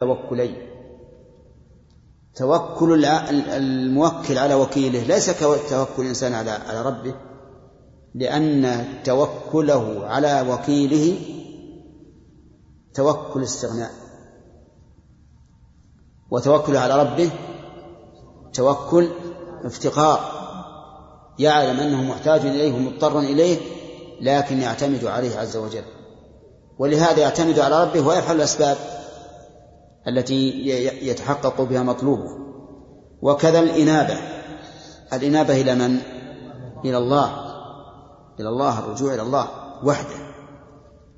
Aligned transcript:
توكلين. 0.00 0.56
توكل 2.34 3.04
الموكل 3.04 4.38
على 4.38 4.54
وكيله 4.54 5.02
ليس 5.02 5.30
كتوكل 5.30 6.02
الإنسان 6.02 6.34
على 6.34 6.50
على 6.50 6.82
ربه 6.82 7.14
لأن 8.14 8.84
توكله 9.04 10.06
على 10.06 10.46
وكيله 10.48 11.18
توكل 12.94 13.42
استغناء. 13.42 13.90
وتوكله 16.30 16.78
على 16.78 17.02
ربه 17.02 17.30
توكل 18.52 19.10
افتقار. 19.64 20.20
يعلم 21.38 21.80
أنه 21.80 22.02
محتاج 22.02 22.40
إليه 22.40 22.72
ومضطر 22.72 23.18
إليه 23.18 23.58
لكن 24.20 24.60
يعتمد 24.60 25.04
عليه 25.04 25.38
عز 25.38 25.56
وجل. 25.56 25.84
ولهذا 26.78 27.20
يعتمد 27.20 27.58
على 27.58 27.84
ربه 27.84 28.06
ويفعل 28.06 28.36
الأسباب. 28.36 28.99
التي 30.08 30.68
يتحقق 31.06 31.60
بها 31.62 31.82
مطلوبه. 31.82 32.38
وكذا 33.22 33.58
الإنابة. 33.60 34.18
الإنابة 35.12 35.60
إلى 35.60 35.74
من؟ 35.74 35.98
إلى 36.84 36.98
الله. 36.98 37.50
إلى 38.40 38.48
الله 38.48 38.78
الرجوع 38.78 39.14
إلى 39.14 39.22
الله 39.22 39.48
وحده. 39.84 40.30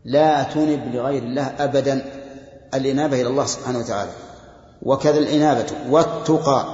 لا 0.04 0.42
تنب 0.42 0.94
لغير 0.94 1.22
الله 1.22 1.46
أبدا. 1.46 2.04
الإنابة 2.74 3.20
إلى 3.20 3.28
الله 3.28 3.46
سبحانه 3.46 3.78
وتعالى. 3.78 4.12
وكذا 4.82 5.18
الإنابة. 5.18 5.66
والتقى. 5.90 6.66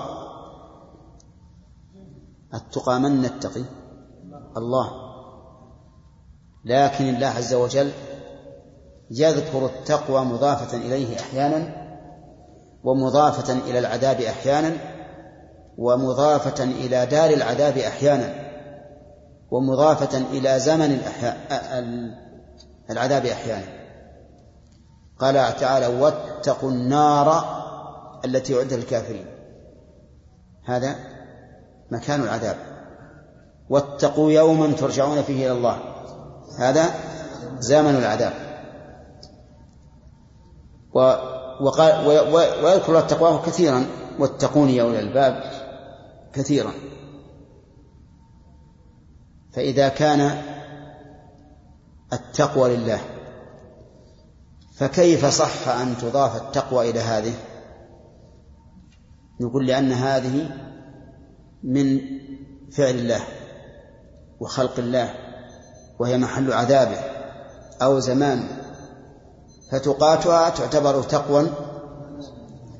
التقى 2.54 3.00
من 3.00 3.22
نتقي؟ 3.22 3.64
الله. 4.56 4.90
لكن 6.64 7.04
الله 7.04 7.26
عز 7.26 7.54
وجل 7.54 7.90
يذكر 9.10 9.66
التقوى 9.66 10.24
مضافة 10.24 10.76
إليه 10.76 11.20
أحيانا. 11.20 11.77
ومضافة 12.84 13.52
إلى 13.52 13.78
العذاب 13.78 14.20
أحيانا 14.20 14.72
ومضافة 15.78 16.64
إلى 16.64 17.06
دار 17.06 17.30
العذاب 17.30 17.78
أحيانا 17.78 18.48
ومضافة 19.50 20.18
إلى 20.18 20.58
زمن 20.60 21.00
العذاب 22.90 23.26
أحيانا. 23.26 23.78
قال 25.18 25.56
تعالى 25.56 25.86
واتقوا 25.86 26.70
النار 26.70 27.44
التي 28.24 28.58
أعدت 28.58 28.72
للكافرين. 28.72 29.26
هذا 30.64 30.96
مكان 31.90 32.22
العذاب. 32.22 32.56
واتقوا 33.70 34.32
يوما 34.32 34.72
ترجعون 34.72 35.22
فيه 35.22 35.46
إلى 35.46 35.52
الله. 35.52 35.78
هذا 36.58 36.84
زمن 37.58 37.96
العذاب. 37.96 38.32
و 40.94 41.14
وقال 41.60 42.06
ويذكر 42.64 42.98
التقوى 42.98 43.42
كثيرا 43.46 43.86
واتقوني 44.18 44.76
يا 44.76 44.82
أولي 44.82 45.00
الباب 45.00 45.42
كثيرا. 46.32 46.72
فإذا 49.52 49.88
كان 49.88 50.42
التقوى 52.12 52.76
لله 52.76 53.00
فكيف 54.74 55.26
صح 55.26 55.68
أن 55.68 55.96
تضاف 55.98 56.36
التقوى 56.36 56.90
إلى 56.90 57.00
هذه؟ 57.00 57.34
نقول 59.40 59.66
لأن 59.66 59.92
هذه 59.92 60.50
من 61.62 62.00
فعل 62.72 62.94
الله 62.94 63.20
وخلق 64.40 64.78
الله 64.78 65.14
وهي 65.98 66.18
محل 66.18 66.52
عذابه 66.52 66.98
أو 67.82 67.98
زمان. 67.98 68.57
فتقاتها 69.72 70.48
تعتبر 70.48 71.02
تقوى 71.02 71.46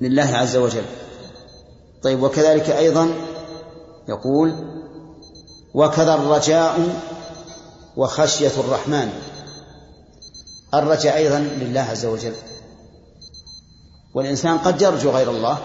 لله 0.01 0.37
عز 0.37 0.57
وجل. 0.57 0.85
طيب 2.03 2.23
وكذلك 2.23 2.71
أيضا 2.71 3.11
يقول 4.09 4.55
وكذا 5.75 6.15
الرجاء 6.15 6.79
وخشية 7.97 8.53
الرحمن. 8.61 9.09
الرجاء 10.75 11.17
أيضا 11.17 11.39
لله 11.39 11.81
عز 11.81 12.07
وجل. 12.07 12.35
والإنسان 14.15 14.59
قد 14.59 14.83
يرجو 14.83 15.11
غير 15.11 15.31
الله 15.31 15.59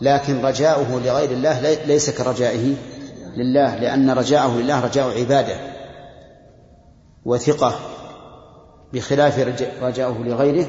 لكن 0.00 0.44
رجاؤه 0.44 1.00
لغير 1.00 1.30
الله 1.30 1.74
ليس 1.84 2.10
كرجائه 2.10 2.74
لله 3.36 3.76
لأن 3.76 4.10
رجاءه 4.10 4.56
لله 4.56 4.80
رجاء 4.80 5.18
عبادة 5.18 5.56
وثقة. 7.24 7.97
بخلاف 8.92 9.38
رجاؤه 9.82 10.18
لغيره 10.18 10.66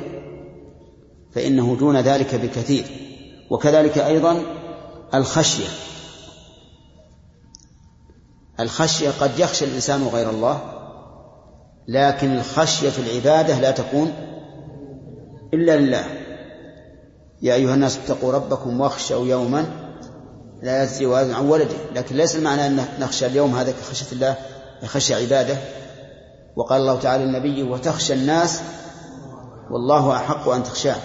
فإنه 1.31 1.75
دون 1.75 1.97
ذلك 1.97 2.35
بكثير. 2.35 2.85
وكذلك 3.49 3.97
أيضا 3.97 4.41
الخشية. 5.13 5.67
الخشية 8.59 9.09
قد 9.09 9.39
يخشى 9.39 9.65
الإنسان 9.65 10.07
غير 10.07 10.29
الله 10.29 10.61
لكن 11.87 12.37
الخشية 12.37 12.89
في 12.89 12.99
العبادة 12.99 13.59
لا 13.59 13.71
تكون 13.71 14.13
إلا 15.53 15.77
لله. 15.77 16.03
يا 17.41 17.53
أيها 17.53 17.73
الناس 17.73 17.97
اتقوا 17.97 18.31
ربكم 18.31 18.81
واخشوا 18.81 19.27
يوما 19.27 19.65
لا 20.61 20.83
يجزي 20.83 21.05
والد 21.05 21.31
عن 21.31 21.45
ولده. 21.45 21.75
لكن 21.95 22.15
ليس 22.15 22.35
المعنى 22.35 22.67
أن 22.67 22.85
نخشى 22.99 23.25
اليوم 23.25 23.55
هذا 23.55 23.71
كخشية 23.71 24.11
الله 24.11 24.35
خشية 24.85 25.15
عبادة. 25.15 25.57
وقال 26.55 26.81
الله 26.81 26.99
تعالى 26.99 27.25
للنبي 27.25 27.63
وتخشى 27.63 28.13
الناس 28.13 28.61
والله 29.71 30.15
أحق 30.15 30.49
أن 30.49 30.63
تخشاه. 30.63 30.97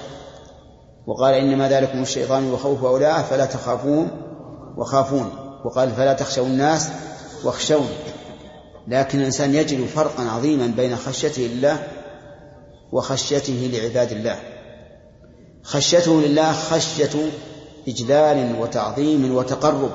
وقال 1.06 1.34
إنما 1.34 1.68
ذلكم 1.68 2.02
الشيطان 2.02 2.50
وخوف 2.52 2.84
أولئه 2.84 3.22
فلا 3.22 3.44
تخافون 3.44 4.08
وخافون. 4.76 5.30
وقال 5.64 5.90
فلا 5.90 6.12
تخشوا 6.12 6.46
الناس 6.46 6.88
واخشون. 7.44 7.88
لكن 8.88 9.20
الإنسان 9.20 9.54
يجد 9.54 9.86
فرقا 9.86 10.22
عظيما 10.22 10.66
بين 10.66 10.96
خشيته 10.96 11.42
لله 11.42 11.82
وخشيته 12.92 13.70
لعباد 13.72 14.12
الله. 14.12 14.36
خشيته 15.62 16.20
لله 16.20 16.52
خشية 16.52 17.30
إجلال 17.88 18.60
وتعظيم 18.60 19.34
وتقرب. 19.34 19.90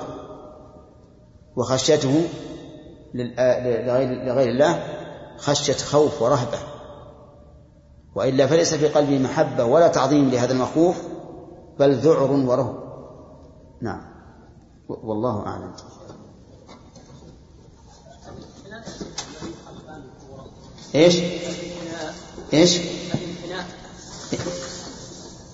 وخشيته 1.58 2.22
لغير 3.16 4.50
الله 4.50 4.99
خشية 5.40 5.74
خوف 5.74 6.22
ورهبة. 6.22 6.60
وإلا 8.16 8.48
فليس 8.48 8.74
في 8.74 8.88
قلبه 8.88 9.20
محبة 9.20 9.66
ولا 9.66 9.88
تعظيم 9.88 10.30
لهذا 10.30 10.54
المخوف 10.54 10.96
بل 11.80 11.96
ذعر 11.96 12.32
ورهب. 12.32 12.76
نعم. 13.82 14.02
والله 14.88 15.46
أعلم. 15.46 15.72
إيش؟ 20.96 21.16
إيش؟ 22.54 22.80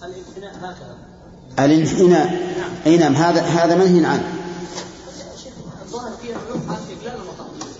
الانحناء. 0.04 0.56
هكذا 0.62 0.98
الانحناء 1.60 2.56
أي 2.86 2.98
نعم 2.98 3.16
هذا 3.16 3.42
هذا 3.42 3.76
منهي 3.76 4.06
عنه 4.06 4.36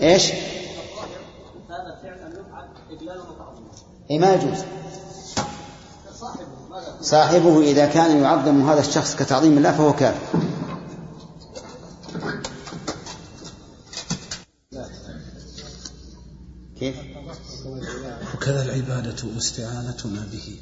إيش؟ 0.02 0.32
هذا 1.70 1.98
فعلا 2.02 2.28
يفعل 2.28 2.68
اجلالا 2.90 2.95
وتعظيما 2.95 2.95
اي 4.10 4.18
ما 4.18 4.34
يجوز. 4.34 4.58
صاحبه 7.00 7.60
إذا 7.60 7.86
كان 7.86 8.22
يعظم 8.22 8.70
هذا 8.70 8.80
الشخص 8.80 9.16
كتعظيم 9.16 9.58
الله 9.58 9.72
فهو 9.72 9.92
كافر. 9.92 10.38
كيف؟ 16.78 16.96
وكذا 18.34 18.62
العبادة 18.62 19.16
واستعانتنا 19.34 20.26
به. 20.32 20.60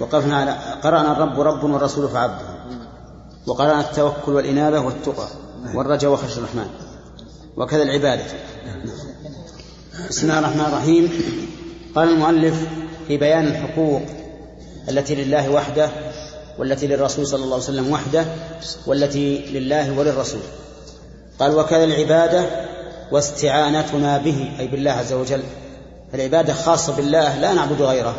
وقفنا 0.00 0.36
على 0.36 0.80
قرأنا 0.82 1.12
الرب 1.12 1.40
رب 1.40 1.64
والرسول 1.64 2.08
فعبده. 2.08 2.64
وقرأنا 3.46 3.90
التوكل 3.90 4.32
والإنابة 4.32 4.80
والتقى 4.80 5.28
والرجاء 5.74 6.12
وخشية 6.12 6.38
الرحمن. 6.38 6.68
وكذا 7.56 7.82
العبادة. 7.82 8.24
بسم 9.94 10.30
الله 10.30 10.38
الرحمن 10.38 10.60
الرحيم. 10.60 11.12
قال 11.94 12.08
المؤلف 12.08 12.68
في 13.08 13.16
بيان 13.16 13.46
الحقوق 13.46 14.02
التي 14.88 15.14
لله 15.14 15.50
وحده 15.50 15.90
والتي 16.58 16.86
للرسول 16.86 17.26
صلى 17.26 17.44
الله 17.44 17.54
عليه 17.54 17.64
وسلم 17.64 17.92
وحده 17.92 18.26
والتي 18.86 19.38
لله 19.38 19.98
وللرسول. 19.98 20.40
قال 21.38 21.54
وكذا 21.54 21.84
العبادة 21.84 22.44
واستعانتنا 23.12 24.18
به 24.18 24.52
أي 24.58 24.66
بالله 24.66 24.90
عز 24.90 25.12
وجل. 25.12 25.42
العبادة 26.14 26.52
خاصة 26.52 26.96
بالله 26.96 27.38
لا 27.38 27.52
نعبد 27.52 27.82
غيره 27.82 28.16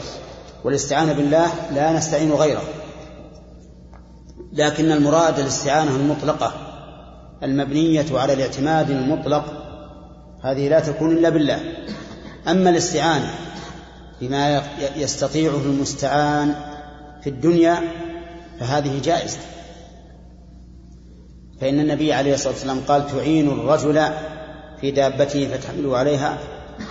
والاستعانة 0.63 1.13
بالله 1.13 1.48
لا 1.71 1.94
نستعين 1.94 2.31
غيره. 2.31 2.63
لكن 4.54 4.92
المراد 4.92 5.39
الاستعانة 5.39 5.95
المطلقة 5.95 6.54
المبنية 7.44 8.06
على 8.12 8.33
الاعتماد 8.33 8.89
المطلق 8.89 9.55
هذه 10.45 10.69
لا 10.69 10.80
تكون 10.80 11.18
إلا 11.18 11.30
بالله. 11.30 11.59
أما 12.47 12.69
الاستعانة 12.69 13.30
بما 14.21 14.63
يستطيعه 14.95 15.56
المستعان 15.56 16.56
في 17.24 17.30
الدنيا 17.30 17.81
فهذه 18.59 19.01
جائزة. 19.01 19.38
فإن 21.62 21.80
النبي 21.80 22.13
عليه 22.13 22.33
الصلاة 22.33 22.53
والسلام 22.53 22.81
قال 22.88 23.07
تعين 23.07 23.47
الرجل 23.47 24.03
في 24.81 24.92
دابته 24.92 25.47
فتحمله 25.47 25.97
عليها 25.97 26.38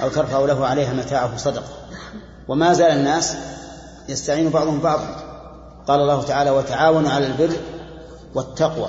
أو 0.03 0.09
ترفع 0.09 0.39
له 0.39 0.67
عليها 0.67 0.93
متاعه 0.93 1.37
صدقة. 1.37 1.73
وما 2.49 2.73
زال 2.73 2.91
الناس 2.91 3.37
يستعين 4.09 4.51
بعضهم 4.51 4.81
بعضا. 4.81 5.07
قال 5.89 6.01
الله 6.01 6.23
تعالى 6.23 6.51
وتعاونوا 6.51 7.11
على 7.11 7.27
البر 7.27 7.57
والتقوى. 8.35 8.89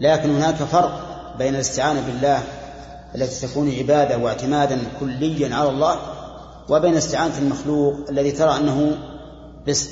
لكن 0.00 0.36
هناك 0.36 0.54
فرق 0.54 1.00
بين 1.38 1.54
الاستعانة 1.54 2.00
بالله 2.00 2.42
التي 3.16 3.46
تكون 3.46 3.72
عبادة 3.78 4.18
واعتمادا 4.18 4.78
كليا 5.00 5.54
على 5.54 5.68
الله 5.68 5.98
وبين 6.68 6.96
استعانة 6.96 7.38
المخلوق 7.38 7.94
الذي 8.10 8.32
ترى 8.32 8.56
أنه 8.56 8.98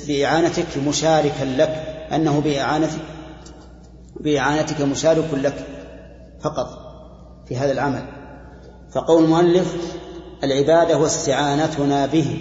بإعانتك 0.07 0.77
مشاركا 0.87 1.43
لك 1.43 1.83
أنه 2.11 2.39
بإعانتك 2.39 2.99
بإعانتك 4.19 4.81
مشارك 4.81 5.33
لك 5.33 5.65
فقط 6.41 6.67
في 7.47 7.57
هذا 7.57 7.71
العمل. 7.71 8.05
فقول 8.93 9.23
المؤلف 9.23 9.75
العبادة 10.43 10.97
واستعانتنا 10.97 12.05
به 12.05 12.37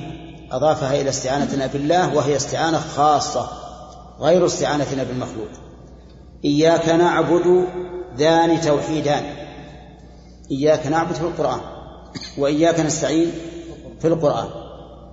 أضافها 0.52 1.00
إلى 1.00 1.08
استعانتنا 1.08 1.66
بالله 1.66 2.16
وهي 2.16 2.36
استعانة 2.36 2.78
خاصة 2.78 3.48
غير 4.20 4.46
استعانتنا 4.46 5.02
بالمخلوق. 5.02 5.48
إياك 6.44 6.88
نعبد 6.88 7.66
ذان 8.16 8.60
توحيدان. 8.60 9.43
إياك 10.50 10.86
نعبد 10.86 11.14
في 11.14 11.20
القرآن 11.20 11.60
وإياك 12.38 12.80
نستعين 12.80 13.32
في 14.00 14.08
القرآن. 14.08 14.48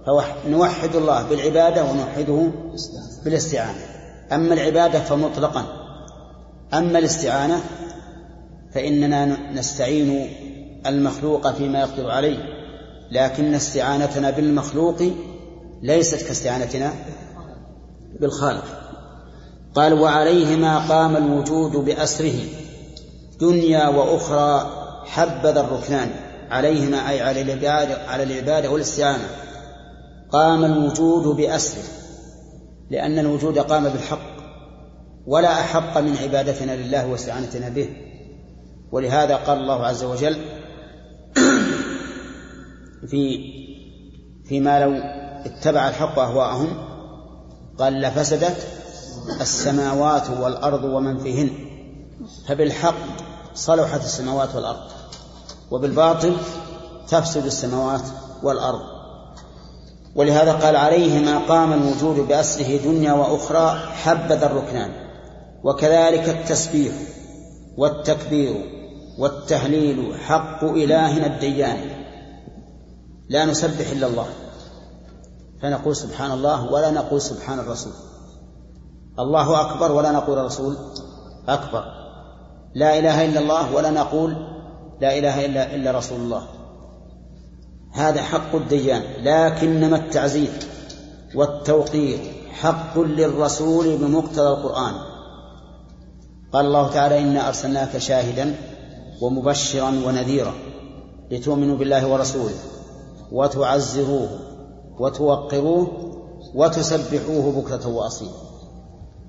فنوحد 0.05 0.95
الله 0.95 1.23
بالعبادة 1.23 1.83
ونوحده 1.83 2.51
بالاستعانة. 3.23 3.79
أما 4.31 4.53
العبادة 4.53 4.99
فمطلقا. 4.99 5.65
أما 6.73 6.99
الاستعانة 6.99 7.61
فإننا 8.73 9.51
نستعين 9.51 10.29
المخلوق 10.85 11.51
فيما 11.51 11.79
يقدر 11.79 12.11
عليه. 12.11 12.37
لكن 13.11 13.53
استعانتنا 13.53 14.29
بالمخلوق 14.29 15.01
ليست 15.81 16.27
كاستعانتنا 16.27 16.93
بالخالق. 18.19 18.65
قال 19.75 19.93
وعليهما 19.93 20.87
قام 20.87 21.17
الوجود 21.17 21.71
بأسره 21.71 22.39
دنيا 23.39 23.87
وأخرى 23.87 24.80
حبذا 25.05 25.61
الركنان 25.61 26.09
عليهما 26.49 27.09
أي 27.09 27.21
على 27.21 27.41
العبادة 27.41 27.97
على 28.07 28.23
العبادة 28.23 28.71
والاستعانة 28.71 29.27
قام 30.31 30.65
الوجود 30.65 31.35
بأسره 31.35 31.83
لأن 32.89 33.19
الوجود 33.19 33.59
قام 33.59 33.83
بالحق 33.83 34.31
ولا 35.27 35.51
أحق 35.59 35.97
من 35.97 36.17
عبادتنا 36.17 36.75
لله 36.75 37.07
واستعانتنا 37.07 37.69
به. 37.69 37.89
ولهذا 38.91 39.35
قال 39.35 39.57
الله 39.57 39.85
عز 39.85 40.03
وجل 40.03 40.37
في 43.11 43.51
فيما 44.45 44.79
لو 44.79 44.93
اتبع 45.45 45.89
الحق 45.89 46.19
أهواءهم 46.19 46.77
قال 47.77 48.01
لفسدت 48.01 48.67
السماوات 49.41 50.29
والأرض 50.29 50.83
ومن 50.83 51.17
فيهن. 51.17 51.49
فبالحق 52.47 53.30
صلحت 53.55 54.01
السماوات 54.01 54.55
والأرض 54.55 54.79
وبالباطل 55.71 56.37
تفسد 57.07 57.45
السماوات 57.45 58.01
والأرض. 58.43 58.81
ولهذا 60.15 60.53
قال 60.53 60.75
عليهما 60.75 61.37
قام 61.37 61.73
الوجود 61.73 62.27
بأسره 62.27 62.77
دنيا 62.77 63.13
وأخرى 63.13 63.79
حبذا 63.79 64.45
الركنان. 64.45 64.91
وكذلك 65.63 66.29
التسبيح 66.29 66.93
والتكبير 67.77 68.55
والتهليل 69.19 70.19
حق 70.19 70.63
إلهنا 70.63 71.25
الديان. 71.25 72.05
لا 73.29 73.45
نسبح 73.45 73.89
إلا 73.91 74.07
الله. 74.07 74.27
فنقول 75.61 75.95
سبحان 75.95 76.31
الله 76.31 76.71
ولا 76.71 76.91
نقول 76.91 77.21
سبحان 77.21 77.59
الرسول. 77.59 77.93
الله 79.19 79.61
أكبر 79.61 79.91
ولا 79.91 80.11
نقول 80.11 80.39
الرسول 80.39 80.77
أكبر. 81.47 82.00
لا 82.75 82.99
إله 82.99 83.25
إلا 83.25 83.39
الله 83.39 83.75
ولا 83.75 83.91
نقول 83.91 84.31
لا 85.01 85.17
إله 85.17 85.45
إلا 85.45 85.75
إلا 85.75 85.91
رسول 85.91 86.19
الله. 86.19 86.43
هذا 87.91 88.21
حق 88.21 88.55
الديان 88.55 89.01
لكنما 89.23 89.95
التعزير 89.95 90.51
والتوقير 91.35 92.19
حق 92.51 92.99
للرسول 92.99 93.97
بمقتضى 93.97 94.47
القرآن. 94.47 94.93
قال 96.53 96.65
الله 96.65 96.91
تعالى 96.93 97.19
إنا 97.19 97.47
أرسلناك 97.47 97.97
شاهدا 97.97 98.55
ومبشرا 99.21 99.89
ونذيرا 100.05 100.53
لتؤمنوا 101.31 101.77
بالله 101.77 102.07
ورسوله 102.07 102.55
وتعزروه 103.31 104.29
وتوقروه 104.99 105.87
وتسبحوه 106.55 107.61
بكرة 107.61 107.87
وأصيلا 107.87 108.31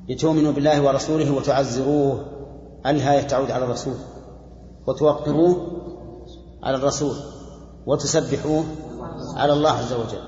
لتؤمنوا 0.08 0.52
بالله 0.52 0.82
ورسوله 0.82 1.34
وتعزروه 1.34 2.24
الها 2.86 3.22
تعود 3.22 3.50
على 3.50 3.64
الرسول. 3.64 3.94
وتوقروه 4.86 5.66
على 6.62 6.76
الرسول. 6.76 7.16
وتسبحوه 7.86 8.64
على 9.36 9.52
الله 9.52 9.70
عز 9.70 9.92
وجل. 9.92 10.22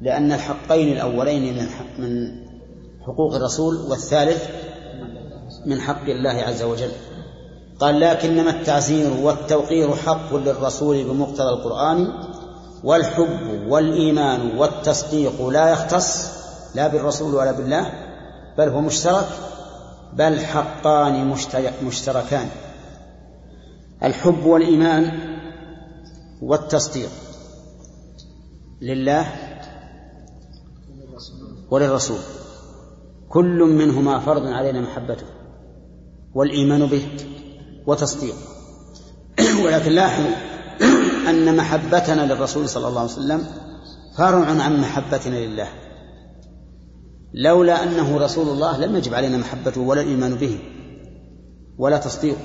لأن 0.00 0.32
الحقين 0.32 0.92
الأولين 0.92 1.54
من 1.54 1.66
من 1.98 2.44
حقوق 3.06 3.34
الرسول 3.34 3.76
والثالث 3.76 4.48
من 5.66 5.80
حق 5.80 6.04
الله 6.08 6.30
عز 6.30 6.62
وجل. 6.62 6.90
قال 7.80 8.00
لكنما 8.00 8.50
التعزير 8.50 9.12
والتوقير 9.22 9.96
حق 9.96 10.34
للرسول 10.34 11.04
بمقتضى 11.04 11.48
القرآن 11.48 12.12
والحب 12.84 13.66
والإيمان 13.68 14.58
والتصديق 14.58 15.48
لا 15.48 15.70
يختص 15.70 16.28
لا 16.74 16.88
بالرسول 16.88 17.34
ولا 17.34 17.52
بالله 17.52 17.92
بل 18.58 18.68
هو 18.68 18.80
مشترك 18.80 19.26
بل 20.16 20.40
حقان 20.40 21.36
مشتركان. 21.82 22.48
الحب 24.02 24.44
والإيمان 24.44 25.12
والتصديق 26.42 27.10
لله 28.82 29.26
وللرسول. 31.70 32.18
كل 33.28 33.58
منهما 33.58 34.18
فرض 34.20 34.46
علينا 34.46 34.80
محبته 34.80 35.26
والإيمان 36.34 36.86
به 36.86 37.06
وتصديقه 37.86 38.38
ولكن 39.64 39.92
لاحظوا 39.92 40.34
أن 41.30 41.56
محبتنا 41.56 42.32
للرسول 42.32 42.68
صلى 42.68 42.88
الله 42.88 43.00
عليه 43.00 43.12
وسلم 43.12 43.46
فرع 44.16 44.46
عن 44.62 44.80
محبتنا 44.80 45.36
لله. 45.36 45.68
لولا 47.36 47.82
أنه 47.82 48.18
رسول 48.18 48.48
الله 48.48 48.86
لم 48.86 48.96
يجب 48.96 49.14
علينا 49.14 49.36
محبته 49.36 49.80
ولا 49.80 50.00
الإيمان 50.00 50.34
به 50.34 50.58
ولا 51.78 51.98
تصديقه 51.98 52.40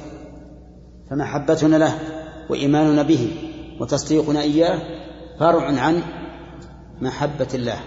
فمحبتنا 1.09 1.75
له 1.75 1.99
وإيماننا 2.49 3.03
به 3.03 3.31
وتصديقنا 3.79 4.41
إياه 4.41 4.79
فرع 5.39 5.65
عن 5.65 6.03
محبة 7.01 7.47
الله. 7.53 7.79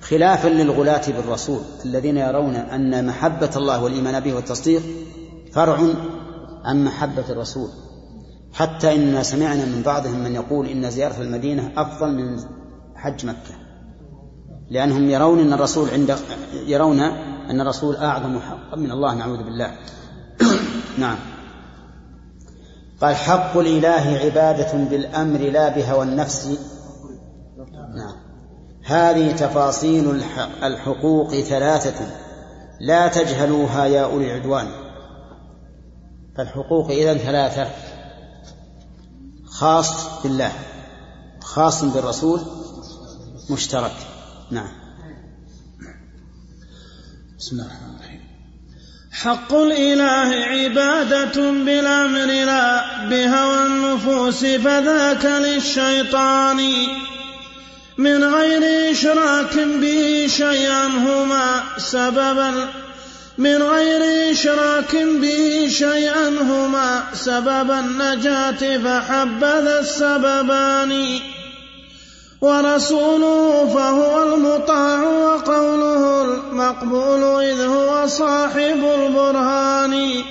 خلافا 0.00 0.48
للغلاة 0.48 1.06
بالرسول 1.08 1.60
الذين 1.84 2.16
يرون 2.16 2.56
أن 2.56 3.06
محبة 3.06 3.50
الله 3.56 3.84
والإيمان 3.84 4.20
به 4.20 4.34
والتصديق 4.34 4.82
فرع 5.52 5.78
عن 6.64 6.84
محبة 6.84 7.24
الرسول. 7.30 7.68
حتى 8.52 8.94
إننا 8.94 9.22
سمعنا 9.22 9.64
من 9.64 9.82
بعضهم 9.82 10.24
من 10.24 10.34
يقول 10.34 10.66
إن 10.66 10.90
زيارة 10.90 11.22
المدينة 11.22 11.72
أفضل 11.76 12.12
من 12.14 12.40
حج 12.94 13.26
مكة. 13.26 13.65
لأنهم 14.70 15.10
يرون 15.10 15.40
أن 15.40 15.52
الرسول 15.52 15.90
عند 15.90 16.16
يرون 16.52 17.00
أن 17.50 17.60
الرسول 17.60 17.96
أعظم 17.96 18.40
حقا 18.40 18.76
من 18.76 18.90
الله 18.90 19.14
نعوذ 19.14 19.42
بالله. 19.42 19.76
نعم. 20.98 21.16
قال 23.00 23.16
حق 23.16 23.56
الإله 23.56 24.18
عبادة 24.24 24.72
بالأمر 24.72 25.38
لا 25.38 25.68
بهوى 25.68 26.02
النفس 26.02 26.58
نعم. 27.94 28.14
هذه 28.84 29.32
تفاصيل 29.32 30.22
الحقوق 30.62 31.34
ثلاثة. 31.34 32.06
لا 32.80 33.08
تجهلوها 33.08 33.84
يا 33.84 34.04
أولي 34.04 34.32
العدوان. 34.32 34.66
فالحقوق 36.36 36.90
إذا 36.90 37.14
ثلاثة. 37.14 37.66
خاص 39.46 40.22
بالله 40.22 40.52
خاص 41.40 41.84
بالرسول 41.84 42.40
مشترك. 43.50 44.15
نعم. 44.50 44.68
بسم 47.38 47.56
الله 47.56 47.66
الرحمن 47.66 47.94
الرحيم. 47.94 48.20
حق 49.12 49.54
الإله 49.54 50.44
عبادة 50.44 51.50
بالأمر 51.50 52.26
لا 52.26 52.84
بهوى 53.10 53.66
النفوس 53.66 54.44
فذاك 54.44 55.24
للشيطان. 55.24 56.72
من 57.98 58.24
غير 58.24 58.90
إشراك 58.90 59.58
به 59.58 60.26
شيئا 60.26 60.86
هما 60.86 61.60
سببا. 61.78 62.68
من 63.38 63.62
غير 63.62 64.32
إشراك 64.32 64.96
به 64.96 65.68
شيئا 65.68 66.28
هما 66.28 67.04
سبب 67.14 67.70
النجاة 67.70 68.78
فحبذا 68.78 69.80
السببان. 69.80 71.20
ورسوله 72.40 73.70
فهو 73.74 74.22
المطاع 74.22 75.02
وقوله 75.02 76.24
المقبول 76.24 77.44
إذ 77.44 77.60
هو 77.64 78.06
صاحب 78.06 78.84
البرهان. 78.94 80.22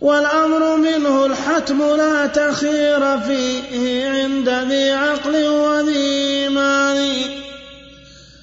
والأمر 0.00 0.76
منه 0.76 1.26
الحتم 1.26 1.82
لا 1.96 2.26
تخير 2.26 3.18
فيه 3.20 4.08
عند 4.08 4.48
ذي 4.48 4.92
عقل 4.92 5.48
وذي 5.48 5.96
إيمان. 5.96 7.12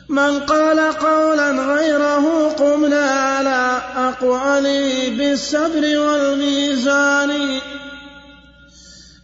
من 0.10 0.40
قال 0.40 0.80
قولا 0.80 1.52
غيره 1.52 2.50
قمنا 2.50 3.12
على 3.12 3.82
أقواله 3.98 5.10
بالصبر 5.18 6.00
والميزان. 6.00 7.60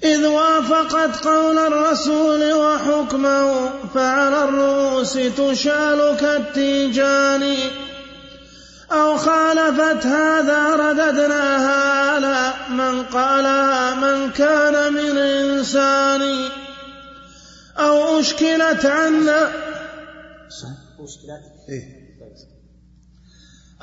إذ 0.03 0.25
وافقت 0.25 1.25
قول 1.27 1.57
الرسول 1.57 2.53
وحكمه 2.53 3.69
فعلى 3.95 4.43
الرؤوس 4.43 5.13
تشال 5.13 6.17
كالتيجان. 6.19 7.55
أو 8.91 9.17
خالفت 9.17 10.05
هذا 10.05 10.75
رددناها 10.75 12.09
على 12.09 12.53
من 12.69 13.03
قالها 13.03 13.95
من 13.95 14.31
كان 14.31 14.93
من 14.93 15.17
إنسان 15.17 16.49
أو 17.77 18.19
أشكلت 18.19 18.85
عنا 18.85 19.51
إيه؟ 21.69 21.92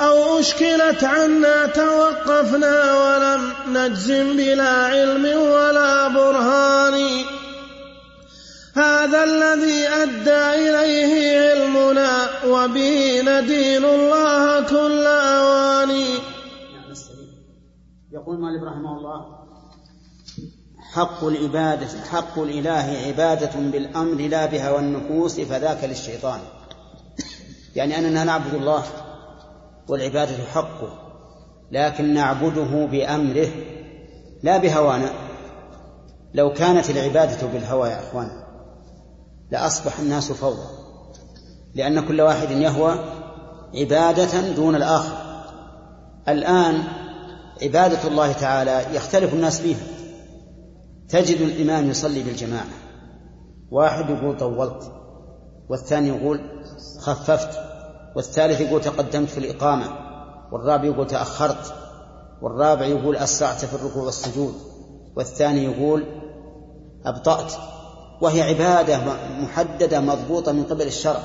أو 0.00 0.38
أشكلت 0.38 1.04
عنا 1.04 1.66
توقفنا 1.66 2.76
ولم 3.02 3.52
نجزم 3.69 4.37
بلا 4.37 4.69
علم 4.69 5.25
ولا 5.25 6.09
برهان. 6.09 7.25
هذا 8.75 9.25
الذي 9.25 9.88
أدى 9.88 10.69
إليه 10.69 11.40
علمنا 11.40 12.28
وبه 12.47 13.23
ندين 13.25 13.85
الله 13.85 14.61
كل 14.61 15.07
أوان 15.07 15.90
يقول 18.12 18.40
مالك 18.40 18.62
رحمه 18.62 18.99
الله 18.99 19.40
حق 20.92 21.25
العبادة 21.25 21.88
حق 22.11 22.38
الإله 22.38 23.07
عبادة 23.07 23.50
بالأمر 23.61 24.28
لا 24.28 24.47
بهوى 24.47 24.78
النفوس 24.78 25.40
فذاك 25.40 25.85
للشيطان. 25.85 26.40
يعني 27.76 27.99
أننا 27.99 28.25
نعبد 28.25 28.54
الله 28.54 28.85
والعبادة 29.90 30.44
حقه 30.54 30.92
لكن 31.70 32.14
نعبده 32.14 32.87
بأمره 32.87 33.49
لا 34.42 34.56
بهوانا 34.56 35.11
لو 36.35 36.52
كانت 36.52 36.90
العبادة 36.90 37.47
بالهوى 37.47 37.88
يا 37.88 37.99
أخوان 38.00 38.30
لأصبح 39.50 39.99
الناس 39.99 40.32
فوضى 40.32 40.80
لأن 41.75 42.09
كل 42.09 42.20
واحد 42.20 42.50
يهوى 42.50 42.94
عبادة 43.75 44.54
دون 44.54 44.75
الآخر. 44.75 45.16
الآن 46.28 46.82
عبادة 47.62 48.09
الله 48.09 48.32
تعالى 48.32 48.97
يختلف 48.97 49.35
الناس 49.35 49.61
فيها. 49.61 49.87
تجد 51.09 51.40
الإمام 51.40 51.90
يصلي 51.90 52.23
بالجماعة 52.23 52.66
واحد 53.70 54.11
يقول 54.11 54.37
طولت 54.37 54.92
والثاني 55.68 56.09
يقول 56.09 56.40
خففت. 57.00 57.69
والثالث 58.16 58.60
يقول 58.60 58.80
تقدمت 58.80 59.28
في 59.28 59.38
الإقامة 59.38 59.86
والرابع 60.52 60.84
يقول 60.84 61.06
تأخرت 61.06 61.74
والرابع 62.42 62.86
يقول 62.86 63.16
أسرعت 63.16 63.64
في 63.64 63.74
الركوع 63.74 64.02
والسجود 64.02 64.54
والثاني 65.16 65.64
يقول 65.64 66.04
أبطأت. 67.04 67.52
وهي 68.20 68.42
عبادة 68.42 69.00
محددة 69.40 70.00
مضبوطة 70.00 70.52
من 70.52 70.64
قبل 70.64 70.86
الشرع. 70.86 71.20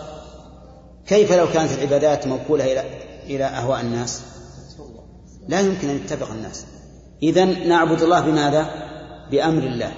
كيف 1.07 1.33
لو 1.33 1.47
كانت 1.53 1.71
العبادات 1.71 2.27
موكولة 2.27 2.63
إلى 2.71 2.83
إلى 3.23 3.43
أهواء 3.43 3.81
الناس؟ 3.81 4.21
لا 5.47 5.59
يمكن 5.59 5.89
أن 5.89 5.95
يتفق 5.95 6.31
الناس. 6.31 6.65
إذا 7.23 7.45
نعبد 7.45 8.01
الله 8.01 8.21
بماذا؟ 8.21 8.67
بأمر 9.31 9.63
الله. 9.63 9.91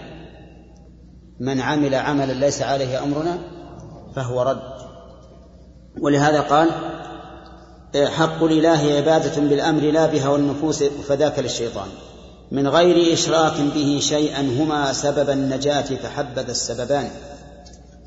من 1.39 1.61
عمل 1.61 1.95
عملا 1.95 2.33
ليس 2.33 2.61
عليه 2.61 3.03
أمرنا 3.03 3.37
فهو 4.15 4.41
رد. 4.41 4.86
ولهذا 6.01 6.41
قال 6.41 6.69
حق 8.07 8.43
الإله 8.43 8.95
عبادة 8.97 9.41
بالأمر 9.41 9.81
لا 9.81 10.05
بها 10.05 10.29
والنفوس 10.29 10.83
فذاك 10.83 11.39
للشيطان. 11.39 11.87
من 12.51 12.67
غير 12.67 13.13
إشراك 13.13 13.53
به 13.75 13.99
شيئا 14.01 14.41
هما 14.41 14.93
سبب 14.93 15.29
النجاة 15.29 15.81
فحبذ 15.81 16.49
السببان. 16.49 17.09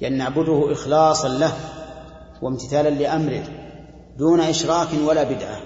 لأن 0.00 0.18
نعبده 0.18 0.72
إخلاصا 0.72 1.28
له 1.28 1.52
وامتثالا 2.42 2.88
لأمره 2.88 3.42
دون 4.18 4.40
إشراك 4.40 4.88
ولا 5.06 5.22
بدعة. 5.22 5.60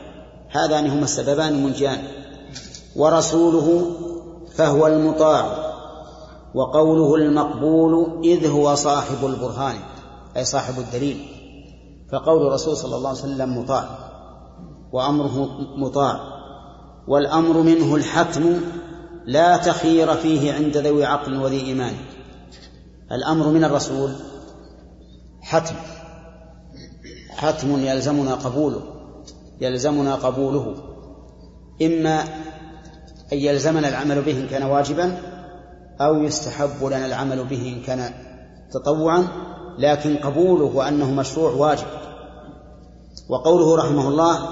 هذان 0.50 0.90
هما 0.90 1.04
السببان 1.04 1.49
المنجيان 1.49 1.99
ورسوله 2.97 3.90
فهو 4.57 4.87
المطاع 4.87 5.75
وقوله 6.54 7.14
المقبول 7.14 8.21
إذ 8.25 8.47
هو 8.47 8.75
صاحب 8.75 9.26
البرهان 9.26 9.76
أي 10.37 10.45
صاحب 10.45 10.78
الدليل. 10.78 11.34
فقول 12.14 12.47
الرسول 12.47 12.76
صلى 12.76 12.97
الله 12.97 13.09
عليه 13.09 13.18
وسلم 13.18 13.59
مطاع 13.59 13.88
وأمره 14.92 15.49
مطاع 15.76 16.21
والأمر 17.09 17.62
منه 17.62 17.94
الحتم 17.94 18.61
لا 19.26 19.56
تخير 19.56 20.14
فيه 20.14 20.52
عند 20.52 20.76
ذوي 20.76 21.04
عقل 21.04 21.37
وذي 21.37 21.61
إيمان. 21.61 21.94
الأمر 23.12 23.49
من 23.49 23.64
الرسول 23.64 24.12
حتم 25.40 25.75
حتم 27.30 27.78
يلزمنا 27.78 28.35
قبوله 28.35 28.83
يلزمنا 29.61 30.14
قبوله. 30.14 30.75
إما 31.83 32.21
أن 33.33 33.38
يلزمنا 33.38 33.88
العمل 33.88 34.23
به 34.23 34.40
إن 34.40 34.47
كان 34.47 34.62
واجبا 34.62 35.18
أو 36.00 36.23
يستحب 36.23 36.85
لنا 36.85 37.06
العمل 37.06 37.44
به 37.44 37.68
إن 37.68 37.83
كان 37.83 38.14
تطوعا 38.73 39.26
لكن 39.78 40.16
قبوله 40.16 40.64
وأنه 40.64 41.12
مشروع 41.12 41.50
واجب. 41.50 41.87
وقوله 43.28 43.76
رحمه 43.76 44.09
الله 44.09 44.49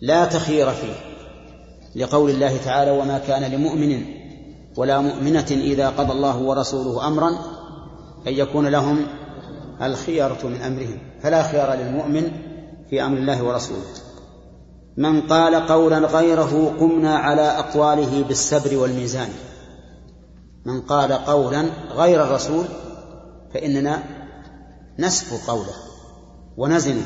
لا 0.00 0.24
تخير 0.24 0.70
فيه 0.70 0.94
لقول 1.96 2.30
الله 2.30 2.56
تعالى 2.64 2.90
وما 2.90 3.18
كان 3.18 3.52
لمؤمن 3.52 4.04
ولا 4.76 5.00
مؤمنة 5.00 5.46
إذا 5.50 5.88
قضى 5.88 6.12
الله 6.12 6.36
ورسوله 6.36 7.06
أمرا 7.06 7.28
أن 8.26 8.32
يكون 8.32 8.66
لهم 8.66 9.06
الخيرة 9.82 10.38
من 10.44 10.62
أمرهم. 10.62 10.98
فلا 11.22 11.42
خيار 11.42 11.74
للمؤمن 11.74 12.30
في 12.90 13.04
أمر 13.04 13.18
الله 13.18 13.44
ورسوله. 13.44 13.82
من 14.96 15.20
قال 15.20 15.66
قولا 15.66 15.98
غيره 15.98 16.74
قمنا 16.80 17.16
على 17.16 17.42
أقواله 17.42 18.22
بالسبر 18.22 18.76
والميزان. 18.76 19.28
من 20.64 20.80
قال 20.80 21.12
قولا 21.12 21.64
غير 21.96 22.22
الرسول 22.22 22.64
فإننا 23.54 24.02
نسفو 24.98 25.52
قوله 25.52 25.74
ونزن 26.56 27.02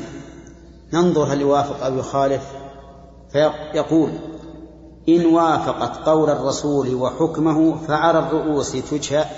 ننظر 0.93 1.23
هل 1.23 1.41
يوافق 1.41 1.85
أو 1.85 1.97
يخالف 1.97 2.43
فيقول 3.31 4.11
إن 5.09 5.25
وافقت 5.25 6.07
قول 6.09 6.29
الرسول 6.29 6.95
وحكمه 6.95 7.77
فعلى 7.87 8.19
الرؤوس 8.19 8.71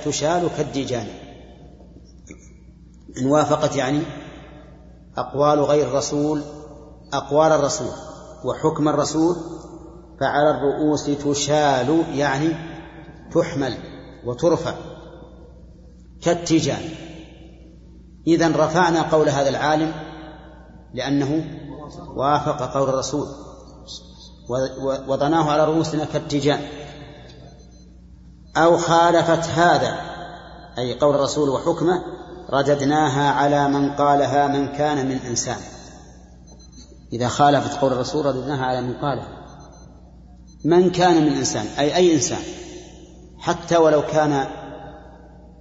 تشال 0.05 0.49
كالديجان. 0.57 1.07
إن 3.21 3.25
وافقت 3.25 3.75
يعني 3.75 4.01
أقوال 5.17 5.59
غير 5.59 5.87
الرسول 5.87 6.41
أقوال 7.13 7.51
الرسول 7.51 7.93
وحكم 8.45 8.87
الرسول 8.89 9.35
فعلى 10.19 10.49
الرؤوس 10.49 11.05
تشال 11.05 12.03
يعني 12.15 12.55
تحمل 13.31 13.77
وترفع. 14.25 14.94
كالتيجان 16.21 16.81
إذا 18.27 18.47
رفعنا 18.47 19.01
قول 19.01 19.29
هذا 19.29 19.49
العالم 19.49 19.93
لأنه 20.93 21.45
وافق 22.15 22.73
قول 22.73 22.89
الرسول. 22.89 23.27
وضناه 25.07 25.51
على 25.51 25.65
رؤوسنا 25.65 26.05
كالتيجان 26.05 26.59
أو 28.57 28.77
خالفت 28.77 29.49
هذا 29.49 29.99
أي 30.77 30.99
قول 30.99 31.15
الرسول 31.15 31.49
وحكمه 31.49 32.03
رددناها 32.49 33.31
على 33.31 33.67
من 33.67 33.91
قالها 33.91 34.47
من 34.47 34.67
كان 34.67 35.07
من 35.07 35.17
إنسان. 35.17 35.57
إذا 37.13 37.27
خالفت 37.27 37.81
قول 37.81 37.93
الرسول 37.93 38.25
رددناها 38.25 38.65
على 38.65 38.81
من 38.81 38.93
قالها. 38.93 39.45
من 40.65 40.91
كان 40.91 41.25
من 41.25 41.33
إنسان 41.33 41.65
أي 41.79 41.95
أي 41.95 42.15
إنسان 42.15 42.41
حتى 43.39 43.77
ولو 43.77 44.01
كان 44.01 44.47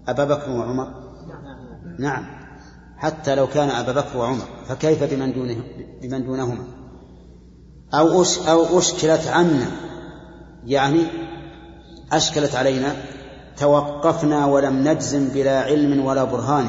أبا 0.08 0.24
بكر 0.24 0.50
وعمر؟ 0.50 0.94
نعم. 1.98 2.26
حتى 2.96 3.34
لو 3.34 3.46
كان 3.46 3.70
أبا 3.70 3.92
بكر 3.92 4.18
وعمر 4.18 4.44
فكيف 4.68 5.14
بمن 5.14 5.32
دونه 5.32 5.56
بمن 6.02 6.26
دونهما؟ 6.26 6.64
أو 7.94 8.22
أش 8.22 8.38
أو 8.38 8.78
أشكلت 8.78 9.26
عنا 9.26 9.66
يعني 10.64 11.02
أشكلت 12.12 12.54
علينا 12.54 12.96
توقفنا 13.56 14.46
ولم 14.46 14.88
نجزم 14.88 15.28
بلا 15.28 15.60
علم 15.60 16.04
ولا 16.04 16.24
برهان. 16.24 16.68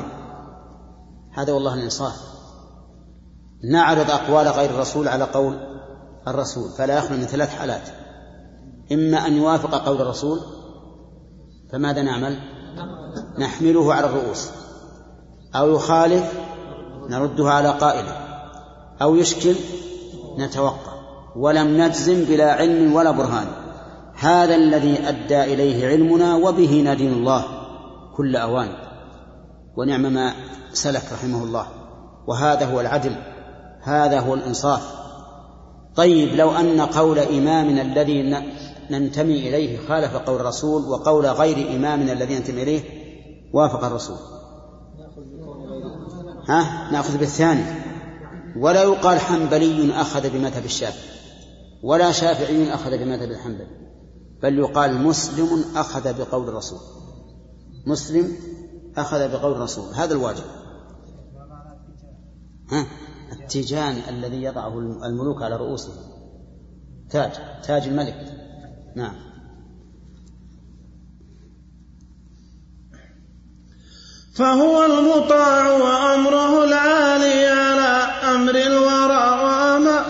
هذا 1.32 1.54
والله 1.54 1.74
الإنصاف. 1.74 2.36
نعرض 3.72 4.12
أقوال 4.12 4.48
غير 4.48 4.70
الرسول 4.70 5.08
على 5.08 5.24
قول 5.24 5.76
الرسول 6.28 6.70
فلا 6.78 6.98
يخلو 6.98 7.18
من 7.18 7.24
ثلاث 7.24 7.50
حالات 7.50 7.90
إما 8.92 9.28
أن 9.28 9.34
يوافق 9.34 9.86
قول 9.86 10.02
الرسول 10.02 10.40
فماذا 11.72 12.02
نعمل؟ 12.02 12.55
نحمله 13.40 13.94
على 13.94 14.06
الرؤوس. 14.06 14.50
أو 15.56 15.76
يخالف 15.76 16.34
نردها 17.10 17.52
على 17.52 17.70
قائله. 17.70 18.18
أو 19.02 19.16
يشكل 19.16 19.56
نتوقع. 20.40 20.96
ولم 21.36 21.82
نجزم 21.82 22.24
بلا 22.24 22.54
علم 22.54 22.96
ولا 22.96 23.12
برهان. 23.12 23.48
هذا 24.16 24.56
الذي 24.56 25.10
أدى 25.10 25.44
إليه 25.44 25.88
علمنا 25.88 26.36
وبه 26.36 26.84
ندين 26.86 27.14
الله 27.14 27.44
كل 28.18 28.36
أوان. 28.36 28.70
ونعم 29.78 30.02
ما 30.02 30.34
سلك 30.74 31.04
رحمه 31.14 31.44
الله. 31.44 31.68
وهذا 32.28 32.74
هو 32.74 32.82
العدل. 32.82 33.16
هذا 33.84 34.20
هو 34.20 34.34
الإنصاف. 34.34 34.96
طيب 35.96 36.36
لو 36.36 36.52
أن 36.52 36.82
قول 36.82 37.20
إمامنا 37.20 37.82
الذي 37.82 38.46
ننتمي 38.92 39.50
إليه 39.50 39.88
خالف 39.88 40.16
قول 40.16 40.42
الرسول 40.42 40.84
وقول 40.84 41.26
غير 41.26 41.76
إمامنا 41.76 42.14
الذي 42.14 42.36
ننتمي 42.36 42.64
إليه 42.64 42.82
وافق 43.54 43.84
الرسول. 43.84 44.18
ها؟ 46.48 46.92
نأخذ 46.92 47.18
بالثاني. 47.18 47.64
ولا 48.58 48.84
يقال 48.84 49.20
حنبلي 49.20 50.02
أخذ 50.02 50.30
بمذهب 50.30 50.66
الشافعي 50.66 51.16
ولا 51.84 52.12
شافعي 52.12 52.74
أخذ 52.74 52.98
بمذهب 52.98 53.32
الحنبلي 53.32 53.68
بل 54.44 54.60
يقال 54.60 55.04
مسلم 55.04 55.66
أخذ 55.76 56.14
بقول 56.18 56.50
الرسول. 56.50 56.80
مسلم 57.88 58.36
أخذ 58.98 59.32
بقول 59.32 59.52
الرسول. 59.52 59.94
هذا 59.94 60.14
الواجب. 60.14 60.44
ها؟ 62.72 62.88
التيجان 63.32 63.96
الذي 64.10 64.44
يضعه 64.44 64.80
الملوك 64.80 65.44
على 65.44 65.56
رؤوسهم. 65.56 65.96
تاج 67.10 67.32
تاج 67.64 67.88
الملك. 67.88 68.45
نعم. 68.96 69.16
فهو 74.36 74.86
المطاع 74.86 75.72
وأمره 75.72 76.64
العالي 76.64 77.48
على 77.48 78.08
أمر 78.36 78.56
الورى 78.56 79.44
وأمر. 79.44 80.06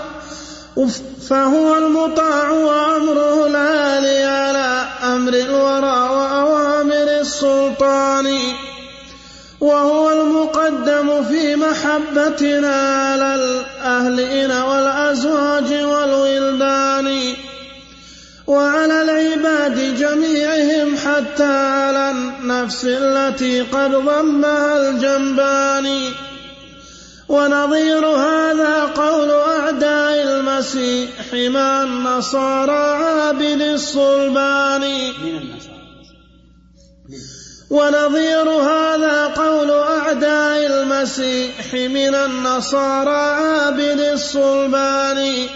فهو 1.29 1.77
المطاع 1.77 2.49
وأمره 2.49 3.47
العالي 3.47 4.23
على 4.23 4.87
أمر 5.03 5.33
الورى 5.33 6.09
وأوامر 6.09 7.21
السلطان. 7.21 8.39
وهو 9.59 10.11
المقدم 10.11 11.23
في 11.23 11.55
محبتنا 11.55 12.75
على 12.75 13.35
الأهلين 13.35 14.51
والأزواج 14.51 15.73
والولدان. 15.73 17.35
وعلى 18.47 19.01
العباد 19.01 19.97
جميعهم 19.97 20.97
حتى 20.97 21.43
على 21.43 22.11
النفس 22.11 22.85
التي 22.85 23.61
قد 23.61 23.91
ضمها 23.91 24.89
الجنبان. 24.89 26.11
ونظير 27.29 28.05
هذا 28.05 28.83
قول 28.83 29.31
أعداء 29.31 30.23
المسيح 30.23 31.33
مع 31.33 31.83
النصارى 31.83 33.03
عابد 33.03 33.61
الصلبان. 33.61 34.83
ونظير 37.69 38.49
هذا 38.49 39.25
قول 39.25 39.71
أعداء 39.71 40.65
المسيح 40.65 41.73
من 41.73 42.15
النصارى 42.15 43.15
عابد 43.15 43.99
الصلبان. 43.99 45.47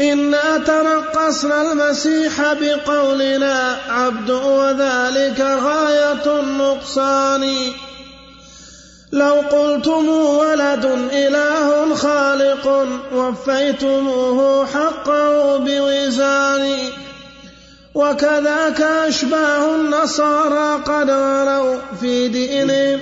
إنا 0.00 0.58
ترقصنا 0.58 1.72
المسيح 1.72 2.52
بقولنا 2.52 3.76
عبد 3.88 4.30
وذلك 4.30 5.40
غاية 5.40 6.40
النقصان 6.40 7.44
لو 9.12 9.34
قلتم 9.34 10.08
ولد 10.08 10.84
إله 11.12 11.94
خالق 11.94 12.66
وفيتموه 13.12 14.66
حقه 14.66 15.56
بوزان 15.58 16.78
وكذاك 17.94 18.80
أشباه 18.80 19.74
النصارى 19.76 20.82
قد 20.82 21.10
غلوا 21.10 21.76
في 22.00 22.28
دينهم 22.28 23.00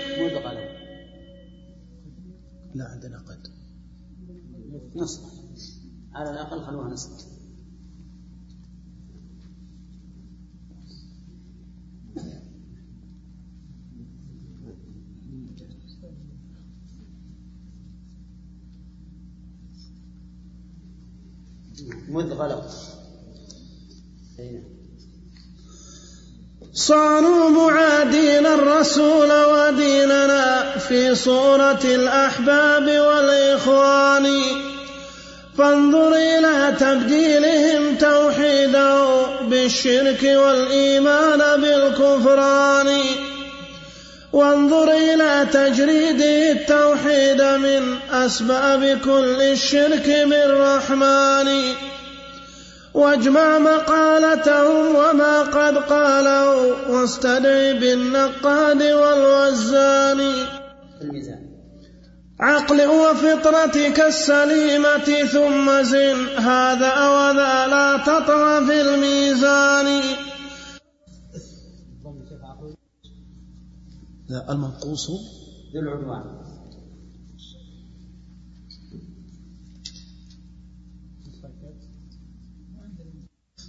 لا 2.75 2.85
عندنا 2.85 3.19
قد. 3.29 3.43
نص 4.97 5.21
على 6.19 6.31
الأقل 6.31 6.63
خلوها 6.63 6.89
نص 6.89 7.09
مذ 22.09 22.33
غلوا 22.33 22.63
صاروا 26.73 27.51
معادين 27.51 28.47
الرسول 28.47 29.31
وديننا 29.33 30.79
في 30.79 31.15
صورة 31.15 31.85
الأحباب 31.85 32.83
والإخوان. 32.83 34.27
فانظر 35.59 36.15
إلى 36.15 36.77
تبديلهم 36.81 37.97
توحيده 37.97 39.27
بالشرك 39.43 40.23
والإيمان 40.23 41.61
بالكفران. 41.61 43.01
وانظر 44.33 44.93
إلى 44.93 45.47
تجريده 45.53 46.53
التوحيد 46.53 47.43
من 47.43 47.97
أسباب 48.13 48.99
كل 49.05 49.43
الشرك 49.43 50.27
بالرحمن. 50.31 51.75
واجمع 52.95 53.59
مقالتهم 53.59 54.95
وما 54.95 55.41
قد 55.43 55.77
قالوا 55.77 56.75
واستدعي 56.89 57.73
بالنقاد 57.73 58.83
والوزان. 58.83 60.33
الميزان 61.03 61.38
عقل 62.41 62.87
وفطرتك 62.87 64.01
السليمة 64.01 65.09
ثم 65.35 65.83
زن. 65.83 66.29
هذا 66.39 67.09
وذا 67.09 67.67
لا 67.67 67.97
تطغى 67.97 68.67
في 68.67 68.81
الميزان. 68.81 70.03
لا 74.29 74.53
المنقوص 74.53 75.11
ذو 75.75 75.81
العدوان 75.81 76.25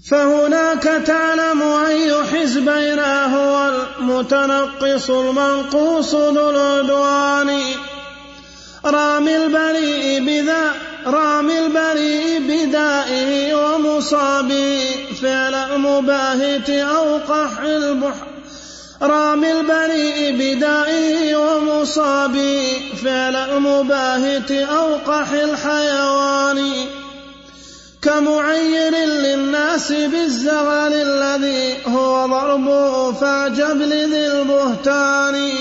فهناك 0.09 0.83
تعلم 0.83 1.61
أي 1.61 2.23
حزبين 2.23 2.99
هو 2.99 3.55
المتنقص 3.69 5.09
المنقوص 5.09 6.15
ذو 6.15 6.49
العدوان. 6.49 7.49
رامي 8.85 9.37
البريء 9.37 10.25
بذا 10.25 10.73
رامي 11.05 11.59
البريء 11.59 12.39
بدائه 12.39 13.55
ومصابه 13.55 14.85
فعل 15.21 15.77
مباهت 15.77 16.69
أو 16.69 17.17
قح 17.17 17.59
البحر 17.59 18.27
رامي 19.01 19.51
البريء 19.51 20.31
بدائه 20.31 21.35
ومصابه 21.35 22.81
فعل 23.03 23.59
مباهت 23.59 24.51
أو 24.51 24.95
قح 24.95 25.31
الحيوان. 25.31 26.71
كمعير 28.01 28.95
للناس 28.95 29.91
بالزغل 29.91 30.93
الذي 30.93 31.77
هو 31.87 32.25
ضربه 32.27 33.11
فاعجب 33.11 33.81
لذي 33.81 34.27
البهتان. 34.27 35.53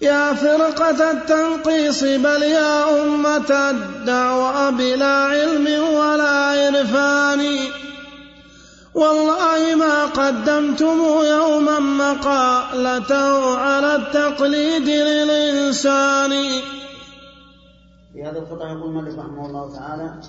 يا 0.00 0.34
فرقة 0.34 1.10
التنقيص 1.10 2.04
بل 2.04 2.42
يا 2.42 3.02
أمة 3.02 3.70
الدعوة 3.70 4.70
بلا 4.70 5.06
علم 5.06 5.66
ولا 5.94 6.30
عرفان. 6.30 7.58
والله 8.94 9.74
ما 9.74 10.04
قدمتم 10.04 10.98
يوما 11.24 11.78
مقالته 11.78 13.56
على 13.56 13.96
التقليد 13.96 14.88
للإنسان. 14.88 16.30
في 18.12 18.22
هذه 18.24 18.38
القطعة 18.38 18.68
يقول 18.72 18.88
المؤلف 18.90 19.18
رحمه 19.18 19.46
الله 19.46 19.76
تعالى 19.78 20.20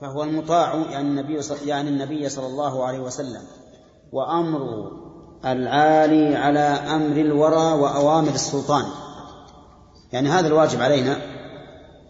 فهو 0.00 0.22
المطاع 0.22 0.74
يعني 0.74 1.08
النبي 1.08 1.40
يعني 1.64 1.88
النبي 1.88 2.28
صلى 2.28 2.46
الله 2.46 2.86
عليه 2.86 3.00
وسلم 3.00 3.42
وأمره 4.12 5.01
العالي 5.44 6.36
على 6.36 6.60
أمر 6.94 7.16
الورى 7.16 7.80
وأوامر 7.80 8.30
السلطان. 8.30 8.84
يعني 10.12 10.28
هذا 10.28 10.46
الواجب 10.46 10.82
علينا 10.82 11.16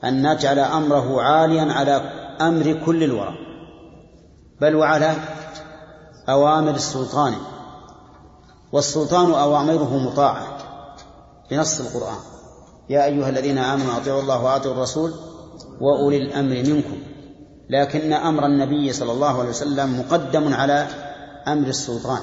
أن 0.05 0.33
نجعل 0.33 0.59
أمره 0.59 1.23
عاليا 1.23 1.73
على 1.73 1.93
أمر 2.41 2.83
كل 2.87 3.05
الورى 3.05 3.35
بل 4.61 4.77
وعلى 4.77 5.15
أوامر 6.29 6.75
السلطان. 6.75 7.35
والسلطان 8.73 9.31
أوامره 9.31 9.99
مطاعة 9.99 10.47
بنص 11.51 11.81
القرآن. 11.81 12.19
يا 12.91 13.05
أيها 13.05 13.29
الذين 13.29 13.59
آمنوا 13.59 13.97
أطيعوا 13.97 14.21
الله 14.21 14.45
وأطيعوا 14.45 14.77
الرسول 14.77 15.15
وأولي 15.81 16.17
الأمر 16.17 16.55
منكم. 16.55 17.03
لكن 17.71 18.13
أمر 18.13 18.47
النبي 18.47 18.93
صلى 18.93 19.13
الله 19.13 19.39
عليه 19.39 19.51
وسلم 19.51 20.01
مقدم 20.01 20.55
على 20.55 20.87
أمر 21.49 21.69
السلطان. 21.69 22.21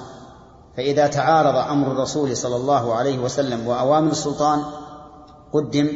فإذا 0.78 1.08
تعارض 1.08 1.56
أمر 1.56 1.92
الرسول 1.92 2.38
صلى 2.38 2.56
الله 2.56 2.96
عليه 2.96 3.20
وسلم 3.20 3.68
وأوامر 3.68 4.12
السلطان 4.12 4.64
قدم 5.54 5.90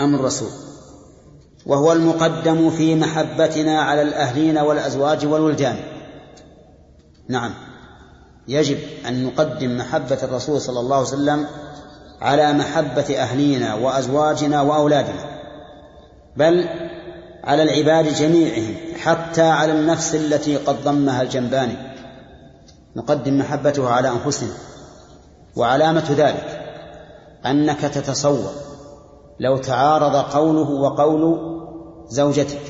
أمر 0.00 0.20
الرسول. 0.20 0.48
وهو 1.66 1.92
المقدم 1.92 2.70
في 2.70 2.94
محبتنا 2.94 3.80
على 3.80 4.02
الأهلين 4.02 4.58
والأزواج 4.58 5.26
والولدان. 5.26 5.76
نعم. 7.28 7.54
يجب 8.48 8.78
أن 9.08 9.24
نقدم 9.24 9.76
محبة 9.76 10.18
الرسول 10.22 10.60
صلى 10.60 10.80
الله 10.80 10.96
عليه 10.96 11.06
وسلم 11.06 11.46
على 12.20 12.52
محبة 12.52 13.16
أهلينا 13.16 13.74
وأزواجنا 13.74 14.62
وأولادنا. 14.62 15.32
بل 16.36 16.68
على 17.44 17.62
العباد 17.62 18.14
جميعهم 18.14 18.74
حتى 18.98 19.42
على 19.42 19.72
النفس 19.72 20.14
التي 20.14 20.56
قد 20.56 20.84
ضمها 20.84 21.22
الجنبان 21.22 21.91
نقدم 22.96 23.38
محبته 23.38 23.90
على 23.90 24.08
أنفسنا. 24.08 24.54
وعلامة 25.56 26.04
ذلك 26.10 26.62
أنك 27.46 27.80
تتصور 27.80 28.50
لو 29.40 29.56
تعارض 29.56 30.16
قوله 30.16 30.70
وقول 30.70 31.52
زوجتك. 32.08 32.60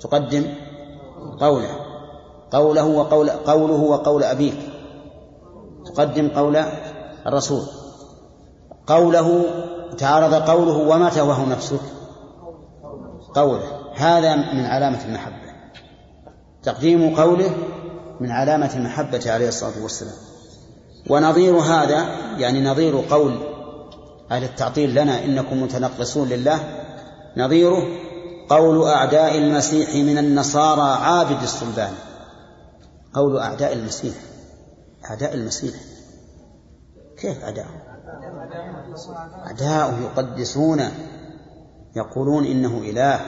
تقدم 0.00 0.44
قوله. 1.40 1.68
قوله 2.50 2.84
وقول 2.84 3.30
قوله 3.30 3.82
وقول 3.82 4.24
أبيك. 4.24 4.58
تقدم 5.86 6.28
قول 6.28 6.56
الرسول. 7.26 7.62
قوله 8.86 9.44
تعارض 9.98 10.34
قوله 10.34 10.88
وما 10.88 11.08
تهوه 11.10 11.48
نفسك 11.48 11.80
قوله. 13.34 13.80
هذا 13.94 14.36
من 14.36 14.64
علامة 14.64 15.04
المحبة. 15.04 15.52
تقديم 16.62 17.16
قوله 17.16 17.50
من 18.22 18.30
علامة 18.30 18.70
المحبة 18.76 19.22
عليه 19.26 19.48
الصلاة 19.48 19.82
والسلام. 19.82 20.14
ونظير 21.10 21.56
هذا 21.56 22.06
يعني 22.38 22.64
نظير 22.64 23.04
قول 23.10 23.38
أهل 24.30 24.44
التعطيل 24.44 24.90
لنا 24.94 25.24
إنكم 25.24 25.62
متنقصون 25.62 26.28
لله 26.28 26.60
نظيره 27.36 27.82
قول 28.48 28.88
أعداء 28.88 29.38
المسيح 29.38 29.94
من 29.94 30.18
النصارى 30.18 31.04
عابد 31.04 31.42
الصلبان 31.42 31.92
قول 33.14 33.38
أعداء 33.38 33.72
المسيح. 33.72 34.14
أعداء 35.10 35.34
المسيح. 35.34 35.74
كيف 37.18 37.44
أعداء 37.44 37.66
أعداءه 39.46 40.00
يقدسونه 40.02 40.92
يقولون 41.96 42.44
إنه 42.44 42.78
إله 42.78 43.20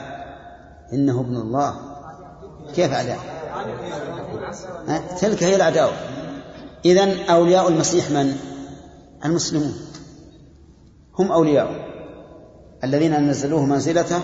إنه 0.93 1.19
ابن 1.21 1.35
الله. 1.35 1.75
كيف 2.75 2.93
أعداء 2.93 3.19
تلك 5.21 5.43
هي 5.43 5.55
الأعداء 5.55 5.93
إذن 6.85 7.29
أولياء 7.29 7.67
المسيح 7.67 8.09
من؟ 8.09 8.37
المسلمون. 9.25 9.75
هم 11.19 11.31
أولياء. 11.31 11.85
الذين 12.83 13.29
نزلوه 13.29 13.65
منزلته 13.65 14.19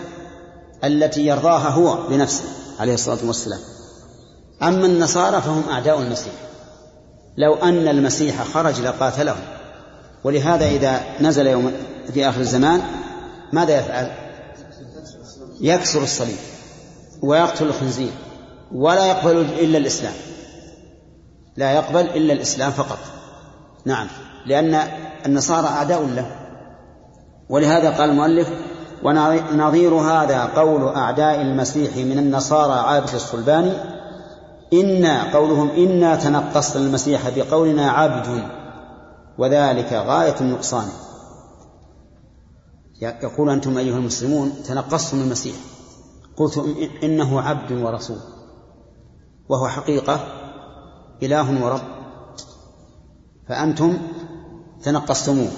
التي 0.84 1.26
يرضاها 1.26 1.70
هو 1.70 2.08
بنفسه 2.10 2.44
عليه 2.80 2.94
الصلاة 2.94 3.18
والسلام. 3.24 3.60
أما 4.64 4.86
النصارى 4.86 5.42
فهم 5.42 5.64
أعداء 5.70 6.02
المسيح. 6.02 6.34
لو 7.38 7.54
أن 7.54 7.88
المسيح 7.88 8.44
خرج 8.44 8.82
لقاتلهم. 8.82 9.44
ولهذا 10.24 10.66
إذا 10.66 11.02
نزل 11.22 11.48
يوم 11.48 11.72
في 12.14 12.30
آخر 12.30 12.40
الزمان 12.40 12.82
ماذا 13.54 13.80
يفعل؟ 13.80 14.12
يكسر 15.62 16.04
الصليب 16.04 16.38
ويقتل 17.22 17.66
الخنزير. 17.66 18.12
ولا 18.74 19.06
يقبل 19.06 19.38
إلا 19.38 19.78
الإسلام. 19.78 20.14
لا 21.58 21.72
يقبل 21.72 22.02
إلا 22.02 22.34
الإسلام 22.34 22.72
فقط. 22.72 23.00
نعم. 23.86 24.08
لأن 24.46 24.88
النصارى 25.26 25.68
أعداء 25.68 26.06
له. 26.06 26.26
ولهذا 27.50 27.90
قال 27.90 28.10
المؤلف 28.10 28.50
ونظير 29.04 29.94
هذا 29.94 30.46
قول 30.46 30.96
أعداء 30.96 31.42
المسيح 31.42 31.98
من 31.98 32.20
النصارى 32.20 32.74
عابد 32.74 33.14
الصلباني 33.14 33.74
إنا 34.74 35.34
قولهم 35.34 35.70
إنا 35.70 36.16
تنقصنا 36.16 36.86
المسيح 36.86 37.30
بقولنا 37.30 37.92
عبد 37.92 38.44
وذلك 39.38 39.94
غاية 39.94 40.36
النقصان. 40.42 40.88
يقول 43.02 43.50
أنتم 43.50 43.78
أيها 43.78 43.98
المسلمون 43.98 44.54
تنقصتم 44.68 45.22
المسيح. 45.22 45.56
قلتم 46.38 46.76
إنه 47.04 47.42
عبد 47.42 47.72
ورسول. 47.72 48.18
وهو 49.52 49.68
حقيقة 49.68 50.20
إله 51.24 51.66
ورب. 51.66 51.82
فأنتم 53.50 53.98
تنقصتموه. 54.84 55.52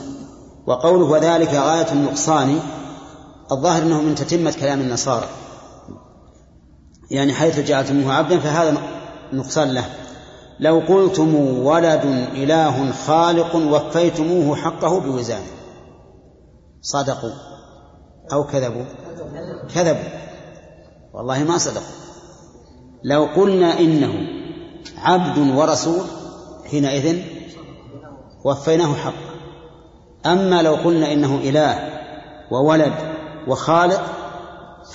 وقوله 0.67 1.05
وذلك 1.05 1.53
غاية 1.53 1.91
النقصان 1.91 2.59
الظاهر 3.51 3.81
أنه 3.81 4.01
من 4.01 4.15
تتمة 4.15 4.53
كلام 4.59 4.81
النصارى. 4.81 5.27
يعني 7.11 7.33
حيث 7.33 7.59
جعلتموه 7.59 8.13
عبدا 8.13 8.39
فهذا 8.39 8.77
نقصان 9.33 9.73
له. 9.73 9.85
لو 10.59 10.79
قلتم 10.79 11.35
ولد 11.65 12.05
إله 12.33 12.91
خالق 12.91 13.55
وفيتموه 13.55 14.55
حقه 14.55 14.99
بوزانه. 14.99 15.47
صدقوا 16.81 17.33
أو 18.33 18.43
كذبوا؟ 18.43 18.85
كذبوا. 19.75 20.09
والله 21.13 21.43
ما 21.43 21.57
صدقوا. 21.57 22.02
لو 23.03 23.27
قلنا 23.35 23.79
إنه 23.79 24.13
عبد 24.97 25.37
ورسول 25.55 26.03
حينئذ 26.71 27.17
وفيناه 28.43 28.93
حقه 28.95 29.33
أما 30.25 30.61
لو 30.61 30.75
قلنا 30.75 31.13
إنه 31.13 31.35
إله 31.43 31.89
وولد 32.51 32.93
وخالق 33.47 34.01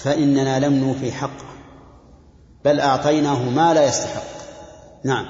فإننا 0.03 0.67
لم 0.67 0.75
نوفي 0.75 1.13
حقه 1.13 1.49
بل 2.65 2.81
أعطيناه 2.81 3.51
ما 3.51 3.75
لا 3.75 3.85
يستحق. 3.85 4.23
نعم. 5.05 5.27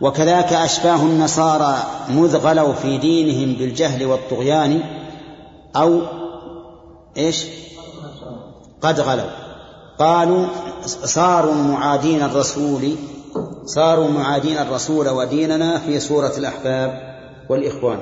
وكذاك 0.00 0.52
أشباه 0.52 1.02
النصارى 1.02 1.76
مذ 2.08 2.36
غلوا 2.36 2.72
في 2.72 2.98
دينهم 2.98 3.58
بالجهل 3.58 4.06
والطغيان 4.06 4.80
أو 5.76 6.00
إيش؟ 7.16 7.46
قد 8.82 9.00
غلوا. 9.00 9.47
قالوا 9.98 10.46
صاروا 10.86 11.54
معادين 11.54 12.22
الرسول 12.22 12.96
صاروا 13.64 14.08
معادين 14.08 14.58
الرسول 14.58 15.08
وديننا 15.08 15.78
في 15.78 16.00
سورة 16.00 16.32
الأحباب 16.38 17.18
والإخوان. 17.50 18.00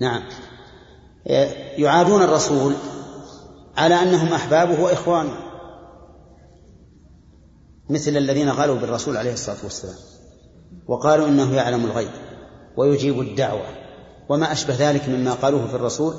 نعم. 0.00 0.22
يعادون 1.78 2.22
الرسول 2.22 2.74
على 3.76 3.94
أنهم 3.94 4.32
أحبابه 4.32 4.82
وإخوانه 4.82 5.36
مثل 7.90 8.16
الذين 8.16 8.50
غالوا 8.50 8.76
بالرسول 8.76 9.16
عليه 9.16 9.32
الصلاة 9.32 9.56
والسلام 9.62 9.96
وقالوا 10.88 11.28
إنه 11.28 11.54
يعلم 11.54 11.84
الغيب 11.84 12.10
ويجيب 12.76 13.20
الدعوة 13.20 13.66
وما 14.28 14.52
أشبه 14.52 14.90
ذلك 14.90 15.08
مما 15.08 15.32
قالوه 15.32 15.66
في 15.66 15.74
الرسول 15.74 16.14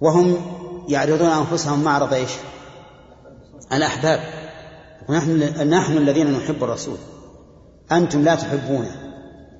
وهم 0.00 0.36
يعرضون 0.88 1.28
أنفسهم 1.28 1.84
معرض 1.84 2.14
إيش؟ 2.14 2.30
الأحباب. 3.72 4.20
ونحن 5.08 5.68
نحن 5.68 5.96
الذين 5.96 6.32
نحب 6.32 6.64
الرسول. 6.64 6.96
أنتم 7.92 8.24
لا 8.24 8.34
تحبونه. 8.34 8.90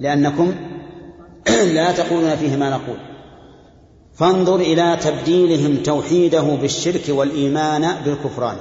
لأنكم 0.00 0.54
لا 1.76 1.92
تقولون 1.92 2.36
فيه 2.36 2.56
ما 2.56 2.70
نقول. 2.70 2.96
فانظر 4.14 4.56
إلى 4.56 4.98
تبديلهم 5.02 5.82
توحيده 5.82 6.40
بالشرك 6.40 7.04
والإيمان 7.08 7.96
بالكفران. 8.04 8.56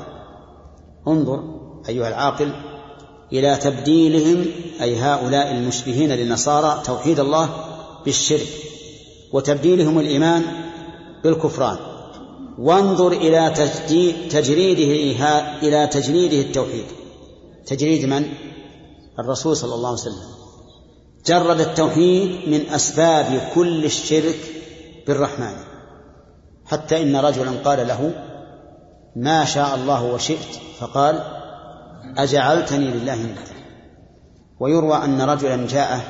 انظر 1.08 1.44
أيها 1.90 2.08
العاقل 2.08 2.52
إلى 3.34 3.56
تبديلهم 3.56 4.46
أي 4.82 5.00
هؤلاء 5.00 5.52
المشبهين 5.52 6.10
للنصارى 6.10 6.82
توحيد 6.86 7.20
الله 7.20 7.50
بالشرك. 8.06 8.48
وتبديلهم 9.34 10.00
الإيمان 10.00 10.65
بالكفران. 11.24 11.78
وانظر 12.60 13.12
إلى 13.12 13.54
تجريده 14.30 15.18
إلى 15.64 15.88
تجريده 15.88 16.42
التوحيد. 16.42 16.86
تجريد 17.66 18.06
من؟ 18.06 18.26
الرسول 19.20 19.58
صلى 19.58 19.76
الله 19.76 19.90
عليه 19.90 20.00
وسلم. 20.00 20.36
جرد 21.26 21.60
التوحيد 21.60 22.50
من 22.50 22.70
أسباب 22.70 23.52
كل 23.56 23.86
الشرك 23.86 24.40
بالرحمن. 25.08 25.56
حتى 26.66 27.02
إن 27.02 27.16
رجلا 27.16 27.52
قال 27.52 27.88
له 27.88 28.14
ما 29.16 29.46
شاء 29.46 29.76
الله 29.76 30.04
وشئت 30.04 30.60
فقال 30.80 31.24
أجعلتني 32.18 32.88
لله 32.88 33.16
ندا 33.16 33.42
ويروى 34.60 34.96
أن 34.96 35.22
رجلا 35.22 35.68
جاءه 35.68 36.02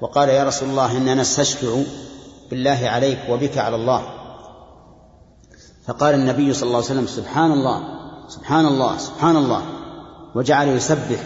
وقال 0.00 0.28
يا 0.28 0.44
رسول 0.44 0.68
الله 0.68 0.96
إننا 0.96 1.14
نستشفع 1.14 1.82
بالله 2.50 2.80
عليك 2.82 3.18
وبك 3.30 3.58
على 3.58 3.76
الله. 3.76 4.15
فقال 5.86 6.14
النبي 6.14 6.52
صلى 6.52 6.66
الله 6.66 6.76
عليه 6.76 6.86
وسلم 6.86 7.06
سبحان 7.06 7.52
الله 7.52 7.82
سبحان 8.28 8.66
الله 8.66 8.98
سبحان 8.98 9.36
الله 9.36 9.62
وجعل 10.34 10.68
يسبح 10.68 11.20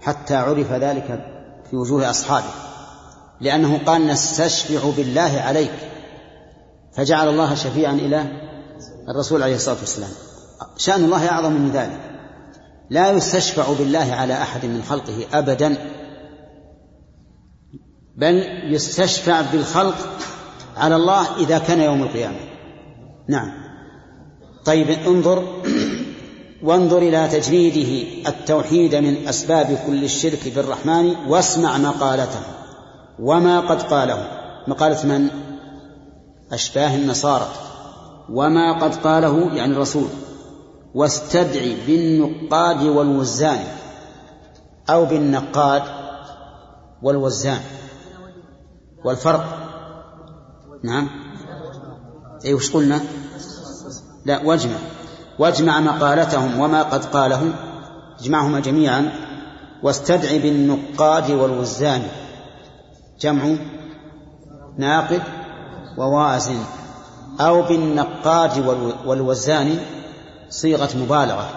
حتى 0.00 0.34
عرف 0.34 0.72
ذلك 0.72 1.24
في 1.70 1.76
وجوه 1.76 2.10
أصحابه 2.10 2.50
لأنه 3.40 3.78
قال 3.86 4.06
نستشفع 4.06 4.90
بالله 4.96 5.40
عليك. 5.40 5.72
فجعل 6.92 7.28
الله 7.28 7.54
شفيعا 7.54 7.92
إلى 7.92 8.26
الرسول 9.08 9.42
عليه 9.42 9.54
الصلاة 9.54 9.78
والسلام. 9.80 10.10
شأن 10.76 11.04
الله 11.04 11.28
أعظم 11.28 11.52
من 11.52 11.70
ذلك. 11.70 12.00
لا 12.90 13.10
يستشفع 13.10 13.72
بالله 13.78 14.12
على 14.12 14.42
أحد 14.42 14.64
من 14.64 14.82
خلقه 14.82 15.26
أبدا 15.32 15.76
بل 18.16 18.44
يستشفع 18.74 19.40
بالخلق 19.52 19.96
على 20.76 20.96
الله 20.96 21.36
إذا 21.36 21.58
كان 21.58 21.80
يوم 21.80 22.02
القيامة. 22.02 22.40
نعم. 23.28 23.67
طيب 24.68 24.90
انظر 24.90 25.44
وانظر 26.62 26.98
إلى 26.98 27.28
تجريده 27.28 28.08
التوحيد 28.28 28.94
من 28.94 29.28
أسباب 29.28 29.78
كل 29.86 30.04
الشرك 30.04 30.52
بالرحمن 30.54 31.14
واسمع 31.28 31.78
مقالته. 31.78 32.40
وما 33.18 33.60
قد 33.60 33.82
قاله. 33.82 34.28
مقالة 34.66 35.06
من؟ 35.06 35.28
أشباه 36.52 36.96
النصارى. 36.96 37.48
وما 38.30 38.78
قد 38.78 38.94
قاله 38.94 39.54
يعني 39.54 39.72
الرسول. 39.72 40.08
واستدعي 40.94 41.76
بالنقاد 41.86 42.82
والوزان. 42.82 43.64
أو 44.90 45.04
بالنقاد 45.04 45.82
والوزان. 47.02 47.60
والفرق. 49.04 49.44
نعم. 50.82 51.08
أي 52.44 52.54
وش 52.54 52.72
قلنا؟ 52.72 53.00
لا 54.28 54.44
واجمع. 54.44 54.76
واجمع 55.38 55.80
مقالتهم 55.80 56.60
وما 56.60 56.82
قد 56.82 57.04
قاله 57.04 57.52
اجمعهما 58.20 58.60
جميعا. 58.60 59.12
واستدعي 59.82 60.38
بالنقاد 60.38 61.30
والوزان. 61.30 62.02
جمع 63.20 63.56
ناقد 64.78 65.22
ووازن. 65.98 66.64
أو 67.40 67.62
بالنقاد 67.62 68.66
والوزان 69.06 69.78
صيغة 70.50 70.96
مبالغة. 70.96 71.48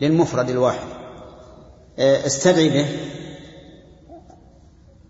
للمفرد 0.00 0.50
الواحد. 0.50 0.88
استدعي 1.98 2.68
به. 2.68 2.86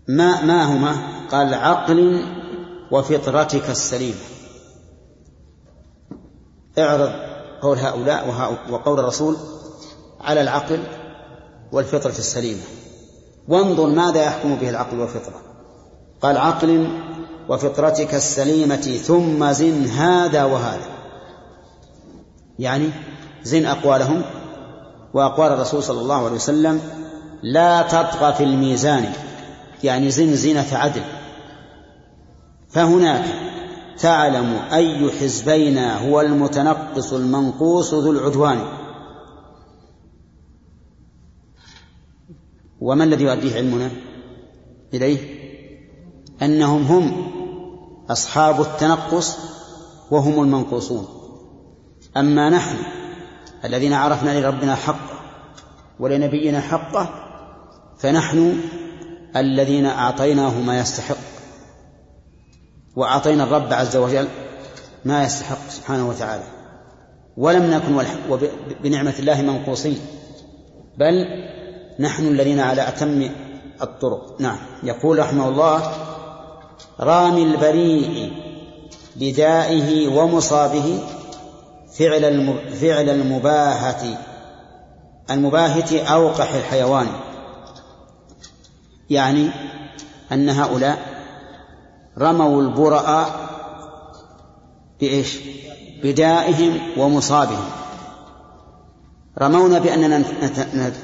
ما 0.07 0.45
ما 0.45 0.63
هما؟ 0.63 0.95
قال 1.31 1.53
عقل 1.53 2.25
وفطرتك 2.91 3.69
السليمة. 3.69 4.36
اعرض 6.79 7.11
قول 7.61 7.79
هؤلاء 7.79 8.53
وقول 8.69 8.99
الرسول 8.99 9.37
على 10.21 10.41
العقل 10.41 10.83
والفطرة 11.71 12.11
السليمة. 12.11 12.61
وانظر 13.47 13.87
ماذا 13.87 14.23
يحكم 14.23 14.55
به 14.55 14.69
العقل 14.69 14.99
والفطرة. 14.99 15.41
قال 16.21 16.37
عقل 16.37 16.87
وفطرتك 17.49 18.15
السليمة 18.15 18.75
ثم 18.75 19.51
زن 19.51 19.85
هذا 19.85 20.43
وهذا. 20.43 20.85
يعني 22.59 22.89
زن 23.43 23.65
أقوالهم 23.65 24.21
وأقوال 25.13 25.51
الرسول 25.51 25.83
صلى 25.83 26.01
الله 26.01 26.25
عليه 26.25 26.35
وسلم 26.35 26.81
لا 27.43 27.81
تطغى 27.81 28.33
في 28.33 28.43
الميزان. 28.43 29.13
يعني 29.83 30.11
زن 30.11 30.35
زينة 30.35 30.67
عدل. 30.71 31.03
فهناك 32.69 33.25
تعلم 33.99 34.59
أي 34.71 35.11
حزبينا 35.11 36.09
هو 36.09 36.21
المتنقص 36.21 37.13
المنقوص 37.13 37.93
ذو 37.93 38.11
العدوان. 38.11 38.59
وما 42.81 43.03
الذي 43.03 43.23
يؤديه 43.23 43.55
علمنا 43.55 43.91
إليه؟ 44.93 45.37
أنهم 46.41 46.81
هم 46.81 47.31
أصحاب 48.09 48.61
التنقص 48.61 49.37
وهم 50.11 50.43
المنقوصون. 50.43 51.07
أما 52.17 52.49
نحن 52.49 52.77
الذين 53.65 53.93
عرفنا 53.93 54.39
لربنا 54.39 54.75
حقه 54.75 55.19
ولنبينا 55.99 56.61
حقه 56.61 57.09
فنحن 57.99 58.59
الذين 59.35 59.85
أعطيناه 59.85 60.61
ما 60.61 60.79
يستحق. 60.79 61.36
وأعطينا 62.97 63.43
الرب 63.43 63.73
عز 63.73 63.97
وجل 63.97 64.27
ما 65.05 65.23
يستحق 65.23 65.69
سبحانه 65.69 66.09
وتعالى. 66.09 66.43
ولم 67.37 67.63
نكن 67.63 68.03
بنعمة 68.83 69.13
الله 69.19 69.41
منقوصين 69.41 69.99
بل 70.97 71.25
نحن 71.99 72.27
الذين 72.27 72.59
على 72.59 72.87
أتم 72.87 73.29
الطرق. 73.81 74.41
نعم. 74.41 74.57
يقول 74.83 75.19
رحمه 75.19 75.49
الله 75.49 75.93
رامي 76.99 77.43
البريء 77.43 78.31
بدائه 79.15 80.07
ومصابه 80.07 80.99
فعل 81.97 82.53
فعل 82.81 83.09
المباهة 83.09 84.17
المباهة 85.31 86.03
أوقح 86.03 86.53
الحيوان. 86.53 87.07
يعني 89.09 89.49
أن 90.31 90.49
هؤلاء 90.49 91.06
رموا 92.19 92.61
البرأ 92.61 93.25
بإيش؟ 94.99 95.39
بدائهم 96.03 96.79
ومصابهم. 96.97 97.65
رمونا 99.41 99.79
بأننا 99.79 100.23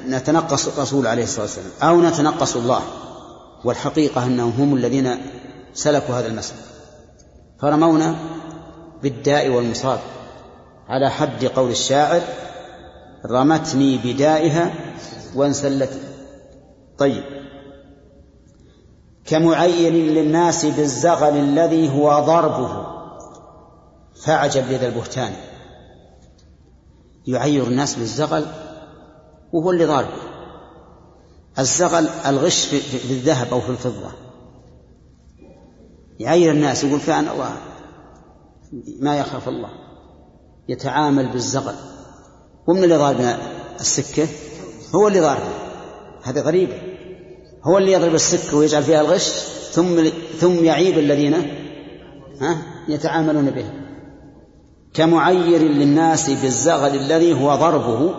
نتنقص 0.08 0.68
الرسول 0.68 1.06
عليه 1.06 1.22
الصلاة 1.22 1.42
والسلام 1.42 1.70
أو 1.82 2.00
نتنقص 2.00 2.56
الله. 2.56 2.82
والحقيقة 3.64 4.24
أنهم 4.24 4.50
هم 4.50 4.74
الذين 4.74 5.16
سلكوا 5.74 6.14
هذا 6.14 6.26
المسلك 6.26 6.56
فرمونا 7.60 8.16
بالداء 9.02 9.48
والمصاب. 9.48 9.98
على 10.88 11.10
حد 11.10 11.44
قول 11.44 11.70
الشاعر 11.70 12.22
رمتني 13.26 13.98
بدائها 14.04 14.74
وانسلت. 15.34 16.00
طيب. 16.98 17.43
كمعين 19.26 19.94
للناس 19.94 20.66
بالزغل 20.66 21.36
الذي 21.36 21.92
هو 21.98 22.24
ضربه. 22.26 22.86
فعجب 24.24 24.64
لذا 24.70 24.86
البهتان. 24.86 25.32
يعير 27.26 27.66
الناس 27.66 27.94
بالزغل 27.94 28.46
وهو 29.52 29.70
اللي 29.70 29.84
ضاربه. 29.84 30.22
الزغل 31.58 32.08
الغش 32.26 32.66
في 32.66 33.10
الذهب 33.10 33.52
أو 33.52 33.60
في 33.60 33.68
الفضة. 33.68 34.12
يعير 36.18 36.52
الناس 36.52 36.84
يقول 36.84 37.00
كان 37.00 37.28
الله 37.28 37.56
ما 39.00 39.16
يخاف 39.16 39.48
الله. 39.48 39.70
يتعامل 40.68 41.28
بالزغل. 41.28 41.74
ومن 42.66 42.84
اللي 42.84 42.96
ضاربنا 42.96 43.38
السكة؟ 43.80 44.28
هو 44.94 45.08
اللي 45.08 45.20
ضاربنا. 45.20 45.54
هذه 46.22 46.40
غريبة. 46.40 46.93
هو 47.64 47.78
اللي 47.78 47.92
يضرب 47.92 48.14
السكة 48.14 48.56
ويجعل 48.56 48.82
فيها 48.82 49.00
الغش 49.00 49.28
ثم 49.72 50.08
ثم 50.40 50.64
يعيب 50.64 50.98
الذين 50.98 51.34
ها 52.40 52.58
يتعاملون 52.88 53.50
به 53.50 53.64
كمعير 54.94 55.62
للناس 55.62 56.30
بالزغل 56.30 56.94
الذي 56.94 57.42
هو 57.42 57.54
ضربه 57.54 58.14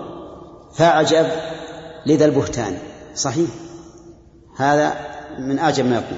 فأعجب 0.75 1.27
لذا 2.05 2.25
البهتان. 2.25 2.77
صحيح. 3.15 3.49
هذا 4.58 4.93
من 5.39 5.60
أعجب 5.60 5.86
ما 5.86 5.95
يكون. 5.95 6.17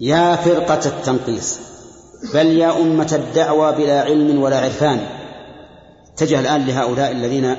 يا 0.00 0.36
فرقة 0.36 0.88
التنقيص 0.88 1.58
بل 2.34 2.46
يا 2.46 2.80
أمة 2.80 3.08
الدعوى 3.12 3.72
بلا 3.72 4.02
علم 4.02 4.42
ولا 4.42 4.60
عرفان. 4.60 5.00
اتجه 6.14 6.40
الآن 6.40 6.66
لهؤلاء 6.66 7.12
الذين 7.12 7.56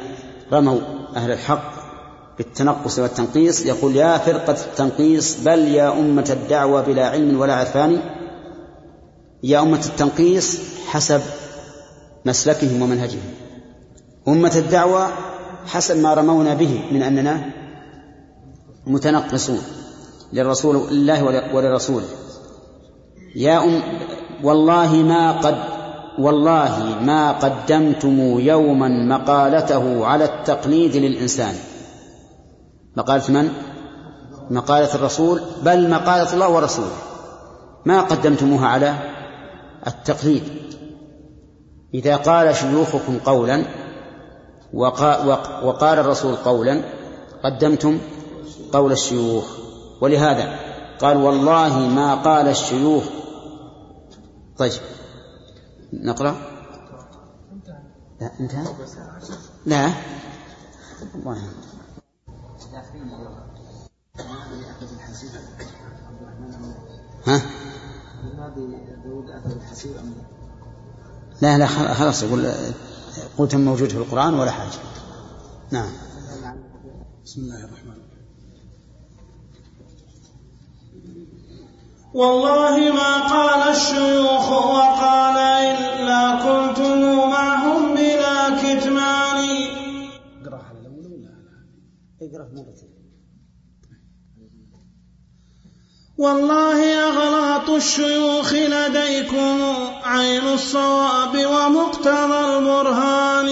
رموا 0.54 0.80
أهل 1.16 1.32
الحق. 1.32 1.79
بالتنقص 2.40 3.00
والتنقيص 3.00 3.66
يقول 3.66 3.96
يا 3.96 4.18
فرقة 4.18 4.58
التنقيص 4.66 5.44
بل 5.44 5.60
يا 5.60 6.00
أمة 6.00 6.28
الدعوى 6.30 6.84
بلا 6.84 7.08
علم 7.08 7.40
ولا 7.40 7.56
عرفان 7.56 8.00
يا 9.44 9.60
أمة 9.62 9.86
التنقيص 9.86 10.60
حسب 10.88 11.22
مسلكهم 12.26 12.82
ومنهجهم. 12.82 13.22
أمة 14.28 14.52
الدعوة 14.56 15.08
حسب 15.66 15.98
ما 15.98 16.14
رمونا 16.14 16.54
به 16.54 16.82
من 16.92 17.04
أننا 17.04 17.42
متنقصون 18.88 19.62
للرسول 20.34 20.76
الله 20.76 21.24
ولرسوله. 21.54 22.08
يا 23.36 23.64
أم 23.64 23.82
والله 24.44 24.96
ما 24.96 25.32
قد 25.32 25.58
والله 26.20 27.00
ما 27.02 27.32
قدمتم 27.32 28.40
يوما 28.40 29.18
مقالته 29.18 30.06
على 30.06 30.26
التقليد 30.26 30.96
للإنسان. 30.96 31.56
مقالة 32.96 33.32
من؟ 33.32 33.52
مقالة 34.50 34.96
الرسول. 34.96 35.42
بل 35.64 35.90
مقالة 35.90 36.34
الله 36.34 36.50
ورسوله. 36.50 36.96
ما 37.86 38.02
قدمتموها 38.02 38.68
على 38.68 38.96
التقليد. 39.88 40.44
إذا 41.94 42.16
قال 42.16 42.56
شيوخكم 42.56 43.20
قولا 43.20 43.66
وقال 45.64 46.00
الرسول 46.00 46.36
قولا 46.36 46.84
قدمتم 47.44 48.00
قول 48.74 48.92
الشيوخ. 48.92 49.46
ولهذا 50.02 50.60
قال 51.02 51.18
والله 51.18 51.80
ما 51.80 52.16
قال 52.16 52.48
الشيوخ. 52.48 53.04
طيب 54.58 54.72
نقرأ؟ 55.94 56.36
لا 58.22 58.32
انتهى. 58.40 58.66
لا. 59.66 59.92
الله 61.16 61.38
ها؟ 67.28 67.42
لا 71.42 71.58
لا 71.58 71.68
خلاص 71.94 72.24
يقول 72.24 72.52
قلت 73.38 73.56
موجود 73.56 73.90
في 73.90 73.98
القرآن 73.98 74.34
ولا 74.34 74.52
حاجة. 74.52 74.70
نعم. 75.72 75.90
بسم 77.26 77.42
الله 77.42 77.66
الرحمن 77.66 77.92
الرحيم. 77.92 78.10
والله 82.14 82.94
ما 82.94 83.28
قال 83.28 83.76
الشيوخ 83.76 84.52
وقال 84.52 85.38
إلا 85.38 86.22
كنتم 86.46 87.30
معهم 87.30 87.94
بلا 87.96 88.40
كتمان. 88.62 89.69
اقرأ 92.30 92.50
مرتين 92.54 93.00
والله 96.18 96.80
أغلاط 97.10 97.70
الشيوخ 97.70 98.54
لديكم 98.54 99.62
عين 100.04 100.54
الصواب 100.54 101.34
ومقتضى 101.36 102.58
البرهان. 102.58 103.50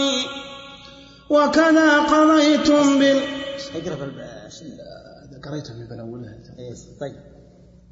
وكذا 1.30 2.00
قضيتم 2.00 3.00
بال 3.00 3.24
أقرأ 3.76 4.12
قريتها 5.46 5.76
من 5.76 5.92
الأول 5.92 6.26
إيه، 6.60 6.74
طيب. 7.00 7.16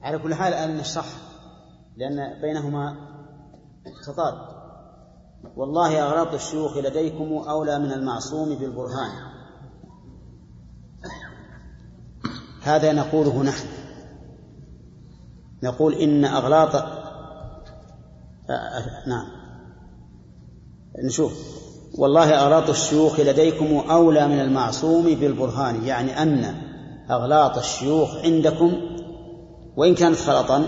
على 0.01 0.17
كل 0.17 0.33
حال 0.33 0.53
الآن 0.53 0.77
نشرح 0.77 1.05
لأن 1.97 2.41
بينهما 2.41 2.95
تضاد. 4.05 4.55
والله 5.55 6.03
أغلاط 6.03 6.33
الشيوخ 6.33 6.77
لديكم 6.77 7.33
أولى 7.33 7.79
من 7.79 7.91
المعصوم 7.91 8.55
بالبرهان. 8.55 9.34
هذا 12.65 12.93
نقوله 12.93 13.43
نحن. 13.43 13.67
نقول 15.63 15.93
إن 15.93 16.25
أغلاط 16.25 16.75
نعم. 19.07 19.27
نشوف. 21.05 21.33
والله 21.97 22.43
أغلاط 22.43 22.69
الشيوخ 22.69 23.19
لديكم 23.19 23.89
أولى 23.89 24.27
من 24.27 24.39
المعصوم 24.39 25.03
بالبرهان 25.03 25.85
يعني 25.85 26.21
أن 26.21 26.55
أغلاط 27.11 27.57
الشيوخ 27.57 28.15
عندكم 28.15 28.73
وإن 29.77 29.95
كانت 29.95 30.17
خلطا 30.17 30.63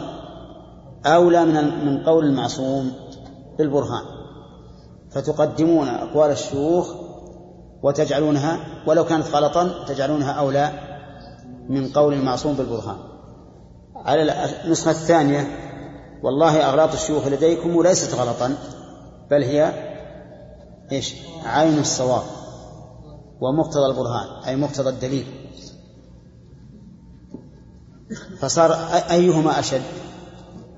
أولى 1.06 1.46
من 1.46 1.86
من 1.86 2.04
قول 2.04 2.26
المعصوم 2.26 2.92
بالبرهان. 3.58 4.04
فتقدمون 5.12 5.88
أقوال 5.88 6.32
الشيوخ 6.32 6.96
وتجعلونها 7.84 8.60
ولو 8.88 9.06
كانت 9.06 9.28
غلطا 9.28 9.86
تجعلونها 9.88 10.32
أولى 10.32 10.87
من 11.70 11.90
قول 11.90 12.14
المعصوم 12.14 12.54
بالبرهان. 12.54 12.98
على 13.96 14.46
النسخة 14.66 14.92
الثانية 14.92 15.48
والله 16.24 16.70
أغلاط 16.70 16.94
الشيوخ 16.94 17.28
لديكم 17.28 17.82
ليست 17.82 18.16
غلطا 18.16 18.56
بل 19.32 19.44
هي 19.44 19.74
إيش؟ 20.92 21.16
عين 21.46 21.80
الصواب 21.80 22.24
ومقتضى 23.42 23.86
البرهان 23.86 24.44
أي 24.48 24.56
مقتضى 24.56 24.90
الدليل. 24.90 25.26
فصار 28.40 28.74
أيهما 29.12 29.60
أشد؟ 29.60 29.82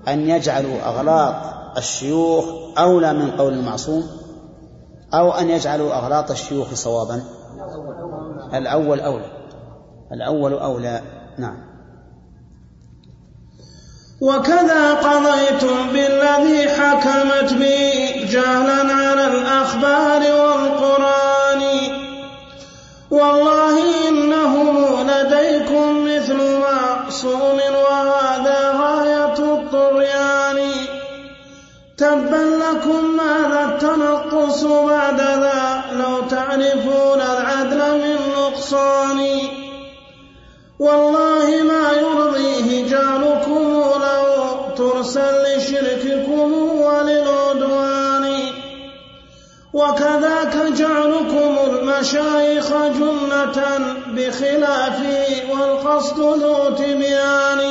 أن 0.08 0.30
يجعلوا 0.30 0.90
أغلاط 0.90 1.36
الشيوخ 1.78 2.46
أولى 2.78 3.14
من 3.14 3.32
قول 3.32 3.54
المعصوم 3.54 4.04
أو 5.14 5.32
أن 5.32 5.50
يجعلوا 5.50 5.94
أغلاط 5.94 6.32
الشيوخ 6.32 6.74
صوابا؟ 6.74 7.24
الأول 8.54 9.00
أولى. 9.00 9.39
الأول 10.12 10.54
أولى 10.54 11.02
نعم. 11.38 11.70
وكذا 14.22 14.94
قضيتم 14.94 15.90
بالذي 15.94 16.70
حكمت 16.70 17.54
به 17.54 18.14
جهلا 18.30 18.94
على 18.94 19.28
الأخبار 19.28 20.22
والقرآن. 20.22 21.62
والله 23.12 24.08
إنه 24.10 24.54
لديكم 25.04 26.06
مثل 26.06 26.60
معصوم 26.60 27.60
وهذا 27.60 28.72
غاية 28.82 29.40
الطغيان. 29.40 30.60
تبا 31.98 32.60
لكم 32.64 33.18
ماذا 33.18 33.66
التنقص 33.66 34.64
بعد 34.64 35.22
ذا؟ 35.22 35.84
لو 35.94 36.22
تعرفون 36.28 37.22
العدل 37.22 37.98
من 37.98 38.18
نقصان. 38.38 39.59
والله 40.80 41.64
ما 41.64 41.92
يرضيه 41.92 42.90
جعلكم 42.90 43.70
ترسل 44.80 45.58
لشرككم 45.58 46.54
وللعدوان. 46.82 48.26
وكذاك 49.74 50.56
جعلكم 50.78 51.58
المشايخ 51.70 52.70
جنة 52.74 53.60
بخلافه 54.16 55.28
والقصد 55.52 56.20
ذو 56.20 56.76
تبيان. 56.76 57.62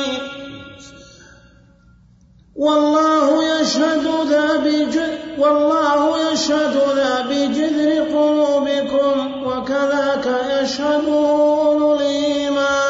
والله 2.55 3.59
يشهد 3.61 4.05
ذا 4.29 4.57
بجذر 4.57 5.17
والله 5.37 6.31
يشهد 6.31 6.75
ذا 6.95 7.25
بجذر 7.29 8.03
قلوبكم 8.03 9.43
وكذاك 9.45 10.25
يشهد 10.61 11.07
أولو 11.07 11.95
الإيمان. 11.95 12.88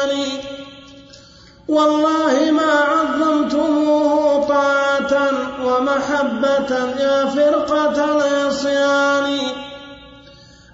والله 1.70 2.50
ما 2.50 2.72
عظمتموه 2.90 4.46
طاعة 4.48 5.30
ومحبة 5.64 6.70
يا 7.00 7.24
فرقة 7.24 8.04
العصيان. 8.04 9.38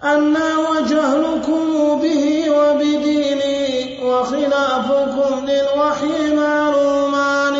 أنا 0.04 0.48
وجهلكم 0.58 2.00
به 2.02 2.50
وبدينه 2.50 4.04
وخلافكم 4.04 5.46
للوحي 5.46 6.34
معلومان. 6.34 7.56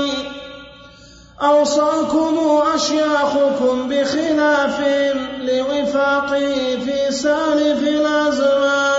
أوصاكم 1.43 2.63
أشياخكم 2.75 3.89
بخلافهم 3.89 5.17
لوفاقه 5.41 6.79
في 6.85 7.11
سالف 7.11 7.83
الأزمان. 7.83 8.96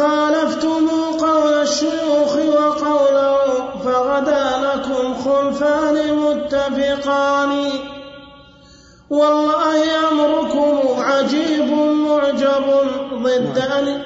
خالفتم 0.00 0.88
قول 1.20 1.52
الشيوخ 1.52 2.36
وقوله 2.36 3.38
فغدا 3.84 4.44
لكم 4.66 5.14
خلفان 5.14 5.96
متفقان. 6.16 7.52
والله 9.10 9.78
أمركم 10.08 11.02
عجيب 11.02 11.70
معجب 12.08 12.66
ضد 13.14 13.58
أن 13.58 14.02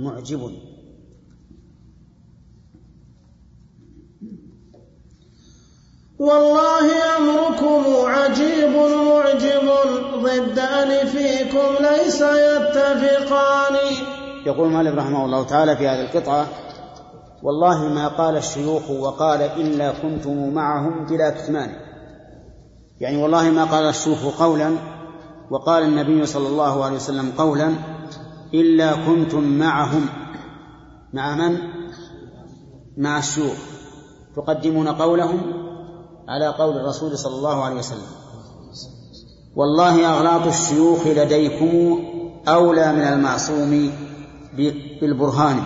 معجب. 0.00 0.42
والله 6.18 7.16
أمركم 7.16 7.84
عجيب 8.06 8.74
معجب 9.10 9.66
ضد 10.24 10.58
ألفيكم 10.58 11.68
ليس 11.80 12.20
يتفقان. 12.20 13.76
يقول 14.46 14.68
مالك 14.68 14.94
رحمه 14.94 15.24
الله 15.24 15.44
تعالى 15.44 15.76
في 15.76 15.88
هذه 15.88 16.00
القطعة 16.00 16.46
والله 17.42 17.88
ما 17.88 18.08
قال 18.08 18.36
الشيوخ 18.36 18.90
وقال 18.90 19.42
إلا 19.42 19.92
كنتم 20.02 20.54
معهم 20.54 21.06
بلا 21.06 21.30
كتمان. 21.30 21.70
يعني 23.00 23.22
والله 23.22 23.50
ما 23.50 23.64
قال 23.64 23.84
الشيوخ 23.84 24.42
قولا 24.42 24.76
وقال 25.50 25.82
النبي 25.82 26.26
صلى 26.26 26.48
الله 26.48 26.84
عليه 26.84 26.96
وسلم 26.96 27.32
قولا 27.38 27.74
إلا 28.54 28.92
كنتم 29.06 29.58
معهم. 29.58 30.06
مع 31.12 31.34
من؟ 31.34 31.58
مع 32.96 33.18
الشيوخ. 33.18 33.56
تقدمون 34.36 34.88
قولهم 34.88 35.40
على 36.28 36.48
قول 36.48 36.76
الرسول 36.76 37.18
صلى 37.18 37.34
الله 37.34 37.64
عليه 37.64 37.76
وسلم. 37.76 38.06
والله 39.56 40.16
أغلاط 40.16 40.46
الشيوخ 40.46 41.06
لديكم 41.06 41.98
أولى 42.48 42.92
من 42.92 43.02
المعصوم 43.02 43.92
بالبرهان. 45.00 45.62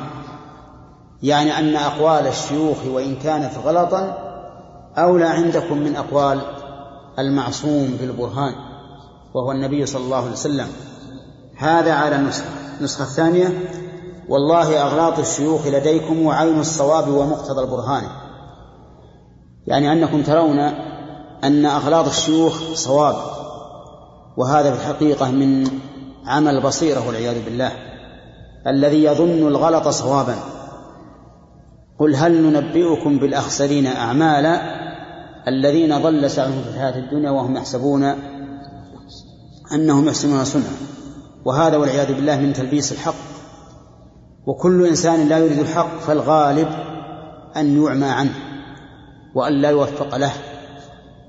يعني 1.23 1.59
أن 1.59 1.77
أقوال 1.77 2.27
الشيوخ 2.27 2.77
وإن 2.87 3.17
كانت 3.17 3.59
غلطا 3.65 4.19
أولى 4.97 5.25
عندكم 5.25 5.79
من 5.79 5.97
أقوال 5.97 6.41
المعصوم 7.19 7.97
بالبرهان 8.01 8.55
وهو 9.35 9.53
النبي 9.53 9.87
صلى 9.87 10.05
الله 10.05 10.17
عليه 10.17 10.33
وسلم. 10.33 10.69
هذا 11.57 11.93
على 11.93 12.17
النسخة 12.17 12.45
النسخة 12.79 13.03
الثانية 13.03 13.69
والله 14.29 14.83
أغلاط 14.83 15.19
الشيوخ 15.19 15.67
لديكم 15.67 16.27
وعين 16.27 16.61
الصواب 16.61 17.09
ومقتضى 17.09 17.61
البرهان. 17.61 18.05
يعني 19.67 19.93
أنكم 19.93 20.23
ترون 20.23 20.59
أن 21.45 21.67
أغلاط 21.67 22.07
الشيوخ 22.07 22.75
صواب 22.75 23.17
وهذا 24.37 24.75
في 24.75 24.77
الحقيقة 24.77 25.31
من 25.31 25.69
عمل 26.27 26.57
البصيرة 26.57 27.07
والعياذ 27.07 27.45
بالله. 27.45 27.94
الذي 28.67 29.05
يظن 29.05 29.49
الغلط 29.49 29.89
صوابا. 29.89 30.37
قل 31.99 32.15
هل 32.15 32.43
ننبئكم 32.43 33.19
بالأخسرين 33.19 33.87
أعمالا 33.87 34.61
الذين 35.49 35.99
ضل 35.99 36.31
سعيهم 36.31 36.63
في 36.63 36.69
الحياة 36.69 36.99
الدنيا 36.99 37.31
وهم 37.31 37.57
يحسبون 37.57 38.15
أنهم 39.75 40.09
يحسنون 40.09 40.45
صنعا. 40.45 40.77
وهذا 41.45 41.77
والعياذ 41.77 42.15
بالله 42.15 42.41
من 42.41 42.53
تلبيس 42.53 42.93
الحق. 42.93 43.15
وكل 44.47 44.87
إنسان 44.87 45.29
لا 45.29 45.39
يريد 45.39 45.59
الحق 45.59 45.99
فالغالب 45.99 46.69
أن 47.57 47.83
يعمى 47.83 48.07
عنه 48.07 48.35
وأن 49.35 49.53
لا 49.53 49.71
يوفق 49.71 50.17
له. 50.17 50.33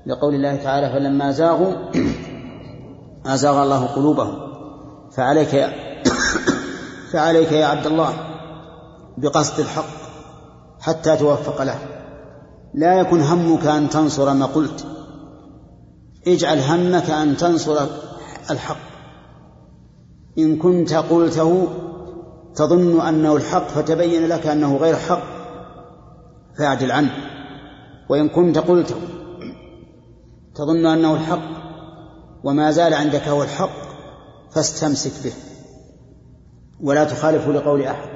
لقول 0.06 0.34
الله 0.34 0.56
تعالى 0.56 0.90
فلما 0.90 1.30
زاغوا 1.30 1.72
أزاغ 3.26 3.62
الله 3.62 3.86
قلوبهم. 3.86 4.38
فعليك 5.16 5.54
فعليك 7.12 7.52
يا 7.52 7.66
عبد 7.66 7.86
الله 7.86 8.12
بقصد 9.18 9.60
الحق 9.60 9.96
حتى 10.80 11.16
توفق 11.16 11.62
له. 11.62 11.78
لا 12.74 12.94
يكن 12.94 13.20
همك 13.20 13.66
أن 13.66 13.88
تنصر 13.88 14.34
ما 14.34 14.46
قلت. 14.46 14.86
اجعل 16.26 16.58
همك 16.58 17.10
أن 17.10 17.36
تنصر 17.36 17.86
الحق. 18.50 18.76
إن 20.38 20.56
كنت 20.56 20.94
قلته 20.94 21.68
تظن 22.54 23.00
أنه 23.00 23.36
الحق 23.36 23.68
فتبين 23.68 24.26
لك 24.28 24.46
أنه 24.46 24.76
غير 24.76 24.96
حق 24.96 25.22
فاعدل 26.58 26.92
عنه. 26.92 27.12
وإن 28.08 28.28
كنت 28.28 28.58
قلته 28.58 28.96
تظن 30.54 30.86
أنه 30.86 31.14
الحق 31.14 31.56
وما 32.44 32.70
زال 32.70 32.94
عندك 32.94 33.28
هو 33.28 33.42
الحق 33.42 33.70
فاستمسك 34.50 35.24
به. 35.24 35.32
ولا 36.82 37.04
تخالفه 37.04 37.52
لقول 37.52 37.82
أحد. 37.82 38.08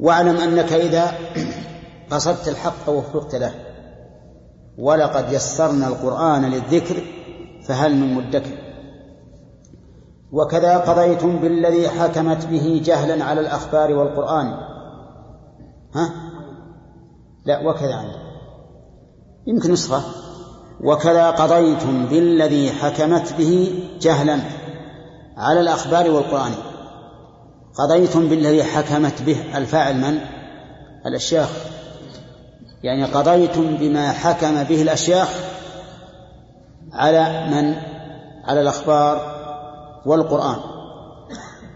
واعلم 0.00 0.36
أنك 0.36 0.72
إذا 0.72 1.12
قصدت 2.10 2.48
الحق 2.48 2.88
وفقت 2.88 3.34
له. 3.34 3.54
ولقد 4.78 5.32
يسرنا 5.32 5.88
القرآن 5.88 6.44
للذكر 6.44 7.02
فهل 7.66 7.96
من 7.96 8.14
مدكر. 8.14 8.58
وكذا 10.32 10.78
قضيتم 10.78 11.38
بالذي 11.38 11.88
حكمت 11.88 12.46
به 12.46 12.82
جهلا 12.84 13.24
على 13.24 13.40
الأخبار 13.40 13.92
والقرآن. 13.92 14.46
ها؟ 15.94 16.10
لا 17.44 17.68
وكذا 17.68 17.94
عندك 17.94 18.20
يمكن 19.46 19.72
نسخة. 19.72 20.02
وكذا 20.80 21.30
قضيتم 21.30 22.06
بالذي 22.06 22.72
حكمت 22.72 23.34
به 23.38 23.84
جهلا 24.00 24.38
على 25.36 25.60
الأخبار 25.60 26.10
والقرآن. 26.10 26.52
قضيتم 27.74 28.28
بالذي 28.28 28.64
حكمت 28.64 29.22
به 29.22 29.56
الفاعل 29.56 29.96
من؟ 29.96 30.18
الأشياخ 31.06 31.48
يعني 32.82 33.04
قضيتم 33.04 33.76
بما 33.76 34.12
حكم 34.12 34.62
به 34.62 34.82
الأشياخ 34.82 35.28
على 36.92 37.46
من؟ 37.50 37.74
على 38.44 38.60
الأخبار 38.60 39.34
والقرآن 40.06 40.56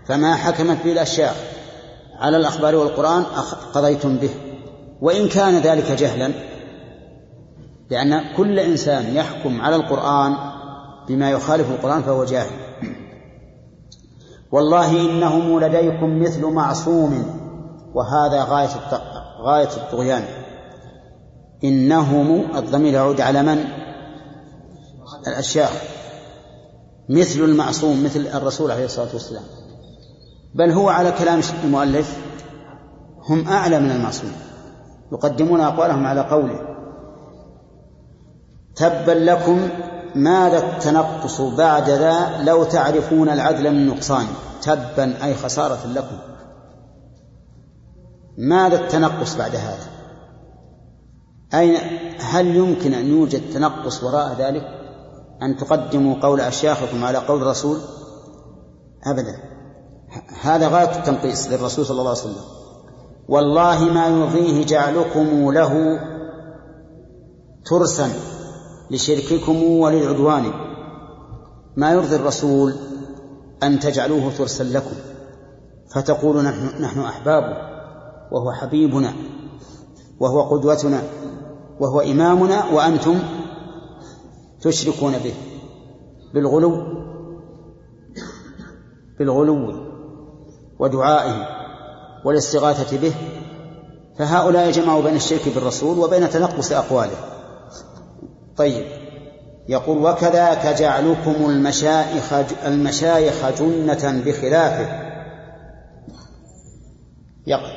فما 0.07 0.35
حكمت 0.35 0.85
به 0.85 0.93
الأشياخ 0.93 1.35
على 2.19 2.37
الأخبار 2.37 2.77
والقرآن 2.77 3.25
قضيتم 3.75 4.17
به 4.17 4.31
وإن 5.01 5.29
كان 5.29 5.59
ذلك 5.59 5.93
جهلا 5.93 6.33
لأن 7.91 8.35
كل 8.37 8.59
إنسان 8.59 9.17
يحكم 9.17 9.61
على 9.61 9.77
القرآن 9.77 10.37
بما 11.09 11.31
يخالف 11.31 11.71
القرآن 11.71 12.03
فهو 12.03 12.25
جاهل 12.25 12.51
والله 14.53 14.91
إنهم 14.91 15.61
لديكم 15.61 16.23
مثل 16.23 16.47
معصوم 16.47 17.25
وهذا 17.95 18.45
غاية 18.45 18.69
غاية 19.41 19.77
الطغيان. 19.77 20.25
إنهم 21.65 22.57
الضمير 22.57 22.93
يعود 22.93 23.21
على 23.21 23.43
من؟ 23.43 23.65
الأشياخ 25.27 25.71
مثل 27.09 27.41
المعصوم 27.41 28.05
مثل 28.05 28.21
الرسول 28.21 28.71
عليه 28.71 28.85
الصلاة 28.85 29.09
والسلام. 29.13 29.45
بل 30.55 30.71
هو 30.71 30.89
على 30.89 31.13
كلام 31.13 31.41
المؤلف 31.65 32.19
هم 33.29 33.49
أعلى 33.49 33.81
من 33.81 33.91
المعصوم. 33.91 34.33
يقدمون 35.13 35.61
أقوالهم 35.61 36.07
على 36.07 36.21
قوله 36.21 36.69
تبا 38.77 39.13
لكم 39.13 39.69
ماذا 40.15 40.59
التنقص 40.59 41.41
بعد 41.41 41.91
ذا 41.91 42.43
لو 42.43 42.65
تعرفون 42.65 43.29
العدل 43.29 43.73
من 43.73 43.87
نقصان 43.87 44.27
تبا 44.63 45.25
أي 45.25 45.35
خسارة 45.35 45.87
لكم. 45.87 46.17
ماذا 48.39 48.77
التنقص 48.77 49.37
بعد 49.37 49.57
هذا. 49.57 49.87
أين 51.55 51.77
هل 52.21 52.47
يمكن 52.57 52.95
أن 52.95 53.07
يوجد 53.07 53.51
تنقص 53.55 54.05
وراء 54.05 54.37
ذلك؟ 54.39 54.63
أن 55.43 55.57
تقدموا 55.57 56.17
قول 56.23 56.41
أشياخكم 56.41 57.05
على 57.05 57.19
قول 57.19 57.43
الرسول 57.43 57.79
أبدا. 59.07 59.39
هذا 60.43 60.69
غاية 60.69 60.99
التنقيص 60.99 61.49
للرسول 61.49 61.87
صلى 61.87 62.01
الله 62.01 62.11
عليه 62.11 62.21
وسلم. 62.21 62.45
والله 63.29 63.85
ما 63.85 64.07
يرضيه 64.07 64.67
جعلكم 64.67 65.53
له 65.53 66.01
ترسا. 67.67 68.11
لشرككم 68.91 69.63
وللعدوان. 69.63 70.53
ما 71.77 71.93
يرضي 71.93 72.17
الرسول 72.17 72.75
أن 73.63 73.81
تجعلوه 73.81 74.33
ترسا 74.39 74.63
لكم 74.63 74.97
فتقولوا 75.95 76.43
نحن, 76.43 76.83
نحن 76.83 77.01
أحبابه 77.01 77.57
وهو 78.33 78.53
حبيبنا 78.53 79.13
وهو 80.21 80.43
قدوتنا 80.43 81.03
وهو 81.81 82.01
إمامنا 82.01 82.65
وأنتم 82.73 83.19
تشركون 84.61 85.13
به. 85.13 85.35
بالغلو 86.35 86.83
بالغلو 89.19 89.75
ودعائه 90.79 91.47
والاستغاثة 92.25 92.99
به. 92.99 93.15
فهؤلاء 94.19 94.71
جمعوا 94.71 95.03
بين 95.03 95.17
الشرك 95.17 95.49
بالرسول 95.55 95.99
وبين 95.99 96.31
تنقص 96.31 96.73
أقواله. 96.73 97.38
طيب. 98.59 98.87
يقول 99.69 99.99
وكذاك 99.99 100.79
جعلكم 100.79 101.51
المشايخ 101.51 102.33
المشايخ 102.67 103.49
جنة 103.61 104.23
بخلافه. 104.25 105.09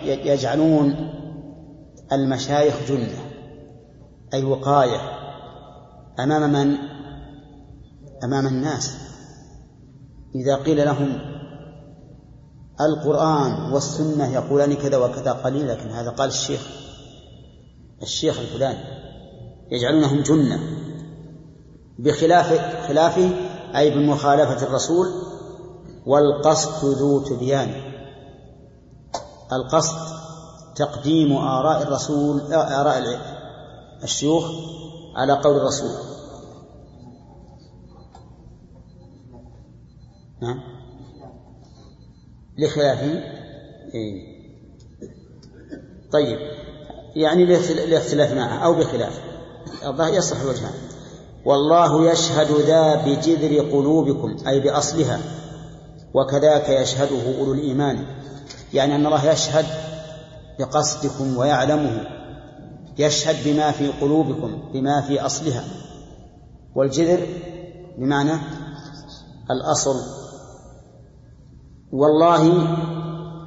يجعلون 0.04 1.14
المشايخ 2.12 2.76
جنة 2.88 3.20
أي 4.34 4.44
وقاية 4.44 5.00
أمام 6.20 6.54
من؟ 6.54 6.78
أمام 8.24 8.48
الناس. 8.48 8.98
إذا 10.36 10.56
قيل 10.56 10.86
لهم 10.86 11.20
القرآن 12.82 13.74
والسنة 13.74 14.34
يقولان 14.34 14.74
كذا 14.74 14.98
وكذا 14.98 15.32
قليل 15.32 15.68
لكن 15.68 15.90
هذا 15.90 16.10
قال 16.10 16.30
الشيخ 16.30 16.68
الشيخ 18.02 18.40
الفلاني. 18.40 19.01
يجعلونهم 19.72 20.22
جنة. 20.22 20.60
بخلاف 22.00 22.48
خلافه 22.88 23.30
أي 23.76 23.90
بمخالفة 23.90 24.68
الرسول 24.68 25.08
والقصد 26.06 26.86
ذو 26.86 27.20
تبيان. 27.20 27.74
القصد 29.54 30.12
تقديم 30.76 31.34
آراء 31.34 31.84
الرسول 31.84 32.54
آراء 32.54 33.20
الشيوخ 34.04 34.52
على 35.16 35.34
قول 35.34 35.58
الرسول. 35.58 36.12
نعم. 40.42 40.60
لخلافه 42.58 43.24
إيه. 43.94 44.42
طيب. 46.12 46.40
يعني 47.16 47.46
لاختلاف 47.86 48.34
معه 48.34 48.66
أو 48.66 48.74
بخلاف. 48.74 49.31
الظاهر 49.86 50.14
يصح 50.14 50.42
الوجهان 50.42 50.74
والله 51.46 52.12
يشهد 52.12 52.52
ذا 52.52 52.96
بجذر 52.96 53.72
قلوبكم 53.72 54.36
أي 54.48 54.60
بأصلها. 54.60 55.20
وكذاك 56.14 56.70
يشهده 56.70 57.40
أولو 57.40 57.54
الإيمان. 57.54 58.06
يعني 58.74 58.96
أن 58.96 59.06
الله 59.06 59.32
يشهد 59.32 59.66
بقصدكم 60.60 61.38
ويعلمه. 61.38 62.08
يشهد 62.98 63.36
بما 63.46 63.72
في 63.72 63.88
قلوبكم 63.88 64.72
بما 64.74 65.02
في 65.02 65.26
أصلها. 65.26 65.64
والجذر 66.76 67.28
بمعنى 67.98 68.34
الأصل. 69.52 69.96
والله 71.92 72.44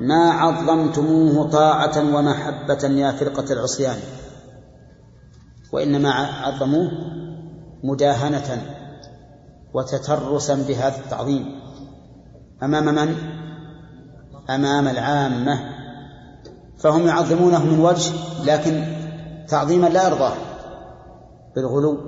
ما 0.01 0.31
عظمتموه 0.31 1.51
طاعة 1.51 2.17
ومحبة 2.17 2.85
يا 2.85 3.13
فرقة 3.13 3.53
العصيان. 3.53 3.97
وإنما 5.75 6.11
عظموه 6.13 6.91
مداهنة 7.85 8.63
وتترسا 9.75 10.55
بهذا 10.69 10.97
التعظيم. 10.97 11.61
أمام 12.63 12.85
من؟ 12.85 13.15
أمام 14.51 14.89
العامة. 14.89 15.75
فهم 16.79 17.07
يعظمونه 17.07 17.65
من 17.65 17.81
وجه 17.81 18.13
لكن 18.45 18.85
تعظيما 19.49 19.87
لا 19.87 20.09
يرضاه 20.09 20.33
بالغلو 21.57 21.99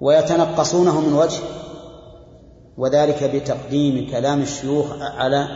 ويتنقصونه 0.00 1.00
من 1.00 1.14
وجه 1.14 1.40
وذلك 2.76 3.30
بتقديم 3.34 4.10
كلام 4.10 4.42
الشيوخ 4.42 4.86
على 5.02 5.48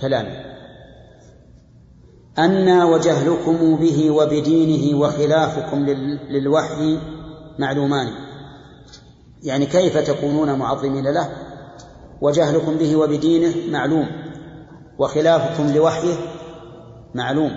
كلامه. 0.00 0.45
أنا 2.38 2.84
وجهلكم 2.84 3.76
به 3.76 4.10
وبدينه 4.10 4.98
وخلافكم 5.00 5.86
للوحي 6.30 6.98
معلومان. 7.58 8.06
يعني 9.42 9.66
كيف 9.66 9.98
تكونون 9.98 10.58
معظمين 10.58 11.04
له؟ 11.04 11.28
وجهلكم 12.20 12.76
به 12.76 12.96
وبدينه 12.96 13.54
معلوم 13.72 14.06
وخلافكم 14.98 15.72
لوحيه 15.74 16.14
معلوم. 17.14 17.50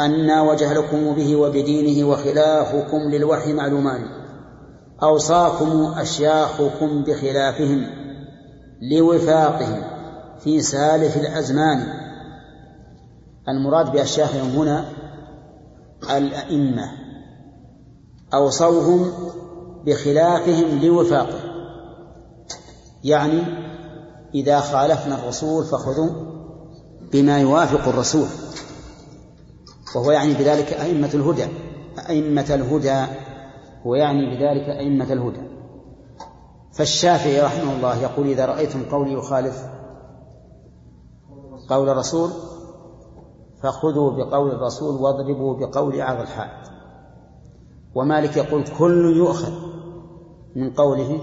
أنا 0.00 0.42
وجهلكم 0.42 1.14
به 1.14 1.36
وبدينه 1.36 2.08
وخلافكم 2.08 2.98
للوحي 2.98 3.52
معلومان. 3.52 4.06
أوصاكم 5.02 5.94
أشياخكم 5.98 7.04
بخلافهم 7.04 7.86
لوفاقهم 8.82 9.82
في 10.44 10.60
سالف 10.60 11.16
الأزمان. 11.16 12.03
المراد 13.48 13.92
بأشياخهم 13.92 14.48
هنا 14.48 14.88
الأئمة 16.16 16.92
أوصوهم 18.34 19.12
بخلافهم 19.86 20.78
لوفاقه. 20.82 21.40
يعني 23.04 23.42
إذا 24.34 24.60
خالفنا 24.60 25.14
الرسول 25.14 25.64
فخذوا 25.64 26.10
بما 27.12 27.40
يوافق 27.40 27.88
الرسول. 27.88 28.26
وهو 29.96 30.10
يعني 30.10 30.34
بذلك 30.34 30.72
أئمة 30.72 31.10
الهدى 31.14 31.46
أئمة 32.08 32.54
الهدى 32.54 33.04
هو 33.86 33.94
يعني 33.94 34.26
بذلك 34.26 34.68
أئمة 34.68 35.12
الهدى. 35.12 35.54
فالشافعي 36.72 37.40
رحمه 37.40 37.76
الله 37.76 38.02
يقول 38.02 38.26
إذا 38.26 38.46
رأيتم 38.46 38.82
قولي 38.90 39.12
يخالف 39.12 39.64
قول 41.68 41.88
الرسول 41.88 42.30
فخذوا 43.64 44.10
بقول 44.10 44.50
الرسول 44.50 45.02
واضربوا 45.02 45.56
بقول 45.56 46.00
أعظ 46.00 46.20
الحال 46.20 46.50
ومالك 47.94 48.36
يقول 48.36 48.64
كل 48.78 49.16
يؤخذ 49.16 49.52
من 50.56 50.70
قوله 50.70 51.20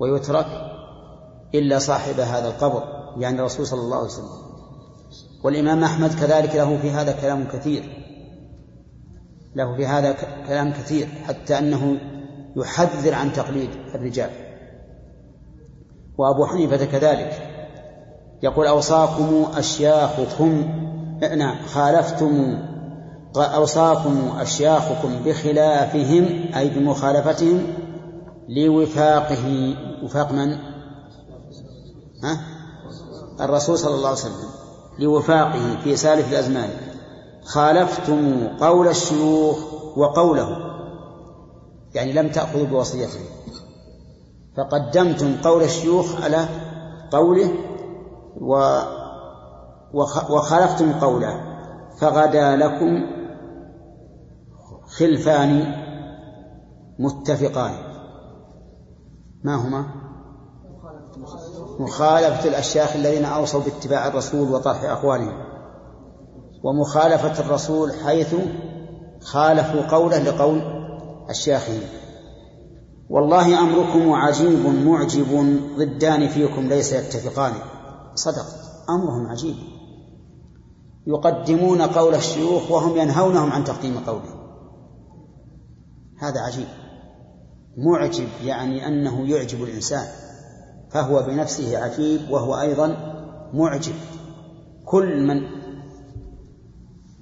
ويترك 0.00 0.46
إلا 1.54 1.78
صاحب 1.78 2.20
هذا 2.20 2.48
القبر 2.48 2.82
يعني 3.16 3.38
الرسول 3.38 3.66
صلى 3.66 3.80
الله 3.80 3.96
عليه 3.96 4.06
وسلم. 4.06 4.42
والإمام 5.44 5.84
أحمد 5.84 6.14
كذلك 6.20 6.56
له 6.56 6.76
في 6.76 6.90
هذا 6.90 7.12
كلام 7.12 7.44
كثير 7.44 7.82
له 9.54 9.76
في 9.76 9.86
هذا 9.86 10.16
كلام 10.46 10.72
كثير 10.72 11.06
حتى 11.06 11.58
أنه 11.58 12.00
يحذر 12.56 13.14
عن 13.14 13.32
تقليد 13.32 13.70
الرجال. 13.94 14.30
وأبو 16.18 16.46
حنيفة 16.46 16.84
كذلك 16.84 17.48
يقول 18.42 18.66
أوصاكم 18.66 19.46
أشياخكم 19.54 20.82
نعم 21.22 21.56
خالفتم 21.66 22.58
أوصاكم 23.36 24.32
أشياخكم 24.38 25.22
بخلافهم 25.24 26.54
أي 26.56 26.68
بمخالفتهم 26.68 27.66
لوفاقه 28.48 29.74
وفاق 30.02 30.32
من؟ 30.32 30.52
ها؟ 32.24 32.40
الرسول 33.40 33.78
صلى 33.78 33.94
الله 33.94 34.08
عليه 34.08 34.18
وسلم 34.18 34.50
لوفاقه 34.98 35.76
في 35.84 35.96
سالف 35.96 36.32
الأزمان 36.32 36.70
خالفتم 37.44 38.48
قول 38.60 38.88
الشيوخ 38.88 39.58
وقوله 39.96 40.56
يعني 41.94 42.12
لم 42.12 42.28
تأخذوا 42.28 42.66
بوصيته 42.66 43.20
فقدمتم 44.56 45.36
قول 45.44 45.62
الشيوخ 45.62 46.22
على 46.22 46.48
قوله 47.12 47.52
و 48.40 48.80
وخالفتم 50.30 50.92
قوله 50.92 51.40
فغدا 52.00 52.56
لكم 52.56 53.06
خلفان 54.86 55.74
متفقان. 56.98 57.72
ما 59.44 59.54
هما؟ 59.54 59.86
مخالفة 61.80 62.48
الأشياخ 62.48 62.96
الذين 62.96 63.24
أوصوا 63.24 63.60
باتباع 63.60 64.06
الرسول 64.06 64.54
وطرح 64.54 64.84
أقوالهم 64.84 65.44
ومخالفة 66.64 67.40
الرسول 67.40 67.92
حيث 67.92 68.34
خالفوا 69.22 69.82
قوله 69.82 70.18
لقول 70.18 70.62
أشياخهم 71.28 71.80
والله 73.10 73.58
أمركم 73.58 74.12
عجيب 74.12 74.66
معجب 74.66 75.58
ضدان 75.78 76.28
فيكم 76.28 76.68
ليس 76.68 76.92
يتفقان. 76.92 77.52
صدق 78.14 78.46
أمرهم 78.90 79.26
عجيب. 79.26 79.56
يقدمون 81.06 81.82
قول 81.82 82.14
الشيوخ 82.14 82.70
وهم 82.70 82.96
ينهونهم 82.96 83.52
عن 83.52 83.64
تقديم 83.64 83.98
قوله 83.98 84.42
هذا 86.18 86.40
عجيب. 86.40 86.68
معجب 87.76 88.28
يعني 88.44 88.86
أنه 88.86 89.28
يعجب 89.28 89.62
الإنسان. 89.62 90.06
فهو 90.90 91.22
بنفسه 91.22 91.78
عجيب 91.78 92.30
وهو 92.30 92.60
أيضا 92.60 92.88
معجب. 93.54 93.94
كل 94.84 95.26
من 95.26 95.42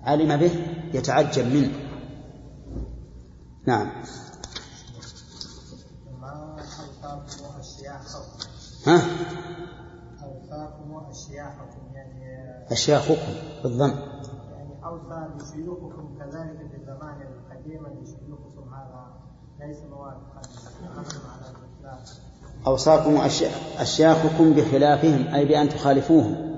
علم 0.03 0.37
به 0.37 0.51
يتعجب 0.95 1.45
منه. 1.45 1.73
نعم. 3.67 3.91
ها؟ 8.87 9.03
أوصاكم 10.23 10.91
وأشياخكم 10.91 11.71
يعني 11.71 11.80
أشياخكم 12.73 13.33
بالضم 13.63 13.89
يعني 13.89 14.85
أوصى 14.85 15.29
كذلك 16.19 16.71
في 16.71 16.77
الزمان 16.77 17.17
القديم 17.23 17.87
هذا 18.73 19.07
ليس 19.61 19.79
موافقا 19.91 20.43
على 21.87 21.99
أوصاكم 22.67 23.17
أشياخكم 23.79 24.53
بخلافهم 24.53 25.35
أي 25.35 25.45
بأن 25.45 25.69
تخالفوهم. 25.69 26.51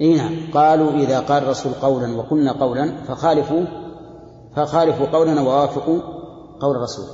إيه 0.00 0.16
نعم. 0.16 0.52
قالوا 0.54 0.90
إذا 0.90 1.20
قال 1.20 1.42
الرسول 1.42 1.72
قولا 1.72 2.16
وقلنا 2.16 2.52
قولا 2.52 3.04
فخالفوا 3.04 3.64
فخالفوا 4.56 5.06
قولنا 5.06 5.40
ووافقوا 5.40 6.00
قول 6.60 6.76
الرسول. 6.76 7.04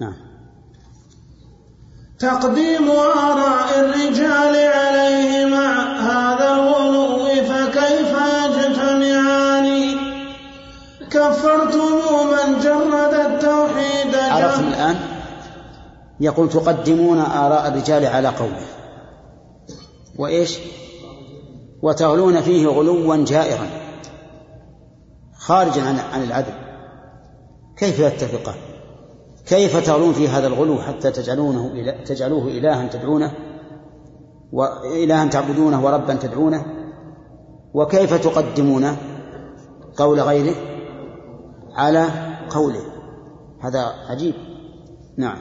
نعم. 0.00 0.27
تقديم 2.18 2.90
آراء 2.90 3.80
الرجال 3.80 4.56
عليه 4.56 5.46
مع 5.46 6.00
هذا 6.00 6.52
الغلو 6.52 7.26
فكيف 7.26 8.12
يجتمعان 8.44 9.96
كفرتم 11.10 11.94
من 12.30 12.60
جرد 12.60 13.14
التوحيد 13.14 14.14
عرفنا 14.14 14.68
الآن؟ 14.68 14.96
يقول 16.20 16.48
تقدمون 16.48 17.18
آراء 17.18 17.68
الرجال 17.68 18.06
على 18.06 18.28
قوله. 18.28 18.66
وإيش؟ 20.18 20.58
وتغلون 21.82 22.40
فيه 22.40 22.66
غلوا 22.66 23.16
جائرا. 23.16 23.66
خارجا 25.38 25.82
عن 26.12 26.22
العدل. 26.22 26.52
كيف 27.76 27.98
يتفقان؟ 27.98 28.54
كيف 29.48 29.86
تغلون 29.86 30.12
في 30.12 30.28
هذا 30.28 30.46
الغلو 30.46 30.78
حتى 30.78 31.10
تجعلونه 31.10 31.94
تجعلوه 32.04 32.44
إلها 32.44 32.88
تدعونه 32.88 33.32
وإلها 34.52 35.26
تعبدونه 35.26 35.84
وربا 35.84 36.14
تدعونه؟ 36.14 36.64
وكيف 37.74 38.14
تقدمون 38.14 38.96
قول 39.96 40.20
غيره 40.20 40.54
على 41.74 42.08
قوله؟ 42.50 42.82
هذا 43.60 43.94
عجيب. 44.08 44.34
نعم. 45.18 45.38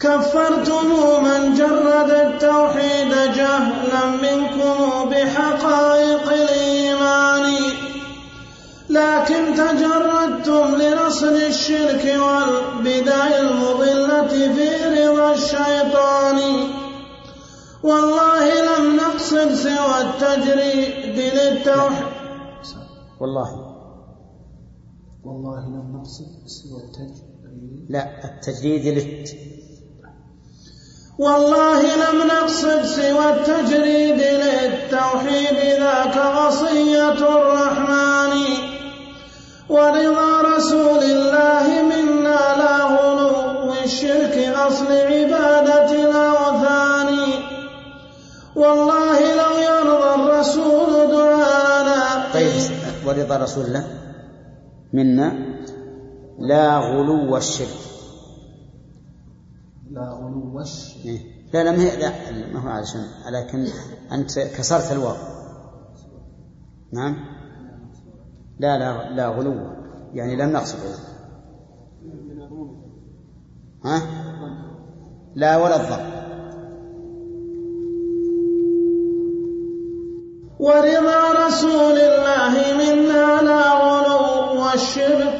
كفرتم 0.00 0.88
من 1.24 1.54
جرد 1.54 2.10
التوحيد 2.10 3.10
جهلا 3.36 4.06
منكم 4.06 5.10
بحقائق 5.10 6.32
الإيمان. 6.32 7.85
لكن 8.96 9.54
تجردتم 9.54 10.74
لنصر 10.74 11.36
الشرك 11.52 12.04
والبدع 12.04 13.38
المضلة 13.38 14.26
في 14.28 15.06
رضا 15.08 15.32
الشيطان. 15.32 16.38
والله 17.82 18.46
لم 18.62 18.96
نقصد 18.96 19.54
سوى 19.54 20.00
التجريد 20.00 21.16
للتوحيد. 21.34 22.06
والله. 23.20 23.50
والله 25.24 25.60
لم 25.60 25.96
نقصد 25.96 26.46
سوى 26.46 26.80
التجريد 26.84 27.86
لا 27.88 28.24
التجريد 28.24 28.84
للت. 28.98 29.28
والله 31.18 31.82
لم 31.82 32.26
نقصد 32.26 32.82
سوى 32.82 33.30
التجريد 33.30 34.20
للتوحيد. 34.20 35.80
ذاك 35.80 36.16
وصية 36.36 37.12
الرحمن. 37.12 38.65
ورضا 39.76 40.56
رسول 40.56 41.02
الله 41.14 41.66
منا 41.90 42.40
لا 42.62 42.76
غلو 42.94 43.72
الشرك 43.84 44.36
أصل 44.66 44.90
عبادة 45.12 45.90
الأوثان 46.04 47.10
والله 48.56 49.18
لو 49.40 49.52
يرضى 49.70 50.10
الرسول 50.20 50.92
دعانا. 51.12 52.32
طيب 52.34 52.52
ورضا 53.06 53.36
رسول 53.36 53.64
الله 53.64 53.84
منا 54.92 55.28
لا 56.38 56.78
غلو 56.78 57.36
الشرك. 57.36 57.82
لا 59.90 60.06
غلو 60.20 60.60
الشرك. 60.60 61.06
إيه. 61.06 61.20
لا 61.52 61.64
لا 61.64 61.70
ما 61.70 61.82
هي 61.82 61.96
لا 61.96 62.10
ما 62.52 62.60
هو 62.60 62.68
علشان 62.68 63.04
لكن 63.32 63.66
أنت 64.12 64.38
كسرت 64.38 64.92
الواو. 64.92 65.16
نعم؟ 66.92 67.14
لا 68.58 68.78
لا 68.78 69.10
لا 69.14 69.28
غلو. 69.28 69.54
يعني 70.14 70.36
لم 70.36 70.52
نقصد. 70.52 70.78
ها؟ 73.84 74.02
لا 75.34 75.56
ولا 75.56 75.76
الضم 75.76 76.16
ورضا 80.60 81.46
رسول 81.46 81.98
الله 82.08 82.54
منا 82.80 83.42
لا 83.42 83.62
غلو 83.84 84.62
والشرك 84.62 85.34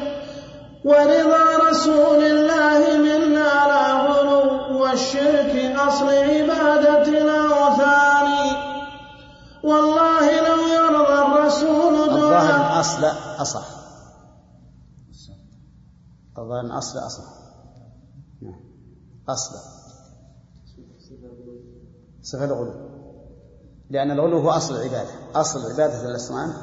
ورضا 0.85 1.69
رسول 1.69 2.21
الله 2.23 2.97
منا 2.97 3.49
لا 3.71 3.93
غلو 3.93 4.81
والشرك. 4.81 5.27
أصل 5.87 6.09
عبادة 6.09 7.07
الأوثان 7.07 8.27
والله 9.63 10.16
الرسول 11.63 11.95
الظاهر 11.95 12.29
دعاء 12.29 12.77
الأصل 12.77 13.03
أصح. 13.41 13.67
الظاهر 16.37 16.61
الأصل 16.61 16.99
أصح. 16.99 17.23
نعم. 18.41 18.59
أصل. 19.29 19.55
صفة 22.23 22.45
الغلو. 22.45 22.73
لأن 23.89 24.11
الغلو 24.11 24.39
هو 24.39 24.49
أصل 24.49 24.75
العبادة. 24.75 25.09
أصل 25.35 25.71
عبادة 25.71 26.09
الأصنام 26.09 26.53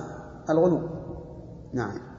الغلو. 0.51 0.89
نعم. 1.75 2.15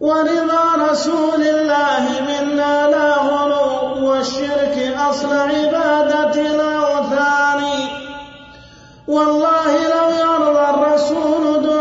ورضا 0.00 0.90
رسول 0.90 1.42
الله 1.42 2.20
منا 2.20 2.90
لا 2.90 3.16
غلو 3.16 4.08
والشرك 4.10 4.94
أصل 4.96 5.32
عبادة 5.32 6.40
الأوثان 6.40 7.64
والله 9.08 9.88
لو 9.88 10.08
يرضى 10.10 10.70
الرسول 10.70 11.62
دعانا 11.62 11.75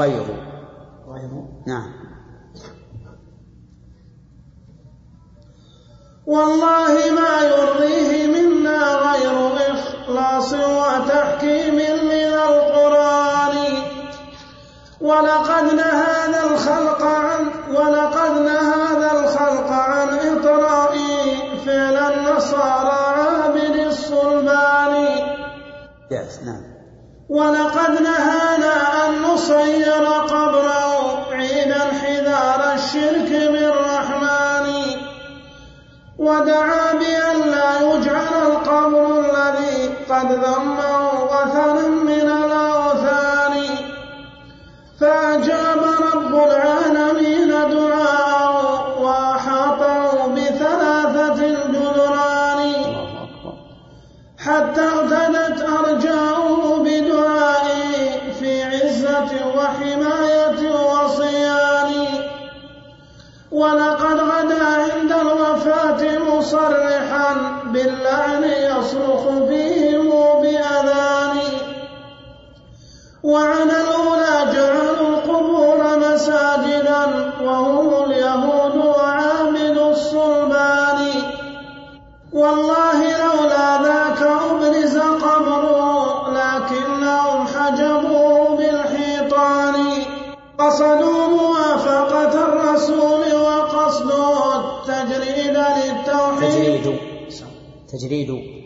إخلاص 0.00 0.08
غير 0.08 0.26
غير 1.08 1.30
نعم. 1.66 1.92
والله 6.26 6.94
ما 7.10 7.40
يرضيه 7.42 8.26
منا 8.26 8.94
غير 8.94 9.56
إخلاص 9.56 10.52
وتحكيم 10.52 11.74
من 12.04 12.32
القرآن. 12.32 13.56
ولقد 15.00 15.74
نهانا 15.74 16.44
الخلق 16.44 17.02
عن 17.02 17.46
ولقد 17.70 18.30
نهانا 18.30 19.12
الخلق 19.20 19.70
عن 19.70 20.08
إطراء 20.08 20.94
فعل 21.66 21.96
النصارى 22.12 23.00
عابد 23.16 23.76
الصلبان 23.76 24.94
يأس 26.10 26.42
نعم. 26.42 26.62
ولقد 27.28 28.02
نهانا 28.02 28.89
أن 29.10 29.22
نصير 29.22 30.04
قبره 30.04 31.26
عيدا 31.32 31.80
حذار 32.00 32.74
الشرك 32.74 33.30
بالرحمن 33.52 34.66
ودعا 36.18 36.92
بأن 36.92 37.50
لا 37.50 37.70
يجعل 37.80 38.34
القبر 38.46 39.20
الذي 39.20 39.90
قد 40.10 40.32
ذمه 40.32 41.24
وثنا 41.24 41.88
من 41.88 42.28
الأوثان. 42.42 43.54
فأجاب 45.00 45.80
رب 46.12 46.34
العالمين 46.34 47.48
دعاءه 47.48 49.00
وأحاطه 49.00 50.26
بثلاثة 50.26 51.40
أكبر. 53.24 53.54
حتى 54.38 54.86
ولقد 63.60 64.20
غدا 64.20 64.64
عند 64.64 65.12
الوفاة 65.12 66.18
مصرحا 66.18 67.30
باللعن 67.72 68.44
يصرخ 68.44 69.22
فيهم 69.48 70.10
بأذان. 70.42 71.36
وعن 73.22 73.70
الأولى 73.70 74.36
جعلوا 74.54 75.08
القبور 75.08 75.98
مساجدا 75.98 77.02
وهم 77.44 78.04
اليهود 78.04 78.76
وعابد 78.76 79.78
الصلبان. 79.78 81.00
والله 82.32 82.98
لولا 83.24 83.82
ذاك 83.82 84.22
أبرز 84.50 84.98
قبره 84.98 86.28
لكنهم 86.38 87.46
حجبوه 87.46 88.56
بالحيطان. 88.56 89.76
قصدوا 90.58 91.28
موافقة 91.28 92.34
الرسول 92.44 92.69
التجريد 95.48 95.56
للتوحيد 95.96 96.82
تجريد. 96.82 96.98
تجريد. 97.88 98.60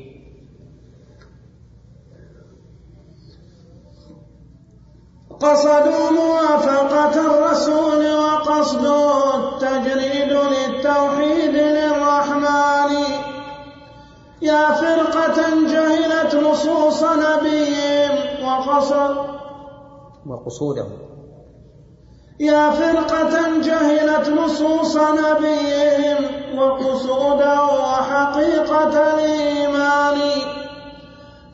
قصدوا 5.41 6.11
موافقة 6.11 7.15
الرسول 7.21 8.17
وقصده 8.17 9.35
التجريد 9.35 10.33
للتوحيد 10.33 11.55
للرحمن. 11.55 12.93
يا 14.43 14.73
فرقة 14.73 15.39
جهلت 15.73 16.35
نصوص 16.35 17.03
نبيهم 17.03 18.45
وقصد 18.45 19.17
وقصوده 20.27 20.87
يا 22.41 22.71
فرقة 22.71 23.59
جهلت 23.61 24.29
نصوص 24.29 24.97
نبيهم 24.97 26.25
وقصوده 26.59 27.65
وحقيقة 27.65 29.15
الإيمان. 29.15 30.19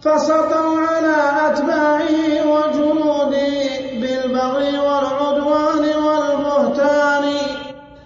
فسطوا 0.01 0.79
على 0.81 1.17
أتباعه 1.47 2.17
وجنوده 2.53 3.31
بالبغي 4.01 4.79
والعدوان 4.79 5.85
والبهتان. 6.05 7.25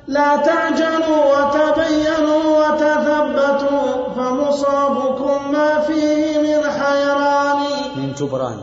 لا 0.06 0.36
تعجلوا 0.36 1.22
وتبينوا 1.32 2.42
وتثبتوا 2.58 4.08
فمصابكم 4.16 5.52
ما 5.52 5.80
فيه 5.80 6.38
من 6.38 6.70
حيران. 6.70 7.60
من 7.96 8.12
جبران. 8.12 8.60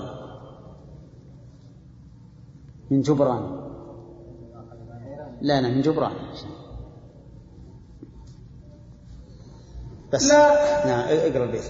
من 2.91 3.01
جبران. 3.01 3.60
لا 5.41 5.61
لا 5.61 5.67
من 5.67 5.81
جبران. 5.81 6.11
بس. 10.13 10.27
لا. 10.31 10.85
نعم 10.85 10.99
اقرأ 11.09 11.43
البيت. 11.43 11.63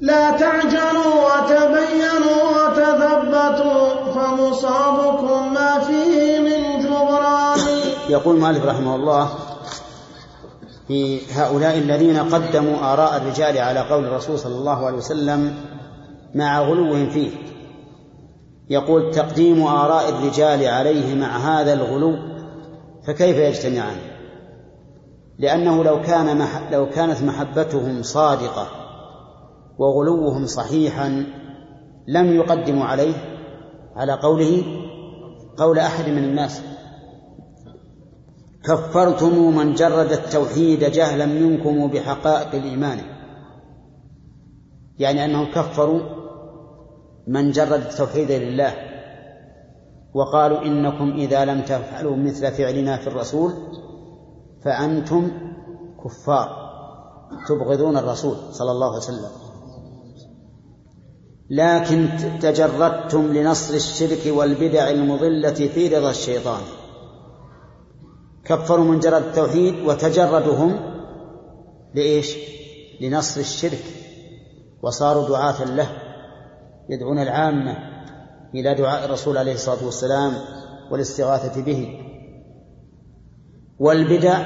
لا 0.00 0.36
تعجلوا 0.36 1.14
وتبينوا 1.26 2.42
وتثبتوا 2.56 4.12
فمصابكم 4.12 5.54
ما 5.54 5.78
فيه 5.78 6.38
من 6.38 6.84
جبران. 6.84 7.58
يقول 8.08 8.36
مالك 8.38 8.64
رحمه 8.64 8.96
الله 8.96 9.28
في 10.88 11.20
هؤلاء 11.32 11.78
الذين 11.78 12.18
قدموا 12.18 12.92
آراء 12.92 13.16
الرجال 13.16 13.58
على 13.58 13.80
قول 13.80 14.04
الرسول 14.04 14.38
صلى 14.38 14.54
الله 14.54 14.86
عليه 14.86 14.96
وسلم 14.96 15.54
مع 16.34 16.60
غلوهم 16.60 17.10
فيه. 17.10 17.30
يقول 18.70 19.10
تقديم 19.10 19.66
آراء 19.66 20.08
الرجال 20.08 20.64
عليه 20.64 21.14
مع 21.14 21.36
هذا 21.36 21.72
الغلو 21.72 22.31
فكيف 23.06 23.36
يجتمعان؟ 23.36 23.96
لأنه 25.38 25.84
لو 25.84 26.02
كان 26.02 26.38
مح 26.38 26.70
لو 26.72 26.90
كانت 26.90 27.22
محبتهم 27.22 28.02
صادقة 28.02 28.68
وغلوهم 29.78 30.46
صحيحا 30.46 31.26
لم 32.08 32.36
يقدموا 32.36 32.84
عليه 32.84 33.14
على 33.96 34.12
قوله 34.12 34.62
قول 35.56 35.78
أحد 35.78 36.08
من 36.08 36.24
الناس 36.24 36.62
كفرتم 38.64 39.56
من 39.56 39.74
جرد 39.74 40.12
التوحيد 40.12 40.84
جهلا 40.84 41.26
منكم 41.26 41.88
بحقائق 41.88 42.54
الإيمان. 42.54 42.98
يعني 44.98 45.24
أنهم 45.24 45.52
كفروا 45.52 46.00
من 47.26 47.50
جرد 47.50 47.72
التوحيد 47.72 48.30
لله. 48.30 48.91
وقالوا 50.14 50.62
إنكم 50.62 51.12
إذا 51.12 51.44
لم 51.44 51.62
تفعلوا 51.62 52.16
مثل 52.16 52.52
فعلنا 52.52 52.96
في 52.96 53.06
الرسول 53.06 53.52
فأنتم 54.64 55.30
كفار 56.04 56.62
تبغضون 57.48 57.96
الرسول 57.96 58.36
صلى 58.50 58.70
الله 58.70 58.86
عليه 58.86 58.96
وسلم. 58.96 59.30
لكن 61.50 62.08
تجردتم 62.40 63.32
لنصر 63.32 63.74
الشرك 63.74 64.36
والبدع 64.36 64.90
المضلة 64.90 65.54
في 65.54 65.88
رضا 65.88 66.10
الشيطان. 66.10 66.60
كفروا 68.44 68.84
من 68.84 68.98
جرد 68.98 69.22
التوحيد 69.22 69.74
وتجردوا 69.86 70.54
هم 70.54 70.80
لإيش؟ 71.94 72.36
لنصر 73.00 73.40
الشرك. 73.40 73.84
وصاروا 74.82 75.28
دعاة 75.28 75.64
له 75.64 75.88
يدعون 76.88 77.18
العامة. 77.18 77.91
إلى 78.54 78.74
دعاء 78.74 79.04
الرسول 79.04 79.38
عليه 79.38 79.54
الصلاة 79.54 79.84
والسلام 79.84 80.32
والاستغاثة 80.90 81.62
به. 81.62 81.98
والبدع 83.78 84.38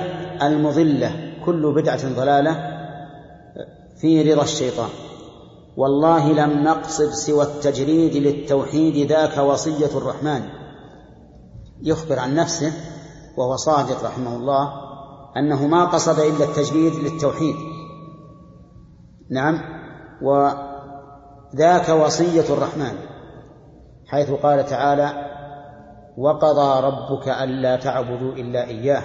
المضلة 0.43 1.35
كل 1.45 1.75
بدعة 1.75 2.15
ضلالة 2.17 2.77
في 4.01 4.33
رضا 4.33 4.43
الشيطان. 4.43 4.89
والله 5.77 6.33
لم 6.33 6.63
نقصد 6.65 7.11
سوى 7.11 7.43
التجريد 7.43 8.15
للتوحيد 8.17 9.11
ذاك 9.11 9.39
وصية 9.39 9.99
الرحمن. 9.99 10.43
يخبر 11.83 12.19
عن 12.19 12.35
نفسه 12.35 12.73
وهو 13.37 13.57
صادق 13.57 14.05
رحمه 14.05 14.37
الله 14.37 14.73
أنه 15.37 15.67
ما 15.67 15.85
قصد 15.85 16.21
إلا 16.21 16.45
التجريد 16.45 16.95
للتوحيد. 16.95 17.55
نعم. 19.31 19.61
وذاك 20.23 21.89
وصية 21.89 22.55
الرحمن. 22.55 23.16
حيث 24.07 24.31
قال 24.31 24.67
تعالى 24.67 25.13
وقضى 26.19 26.87
ربك 26.87 27.29
ألا 27.29 27.77
تعبدوا 27.77 28.33
إلا 28.33 28.69
إياه 28.69 29.03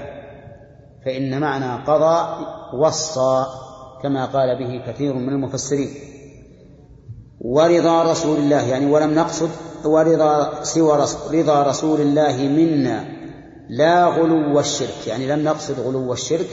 فإن 1.05 1.39
معنى 1.39 1.83
قضى 1.83 2.45
وصى 2.73 3.45
كما 4.03 4.25
قال 4.25 4.59
به 4.59 4.91
كثير 4.91 5.13
من 5.13 5.29
المفسرين. 5.29 5.89
ورضا 7.41 8.11
رسول 8.11 8.37
الله 8.37 8.61
يعني 8.61 8.91
ولم 8.91 9.15
نقصد 9.15 9.49
ورضا 9.85 10.63
سوى 10.63 11.05
رضا 11.31 11.63
رسول 11.63 12.01
الله 12.01 12.37
منا 12.37 13.05
لا 13.69 14.05
غلو 14.05 14.59
الشرك 14.59 15.07
يعني 15.07 15.27
لم 15.27 15.43
نقصد 15.43 15.79
غلو 15.79 16.13
الشرك 16.13 16.47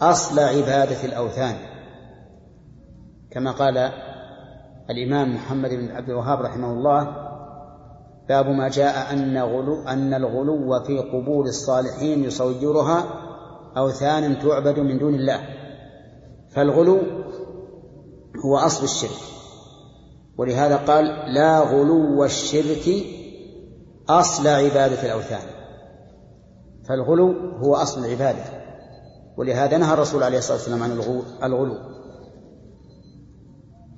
أصل 0.00 0.38
عبادة 0.38 1.04
الأوثان. 1.04 1.56
كما 3.30 3.50
قال 3.50 3.92
الإمام 4.90 5.34
محمد 5.34 5.70
بن 5.70 5.90
عبد 5.90 6.08
الوهاب 6.08 6.40
رحمه 6.40 6.72
الله 6.72 7.27
باب 8.28 8.46
ما 8.46 8.68
جاء 8.68 9.12
أن 9.12 9.38
غلو 9.38 9.82
أن 9.82 10.14
الغلو 10.14 10.84
في 10.84 10.98
قبور 10.98 11.44
الصالحين 11.46 12.24
يصورها 12.24 13.04
أوثانا 13.76 14.34
تعبد 14.34 14.78
من 14.78 14.98
دون 14.98 15.14
الله. 15.14 15.40
فالغلو 16.54 16.98
هو 18.44 18.56
أصل 18.56 18.84
الشرك. 18.84 19.18
ولهذا 20.38 20.76
قال 20.76 21.04
لا 21.34 21.60
غلو 21.60 22.24
الشرك 22.24 23.04
أصل 24.08 24.46
عبادة 24.46 25.02
الأوثان. 25.02 25.42
فالغلو 26.88 27.34
هو 27.58 27.74
أصل 27.74 28.04
العبادة. 28.04 28.44
ولهذا 29.36 29.78
نهى 29.78 29.94
الرسول 29.94 30.22
عليه 30.22 30.38
الصلاة 30.38 30.56
والسلام 30.56 30.82
عن 30.82 30.92
الغلو. 31.42 31.76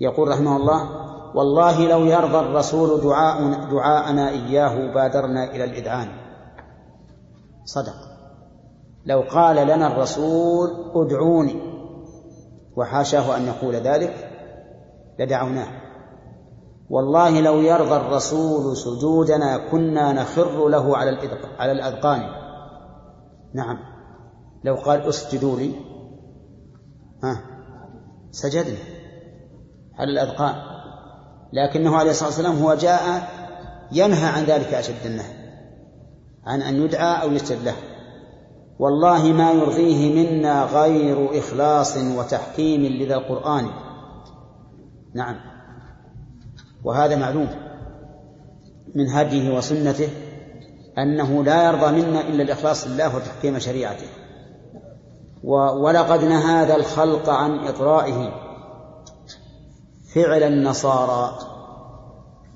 يقول 0.01 0.29
رحمه 0.29 0.57
الله 0.57 1.00
والله 1.35 1.89
لو 1.89 2.05
يرضى 2.05 2.39
الرسول 2.39 3.01
دعاء 3.01 3.71
دعاءنا 3.71 4.29
إياه 4.31 4.95
بادرنا 4.95 5.45
إلى 5.45 5.65
الإذعان. 5.65 6.09
صدق. 7.65 8.11
لو 9.07 9.21
قال 9.21 9.57
لنا 9.57 9.87
الرسول 9.87 10.69
ادعوني 10.95 11.61
وحاشاه 12.77 13.37
أن 13.37 13.43
يقول 13.47 13.75
ذلك 13.75 14.31
لدعوناه. 15.19 15.69
والله 16.91 17.41
لو 17.41 17.59
يرضى 17.59 17.97
الرسول 17.97 18.77
سجودنا 18.77 19.71
كنا 19.71 20.13
نخر 20.13 20.69
له 20.69 20.97
على 20.97 21.19
على 21.59 21.73
الأذقان. 21.73 22.23
نعم. 23.55 23.79
لو 24.65 24.75
قال 24.75 25.01
اسجدوا 25.01 25.57
لي. 25.57 25.75
ها. 27.25 27.43
سجدنا 28.31 28.79
على 29.99 30.11
الأذقان. 30.11 30.70
لكنه 31.53 31.97
عليه 31.97 32.11
الصلاة 32.11 32.29
والسلام 32.29 32.63
هو 32.63 32.75
جاء 32.75 33.29
ينهى 33.93 34.27
عن 34.27 34.45
ذلك 34.45 34.75
أشد 34.75 35.07
النهي 35.07 35.41
عن 36.47 36.63
أن 36.63 36.83
يدعى 36.83 37.23
أو 37.23 37.33
يسجد 37.33 37.65
له. 37.65 37.75
والله 38.79 39.33
ما 39.33 39.53
يرضيه 39.53 40.15
منا 40.15 40.65
غير 40.65 41.39
إخلاص 41.39 41.97
وتحكيم 41.97 42.81
لذا 42.81 43.15
القرآن. 43.15 43.67
نعم. 45.15 45.37
وهذا 46.85 47.17
معلوم 47.17 47.49
من 48.95 49.09
هديه 49.09 49.57
وسنته 49.57 50.09
أنه 50.99 51.45
لا 51.45 51.65
يرضى 51.65 52.03
منا 52.03 52.21
إلا 52.21 52.43
الإخلاص 52.43 52.87
لله 52.87 53.17
وتحكيم 53.17 53.59
شريعته. 53.59 54.07
ولقد 55.45 56.25
نهى 56.25 56.63
هذا 56.63 56.77
الخلق 56.77 57.29
عن 57.29 57.59
إطرائه. 57.59 58.50
فعل 60.15 60.43
النصارى 60.43 61.39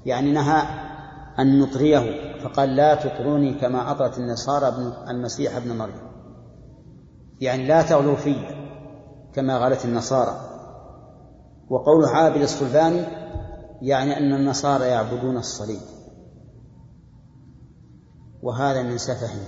يعني 0.06 0.32
نهى 0.32 0.62
أن 1.38 1.58
نطريه 1.60 2.34
فقال 2.42 2.76
لا 2.76 2.94
تطروني 2.94 3.54
كما 3.54 3.90
أطرت 3.90 4.18
النصارى 4.18 4.68
ابن 4.68 4.92
المسيح 5.08 5.56
ابن 5.56 5.78
مريم. 5.78 6.14
يعني 7.40 7.66
لا 7.66 7.82
تغلوا 7.82 8.16
في 8.16 8.34
كما 9.34 9.58
غلت 9.58 9.84
النصارى. 9.84 10.40
وقول 11.70 12.04
عابد 12.04 12.42
الصلباني 12.42 13.04
يعني 13.82 14.18
أن 14.18 14.32
النصارى 14.32 14.84
يعبدون 14.84 15.36
الصليب. 15.36 15.80
وهذا 18.42 18.82
من 18.82 18.98
سفههم 18.98 19.46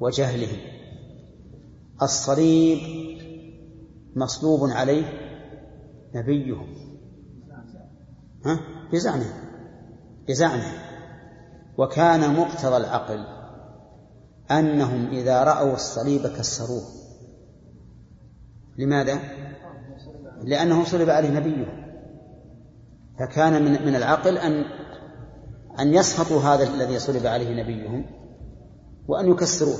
وجهلهم. 0.00 0.58
الصليب 2.02 2.78
مصلوب 4.16 4.70
عليه 4.70 5.23
نبيهم. 6.14 6.66
ها؟ 8.46 8.60
بزعمه 8.92 9.32
بزعمه 10.28 10.72
وكان 11.78 12.34
مقتضى 12.34 12.76
العقل 12.76 13.26
أنهم 14.50 15.06
إذا 15.06 15.44
رأوا 15.44 15.74
الصليب 15.74 16.26
كسروه. 16.26 16.82
لماذا؟ 18.78 19.18
لأنه 20.42 20.84
صلب 20.84 21.10
عليه 21.10 21.30
نبيه. 21.30 21.84
فكان 23.18 23.64
من 23.64 23.86
من 23.86 23.96
العقل 23.96 24.38
أن 24.38 24.64
أن 25.80 25.94
يسخطوا 25.94 26.40
هذا 26.40 26.74
الذي 26.74 26.98
صلب 26.98 27.26
عليه 27.26 27.62
نبيهم 27.62 28.06
وأن 29.08 29.30
يكسروه. 29.30 29.78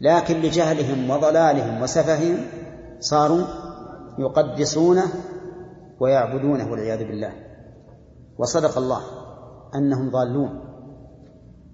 لكن 0.00 0.40
لجهلهم 0.40 1.10
وضلالهم 1.10 1.82
وسفههم 1.82 2.46
صاروا 3.00 3.44
يقدسونه 4.18 5.12
ويعبدونه 6.00 6.70
والعياذ 6.70 6.98
بالله. 6.98 7.32
وصدق 8.38 8.78
الله 8.78 9.00
أنهم 9.74 10.10
ضالون 10.10 10.60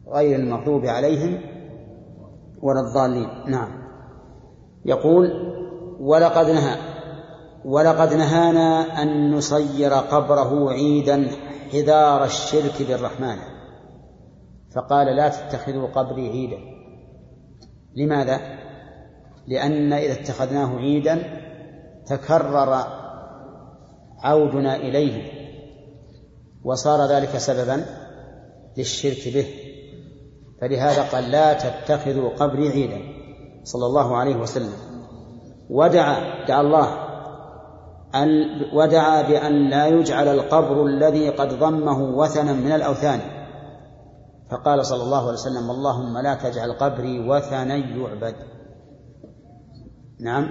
غير 0.08 0.38
المغضوب 0.38 0.86
عليهم 0.86 1.40
ولا 2.62 2.80
الضالين. 2.80 3.50
نعم. 3.50 3.68
يقول 4.84 5.30
ولقد 6.00 6.46
نهى 6.46 6.76
ولقد 7.64 8.14
نهانا 8.14 9.02
أن 9.02 9.34
نصير 9.34 9.92
قبره 9.92 10.70
عيدا 10.70 11.28
حذار 11.72 12.24
الشرك 12.24 12.88
بالرحمن. 12.88 13.36
فقال 14.74 15.16
لا 15.16 15.28
تتخذوا 15.28 15.86
قبري 15.86 16.28
عيدا. 16.28 16.58
لماذا؟ 17.96 18.40
لأن 19.46 19.92
إذا 19.92 20.12
اتخذناه 20.12 20.76
عيدا 20.76 21.22
تكرر 22.06 23.05
عودنا 24.22 24.76
إليه 24.76 25.32
وصار 26.64 27.08
ذلك 27.08 27.36
سببا 27.36 27.84
للشرك 28.76 29.34
به. 29.34 29.46
فلهذا 30.60 31.02
قال 31.02 31.30
لا 31.30 31.52
تتخذوا 31.52 32.30
قبري 32.30 32.68
عيدا 32.68 32.98
صلى 33.64 33.86
الله 33.86 34.16
عليه 34.16 34.36
وسلم. 34.36 34.72
ودعا 35.70 36.46
دعا 36.48 36.60
الله 36.60 36.88
أن 38.14 38.28
ودعا 38.74 39.22
بأن 39.22 39.70
لا 39.70 39.86
يجعل 39.86 40.28
القبر 40.28 40.86
الذي 40.86 41.30
قد 41.30 41.58
ضمه 41.58 42.02
وثنا 42.18 42.52
من 42.52 42.72
الأوثان. 42.72 43.20
فقال 44.50 44.86
صلى 44.86 45.02
الله 45.02 45.20
عليه 45.20 45.32
وسلم 45.32 45.70
اللهم 45.70 46.18
لا 46.18 46.34
تجعل 46.34 46.72
قبري 46.72 47.28
وثنا 47.28 47.76
يعبد. 47.76 48.34
نعم. 50.20 50.46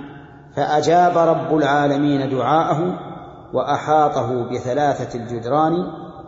فأجاب 0.56 1.18
رب 1.18 1.58
العالمين 1.58 2.30
دعاءه 2.30 3.00
وأحاطه 3.56 4.50
بثلاثة 4.50 5.20
الجدران 5.20 5.74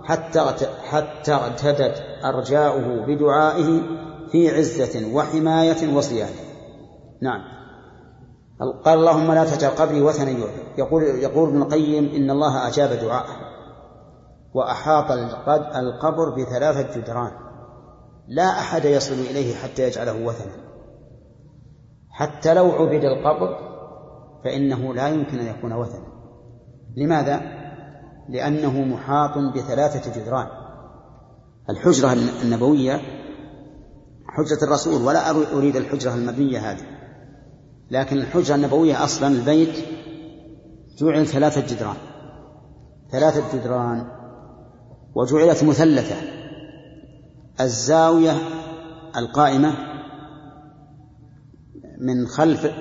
حتى 0.03 0.39
حتى 0.83 1.33
اغتدت 1.33 2.03
أرجاؤه 2.25 3.05
بدعائه 3.05 3.81
في 4.31 4.57
عزة 4.57 5.15
وحماية 5.15 5.95
وصيانة. 5.95 6.35
نعم. 7.21 7.41
قال 8.85 8.99
اللهم 8.99 9.31
لا 9.31 9.55
تجعل 9.55 9.71
قبري 9.71 10.01
وثنا 10.01 10.31
يقول 10.77 11.03
يقول 11.03 11.49
ابن 11.49 11.61
القيم 11.61 12.15
إن 12.15 12.31
الله 12.31 12.67
أجاب 12.67 12.89
دعاءه. 12.89 13.35
وأحاط 14.53 15.11
القبر 15.75 16.29
بثلاثة 16.29 17.01
جدران. 17.01 17.31
لا 18.27 18.49
أحد 18.49 18.85
يصل 18.85 19.13
إليه 19.13 19.55
حتى 19.55 19.83
يجعله 19.83 20.25
وثنا. 20.25 20.51
حتى 22.09 22.53
لو 22.53 22.71
عبد 22.71 23.03
القبر 23.03 23.57
فإنه 24.43 24.93
لا 24.93 25.07
يمكن 25.07 25.39
أن 25.39 25.47
يكون 25.47 25.73
وثنا. 25.73 26.16
لماذا؟ 26.97 27.41
لأنه 28.29 28.81
محاط 28.81 29.37
بثلاثة 29.37 30.21
جدران. 30.21 30.47
الحجرة 31.69 32.13
النبوية 32.43 33.01
حجرة 34.27 34.63
الرسول 34.63 35.01
ولا 35.01 35.31
أريد 35.57 35.75
الحجرة 35.75 36.15
المبنية 36.15 36.71
هذه. 36.71 36.85
لكن 37.91 38.17
الحجرة 38.17 38.55
النبوية 38.55 39.03
أصلا 39.03 39.27
البيت 39.27 39.85
جعل 40.97 41.27
ثلاثة 41.27 41.75
جدران. 41.75 41.95
ثلاثة 43.11 43.57
جدران 43.57 44.07
وجعلت 45.15 45.63
مثلثة. 45.63 46.15
الزاوية 47.61 48.33
القائمة 49.17 49.73
من 51.99 52.27
خلف 52.27 52.71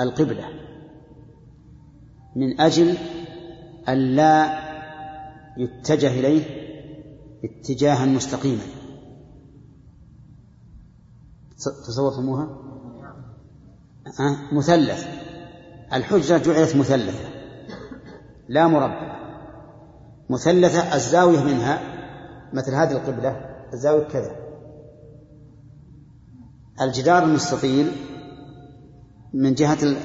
القبلة. 0.00 0.44
من 2.36 2.60
أجل 2.60 2.96
أن 3.88 3.98
لا 3.98 4.58
يتجه 5.56 6.08
إليه 6.08 6.44
اتجاها 7.44 8.06
مستقيما. 8.06 8.62
تصورتموها؟ 11.86 12.48
مثلث. 14.52 15.06
الحجرة 15.92 16.38
جعلت 16.38 16.76
مثلثة. 16.76 17.28
لا 18.48 18.66
مربعة 18.66 19.18
مثلثة 20.30 20.94
الزاوية 20.94 21.44
منها 21.44 21.80
مثل 22.52 22.74
هذه 22.74 22.92
القبلة 22.92 23.30
الزاوية 23.72 24.04
كذا. 24.04 24.36
الجدار 26.80 27.24
المستطيل 27.24 27.92
من 29.34 29.54
جهة 29.54 29.96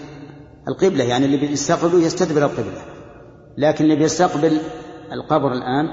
القبلة 0.68 1.04
يعني 1.04 1.26
اللي 1.26 1.38
بيستقبله 1.38 2.00
يستدبر 2.00 2.46
القبلة. 2.46 2.93
لكن 3.58 3.84
اللي 3.84 3.96
بيستقبل 3.96 4.58
القبر 5.12 5.52
الآن 5.52 5.86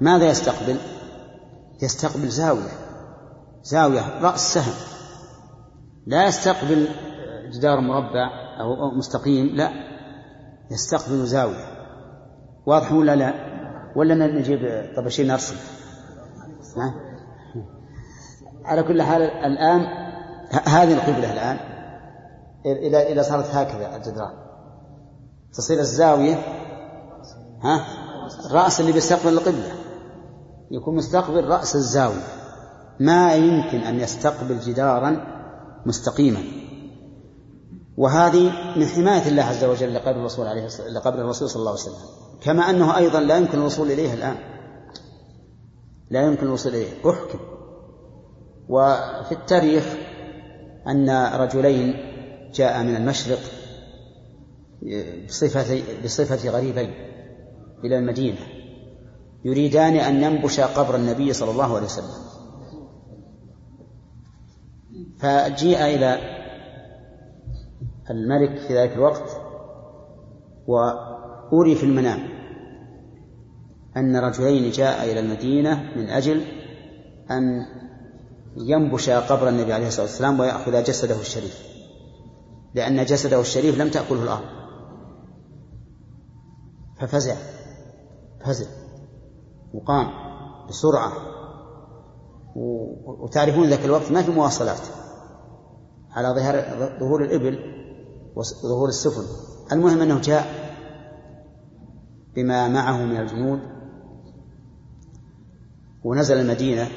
ماذا 0.00 0.30
يستقبل؟ 0.30 0.76
يستقبل 1.82 2.28
زاوية 2.28 2.70
زاوية 3.62 4.20
رأس 4.20 4.54
سهم 4.54 4.74
لا 6.06 6.26
يستقبل 6.26 6.88
جدار 7.52 7.80
مربع 7.80 8.30
أو 8.60 8.90
مستقيم 8.90 9.46
لا 9.46 9.70
يستقبل 10.70 11.26
زاوية 11.26 11.64
واضح 12.66 12.92
ولا 12.92 13.16
لا؟ 13.16 13.34
ولا 13.96 14.14
نجيب 14.14 14.92
طبشين 14.96 15.26
نرسم؟ 15.26 15.56
على 18.64 18.82
كل 18.82 19.02
حال 19.02 19.22
الآن 19.22 19.80
هذه 20.66 20.94
القبلة 20.94 21.32
الآن 21.32 21.56
إذا 22.66 23.02
إذا 23.02 23.22
صارت 23.22 23.46
هكذا 23.54 23.96
الجدران 23.96 24.32
تصير 25.52 25.78
الزاوية 25.78 26.38
ها؟ 27.62 27.86
الرأس 28.46 28.80
اللي 28.80 28.92
بيستقبل 28.92 29.32
القبلة. 29.32 29.72
يكون 30.70 30.96
مستقبل 30.96 31.44
رأس 31.44 31.76
الزاوية. 31.76 32.26
ما 33.00 33.34
يمكن 33.34 33.78
أن 33.78 34.00
يستقبل 34.00 34.60
جدارا 34.60 35.26
مستقيما. 35.86 36.40
وهذه 37.96 38.52
من 38.76 38.86
حماية 38.86 39.28
الله 39.28 39.42
عز 39.42 39.64
وجل 39.64 39.94
لقبر 39.94 40.10
الرسول 40.10 40.46
عليه 40.46 40.66
لقبر 40.90 41.20
الرسول 41.20 41.50
صلى 41.50 41.60
الله 41.60 41.70
عليه 41.70 41.80
وسلم. 41.80 42.08
كما 42.42 42.70
أنه 42.70 42.96
أيضا 42.96 43.20
لا 43.20 43.36
يمكن 43.36 43.58
الوصول 43.58 43.90
إليه 43.90 44.14
الآن. 44.14 44.36
لا 46.10 46.22
يمكن 46.22 46.46
الوصول 46.46 46.74
إليه 46.74 47.10
أحكم. 47.10 47.38
وفي 48.68 49.32
التاريخ 49.32 49.84
أن 50.88 51.10
رجلين 51.34 51.94
جاء 52.54 52.82
من 52.82 52.96
المشرق 52.96 53.40
بصفة 55.28 55.82
بصفة 56.04 56.50
غريبين. 56.50 57.11
إلى 57.84 57.98
المدينة. 57.98 58.38
يريدان 59.44 59.94
أن 59.94 60.22
ينبشا 60.22 60.66
قبر 60.66 60.96
النبي 60.96 61.32
صلى 61.32 61.50
الله 61.50 61.76
عليه 61.76 61.86
وسلم. 61.86 62.22
فجيء 65.18 65.78
إلى 65.84 66.18
الملك 68.10 68.58
في 68.58 68.78
ذلك 68.78 68.92
الوقت 68.92 69.40
وأوري 70.66 71.74
في 71.74 71.84
المنام 71.84 72.28
أن 73.96 74.16
رجلين 74.16 74.70
جاء 74.70 75.12
إلى 75.12 75.20
المدينة 75.20 75.92
من 75.96 76.08
أجل 76.08 76.44
أن 77.30 77.66
ينبش 78.56 79.10
قبر 79.10 79.48
النبي 79.48 79.72
عليه 79.72 79.86
الصلاة 79.86 80.06
والسلام 80.06 80.40
ويأخذ 80.40 80.82
جسده 80.82 81.20
الشريف. 81.20 81.62
لأن 82.74 83.04
جسده 83.04 83.40
الشريف 83.40 83.80
لم 83.80 83.88
تأكله 83.88 84.22
الأرض. 84.22 84.44
ففزع. 87.00 87.36
فزع 88.44 88.66
وقام 89.74 90.06
بسرعة 90.68 91.12
وتعرفون 93.06 93.68
ذاك 93.68 93.84
الوقت 93.84 94.12
ما 94.12 94.22
في 94.22 94.30
مواصلات 94.30 94.80
على 96.10 96.28
ظهر 96.28 96.64
ظهور 97.00 97.24
الإبل 97.24 97.58
وظهور 98.36 98.88
السفن. 98.88 99.24
المهم 99.72 100.00
أنه 100.00 100.20
جاء 100.20 100.46
بما 102.34 102.68
معه 102.68 103.04
من 103.04 103.16
الجنود 103.16 103.60
ونزل 106.04 106.40
المدينة 106.40 106.88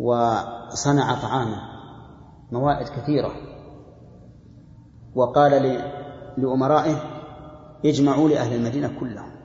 وصنع 0.00 1.22
طعاما 1.22 1.60
موائد 2.52 2.88
كثيرة. 2.88 3.32
وقال 5.14 5.80
لأمرائه 6.36 6.96
اجمعوا 7.84 8.28
لأهل 8.28 8.56
المدينة 8.56 9.00
كلهم. 9.00 9.35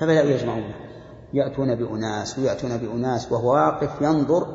فبدأوا 0.00 0.30
يجمعونه 0.30 0.74
يأتون 1.34 1.74
بأناس 1.74 2.38
ويأتون 2.38 2.76
بأناس 2.76 3.32
وهو 3.32 3.52
واقف 3.52 4.02
ينظر 4.02 4.46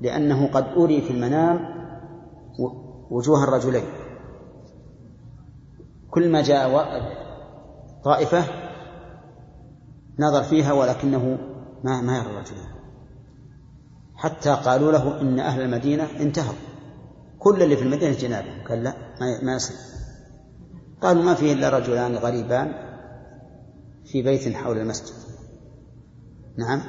لأنه 0.00 0.46
قد 0.46 0.64
أري 0.76 1.00
في 1.00 1.10
المنام 1.10 1.60
وجوه 3.10 3.44
الرجلين. 3.44 3.84
كل 6.10 6.32
ما 6.32 6.42
جاء 6.42 6.70
طائفة 8.04 8.44
نظر 10.18 10.42
فيها 10.42 10.72
ولكنه 10.72 11.38
ما 11.84 12.00
ما 12.00 12.18
يرى 12.18 12.26
الرجلين 12.26 12.68
حتى 14.14 14.50
قالوا 14.50 14.92
له 14.92 15.20
إن 15.20 15.40
أهل 15.40 15.62
المدينة 15.62 16.06
انتهوا. 16.20 16.54
كل 17.38 17.62
اللي 17.62 17.76
في 17.76 17.82
المدينة 17.82 18.16
جنابهم. 18.16 18.66
قال 18.68 18.84
لا 18.84 18.94
ما 19.42 19.54
يصير. 19.54 19.76
قالوا 21.02 21.22
ما 21.22 21.34
فيه 21.34 21.52
إلا 21.52 21.68
رجلان 21.68 22.16
غريبان. 22.16 22.87
في 24.12 24.22
بيت 24.22 24.56
حول 24.56 24.78
المسجد. 24.78 25.14
نعم. 26.58 26.82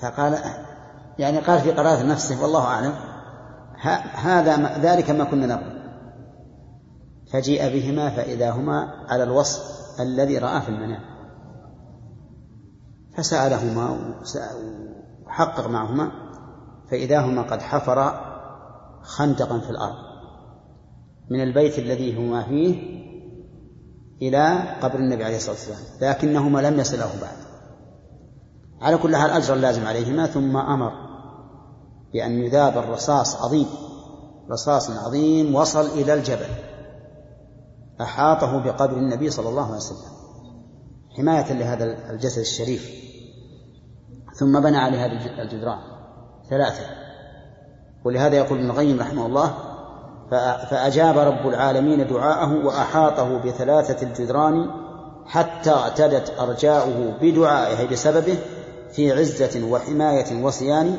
فقال 0.00 0.38
يعني 1.18 1.38
قال 1.38 1.60
في 1.60 1.72
قرارة 1.72 2.02
نفسه 2.02 2.42
والله 2.42 2.64
أعلم. 2.64 2.94
هذا 4.14 4.78
ذلك 4.78 5.10
ما 5.10 5.24
كنا 5.24 5.46
نبغي 5.46 5.76
فجيء 7.32 7.68
بهما 7.68 8.10
فإذا 8.10 8.50
هما 8.50 9.06
على 9.08 9.22
الوصف 9.22 9.60
الذي 10.00 10.38
رآه 10.38 10.60
في 10.60 10.68
المنام. 10.68 11.00
فسألهما 13.16 14.14
وحقق 15.26 15.66
معهما 15.68 16.10
فإذا 16.90 17.20
هما 17.20 17.42
قد 17.42 17.60
حفرا 17.62 18.36
خندقا 19.02 19.58
في 19.58 19.70
الأرض. 19.70 20.06
من 21.30 21.42
البيت 21.42 21.78
الذي 21.78 22.16
هما 22.18 22.42
فيه 22.42 22.95
إلى 24.22 24.74
قبر 24.82 24.98
النبي 24.98 25.24
عليه 25.24 25.36
الصلاة 25.36 25.54
والسلام 25.54 25.78
لكنهما 26.00 26.58
لم 26.60 26.80
يصله 26.80 27.20
بعد. 27.20 27.36
على 28.80 28.98
كل 28.98 29.16
حال 29.16 29.30
أجر 29.30 29.54
اللازم 29.54 29.86
عليهما 29.86 30.26
ثم 30.26 30.56
أمر 30.56 30.92
بأن 32.12 32.44
يذاب 32.44 32.78
الرصاص 32.78 33.42
عظيم 33.42 33.66
رصاص 34.50 34.90
عظيم 34.90 35.54
وصل 35.54 35.86
إلى 35.86 36.14
الجبل. 36.14 36.48
أحاطه 38.00 38.58
بقبر 38.58 38.96
النبي 38.96 39.30
صلى 39.30 39.48
الله 39.48 39.66
عليه 39.66 39.76
وسلم. 39.76 40.16
حماية 41.16 41.52
لهذا 41.52 42.10
الجسد 42.10 42.38
الشريف. 42.38 42.90
ثم 44.34 44.60
بنى 44.60 44.76
عليه 44.76 45.06
هذه 45.06 45.42
الجدران 45.42 45.78
ثلاثة. 46.50 46.84
ولهذا 48.04 48.36
يقول 48.36 48.58
ابن 48.58 48.70
القيم 48.70 49.00
رحمه 49.00 49.26
الله 49.26 49.54
فأجاب 50.70 51.18
رب 51.18 51.48
العالمين 51.48 52.06
دعاءه 52.06 52.66
وأحاطه 52.66 53.38
بثلاثة 53.38 54.06
الجدران 54.06 54.70
حتى 55.26 55.70
اعتدت 55.70 56.32
أرجاؤه 56.40 57.14
بدعائه 57.20 57.88
بسببه 57.88 58.38
في 58.92 59.12
عزة 59.12 59.70
وحماية 59.70 60.44
وصيان 60.44 60.96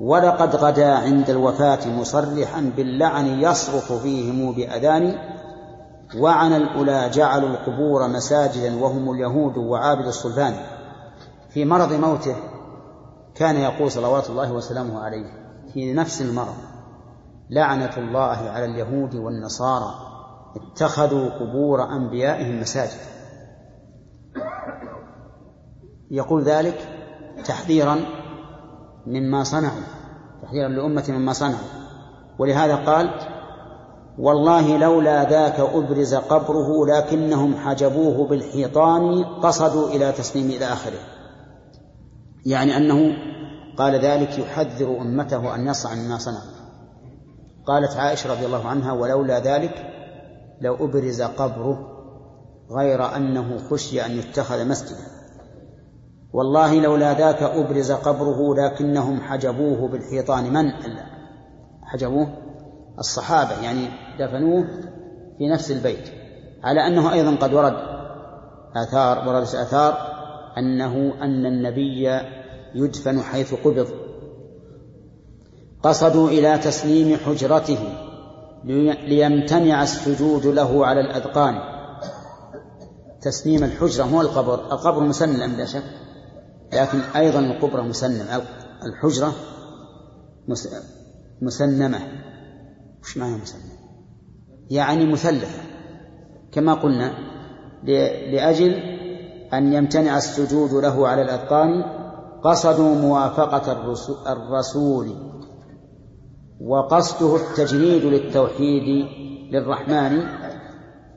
ولقد 0.00 0.56
غدا 0.56 0.94
عند 0.94 1.30
الوفاة 1.30 1.88
مصرحا 1.88 2.72
باللعن 2.76 3.26
يصرخ 3.26 3.92
فيهم 3.92 4.52
بأذان 4.52 5.18
وعن 6.18 6.52
الأولى 6.52 7.10
جعلوا 7.10 7.48
القبور 7.48 8.08
مساجدا 8.08 8.82
وهم 8.82 9.10
اليهود 9.10 9.56
وعابد 9.56 10.06
الصلبان 10.06 10.54
في 11.50 11.64
مرض 11.64 11.92
موته 11.92 12.36
كان 13.34 13.56
يقول 13.56 13.90
صلوات 13.90 14.30
الله 14.30 14.52
وسلامه 14.52 15.00
عليه 15.00 15.26
في 15.74 15.92
نفس 15.92 16.22
المرض. 16.22 16.73
لعنة 17.50 17.96
الله 17.96 18.50
على 18.50 18.64
اليهود 18.64 19.14
والنصارى. 19.14 19.94
اتخذوا 20.56 21.28
قبور 21.28 21.84
أنبيائهم 21.92 22.60
مساجد. 22.60 23.00
يقول 26.10 26.42
ذلك 26.42 26.88
تحذيرا 27.44 27.96
مما 29.06 29.44
صنعوا 29.44 29.82
تحذيرا 30.42 30.68
لأمة 30.68 31.04
مما 31.08 31.32
صنعوا. 31.32 31.84
ولهذا 32.38 32.76
قال 32.76 33.10
والله 34.18 34.76
لولا 34.76 35.30
ذاك 35.30 35.60
أبرز 35.60 36.14
قبره 36.14 36.86
لكنهم 36.86 37.54
حجبوه 37.56 38.28
بالحيطان 38.28 39.24
قصدوا 39.24 39.88
إلى 39.88 40.12
تسليم 40.12 40.46
إلى 40.46 40.64
آخره. 40.64 40.98
يعني 42.46 42.76
أنه 42.76 43.16
قال 43.76 43.94
ذلك 43.94 44.38
يحذر 44.38 45.00
أمته 45.00 45.54
أن 45.54 45.66
يصنع 45.66 45.94
مما 45.94 46.18
صنعوا. 46.18 46.53
قالت 47.66 47.96
عائشة 47.96 48.32
رضي 48.32 48.46
الله 48.46 48.68
عنها 48.68 48.92
ولولا 48.92 49.38
ذلك 49.38 49.74
لو 50.60 50.74
أبرز 50.74 51.22
قبره 51.22 51.94
غير 52.70 53.16
أنه 53.16 53.58
خشي 53.70 54.06
أن 54.06 54.10
يتخذ 54.10 54.68
مسجدا. 54.68 55.14
والله 56.32 56.80
لولا 56.80 57.14
ذاك 57.14 57.42
أبرز 57.42 57.92
قبره 57.92 58.54
لكنهم 58.54 59.20
حجبوه 59.20 59.88
بالحيطان. 59.88 60.52
من؟ 60.52 60.72
حجبوه 61.82 62.28
الصحابة 62.98 63.62
يعني 63.62 63.88
دفنوه 64.18 64.64
في 65.38 65.48
نفس 65.48 65.70
البيت 65.70 66.08
على 66.64 66.86
أنه 66.86 67.12
أيضا 67.12 67.36
قد 67.36 67.54
ورد 67.54 67.76
آثار 68.76 69.28
وردت 69.28 69.54
آثار 69.54 69.94
أنه 70.58 71.14
أن 71.22 71.46
النبي 71.46 72.20
يدفن 72.74 73.20
حيث 73.20 73.54
قبض. 73.54 74.03
قصدوا 75.84 76.28
إلى 76.28 76.58
تسليم 76.58 77.16
حجرته 77.16 77.78
ليمتنع 79.06 79.82
السجود 79.82 80.46
له 80.46 80.86
على 80.86 81.00
الأذقان. 81.00 81.54
تسليم 83.22 83.64
الحجرة 83.64 84.04
مو 84.04 84.20
القبر 84.20 84.54
القبر 84.54 85.02
مسلم 85.02 85.56
لا 85.56 85.64
شك 85.64 85.84
لكن 86.72 86.98
أيضا 87.16 87.38
القبرة 87.38 87.82
مسنم 87.82 88.26
الحجرة 88.86 89.32
مسنمة 91.42 92.00
وش 93.02 93.16
معنى 93.16 93.36
مسنمة 93.36 93.74
يعني 94.70 95.12
مثلثة. 95.12 95.62
كما 96.52 96.74
قلنا 96.74 97.14
لأجل 98.32 98.72
أن 99.52 99.72
يمتنع 99.72 100.16
السجود 100.16 100.72
له 100.72 101.08
على 101.08 101.22
الأذقان 101.22 101.84
قصدوا 102.44 102.94
موافقة 102.94 103.72
الرسول. 104.32 105.33
وقصده 106.66 107.36
التجريد 107.36 108.04
للتوحيد 108.04 109.06
للرحمن 109.52 110.22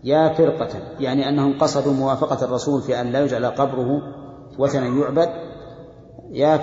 يا 0.03 0.33
فرقة 0.33 0.69
يعني 0.99 1.29
أنهم 1.29 1.59
قصدوا 1.59 1.93
موافقة 1.93 2.45
الرسول 2.45 2.81
في 2.81 3.01
أن 3.01 3.11
لا 3.11 3.19
يجعل 3.19 3.45
قبره 3.45 4.01
وثنا 4.59 4.87
يعبد. 4.87 5.29
يا 6.31 6.59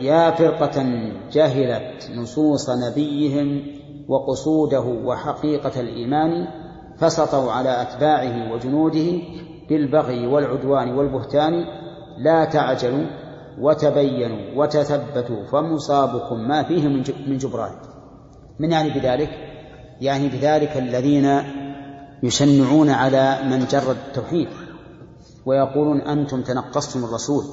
يا 0.00 0.30
فرقة 0.30 0.82
جهلت 1.32 2.10
نصوص 2.16 2.70
نبيهم 2.70 3.62
وقصوده 4.08 4.80
وحقيقة 4.80 5.80
الإيمان 5.80 6.46
فسطوا 6.98 7.52
على 7.52 7.82
أتباعه 7.82 8.52
وجنوده 8.52 9.22
بالبغي 9.68 10.26
والعدوان 10.26 10.94
والبهتان. 10.98 11.52
لا 12.18 12.44
تعجلوا 12.44 13.06
وتبينوا 13.60 14.62
وتثبتوا 14.62 15.44
فمصابكم 15.44 16.48
ما 16.48 16.62
فيه 16.62 16.88
من 17.26 17.36
جبران. 17.36 17.97
من 18.58 18.72
يعني 18.72 18.90
بذلك؟ 18.90 19.30
يعني 20.00 20.28
بذلك 20.28 20.76
الذين 20.76 21.42
يشنعون 22.22 22.90
على 22.90 23.38
من 23.42 23.66
جرد 23.66 23.96
التوحيد 24.08 24.48
ويقولون 25.46 26.00
أنتم 26.00 26.42
تنقصتم 26.42 27.04
الرسول 27.04 27.44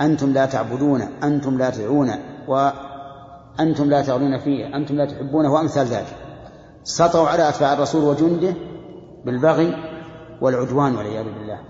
أنتم 0.00 0.32
لا 0.32 0.46
تعبدون 0.46 1.00
أنتم 1.00 1.58
لا 1.58 1.70
تدعون 1.70 2.10
وأنتم 2.48 3.90
لا 3.90 4.02
تغلون 4.02 4.38
فيه 4.38 4.76
أنتم 4.76 4.96
لا 4.96 5.04
تحبونه 5.04 5.52
وأمثال 5.52 5.86
ذلك. 5.86 6.16
سطوا 6.84 7.28
على 7.28 7.48
أتباع 7.48 7.72
الرسول 7.72 8.04
وجنده 8.04 8.54
بالبغي 9.24 9.74
والعدوان 10.40 10.96
والعياذ 10.96 11.24
بالله. 11.24 11.60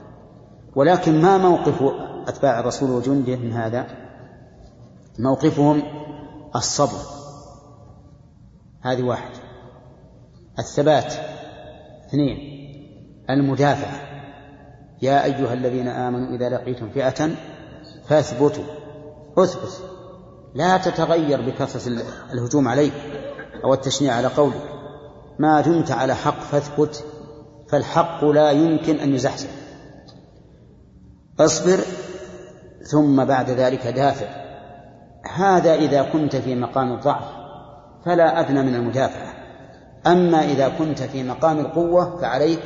ولكن 0.77 1.23
ما 1.23 1.39
موقف 1.39 1.83
أتباع 2.27 2.61
الرسول 2.61 2.91
وجنده 2.91 3.37
من 3.37 3.53
هذا؟ 3.53 3.87
موقفهم 5.19 5.83
الصبر. 6.57 7.24
هذه 8.85 9.03
واحد. 9.03 9.31
الثبات. 10.59 11.15
اثنين. 12.09 12.39
المدافعة 13.31 14.01
يا 15.03 15.25
أيها 15.25 15.53
الذين 15.53 15.89
آمنوا 15.89 16.37
إذا 16.37 16.49
لقيتم 16.49 16.91
فئة 16.91 17.31
فاثبتوا. 18.09 18.65
اثبت. 19.39 19.83
لا 20.55 20.77
تتغير 20.79 21.41
بكثرة 21.41 22.03
الهجوم 22.33 22.69
عليك 22.69 22.93
أو 23.65 23.75
التشنيع 23.75 24.15
على 24.15 24.27
قولك. 24.27 24.71
ما 25.39 25.61
دمت 25.61 25.91
على 25.91 26.15
حق 26.15 26.41
فاثبت 26.41 27.05
فالحق 27.69 28.25
لا 28.25 28.51
يمكن 28.51 28.97
أن 28.97 29.15
يزحزح. 29.15 29.51
اصبر 31.41 31.79
ثم 32.83 33.25
بعد 33.25 33.51
ذلك 33.51 33.87
دافع. 33.87 34.27
هذا 35.37 35.75
إذا 35.75 36.03
كنت 36.03 36.37
في 36.37 36.55
مقام 36.55 36.93
الضعف. 36.93 37.34
فلا 38.05 38.41
أدنى 38.41 38.63
من 38.63 38.75
المدافعة. 38.75 39.35
أما 40.07 40.45
إذا 40.45 40.69
كنت 40.69 41.03
في 41.03 41.23
مقام 41.23 41.59
القوة 41.59 42.21
فعليك 42.21 42.63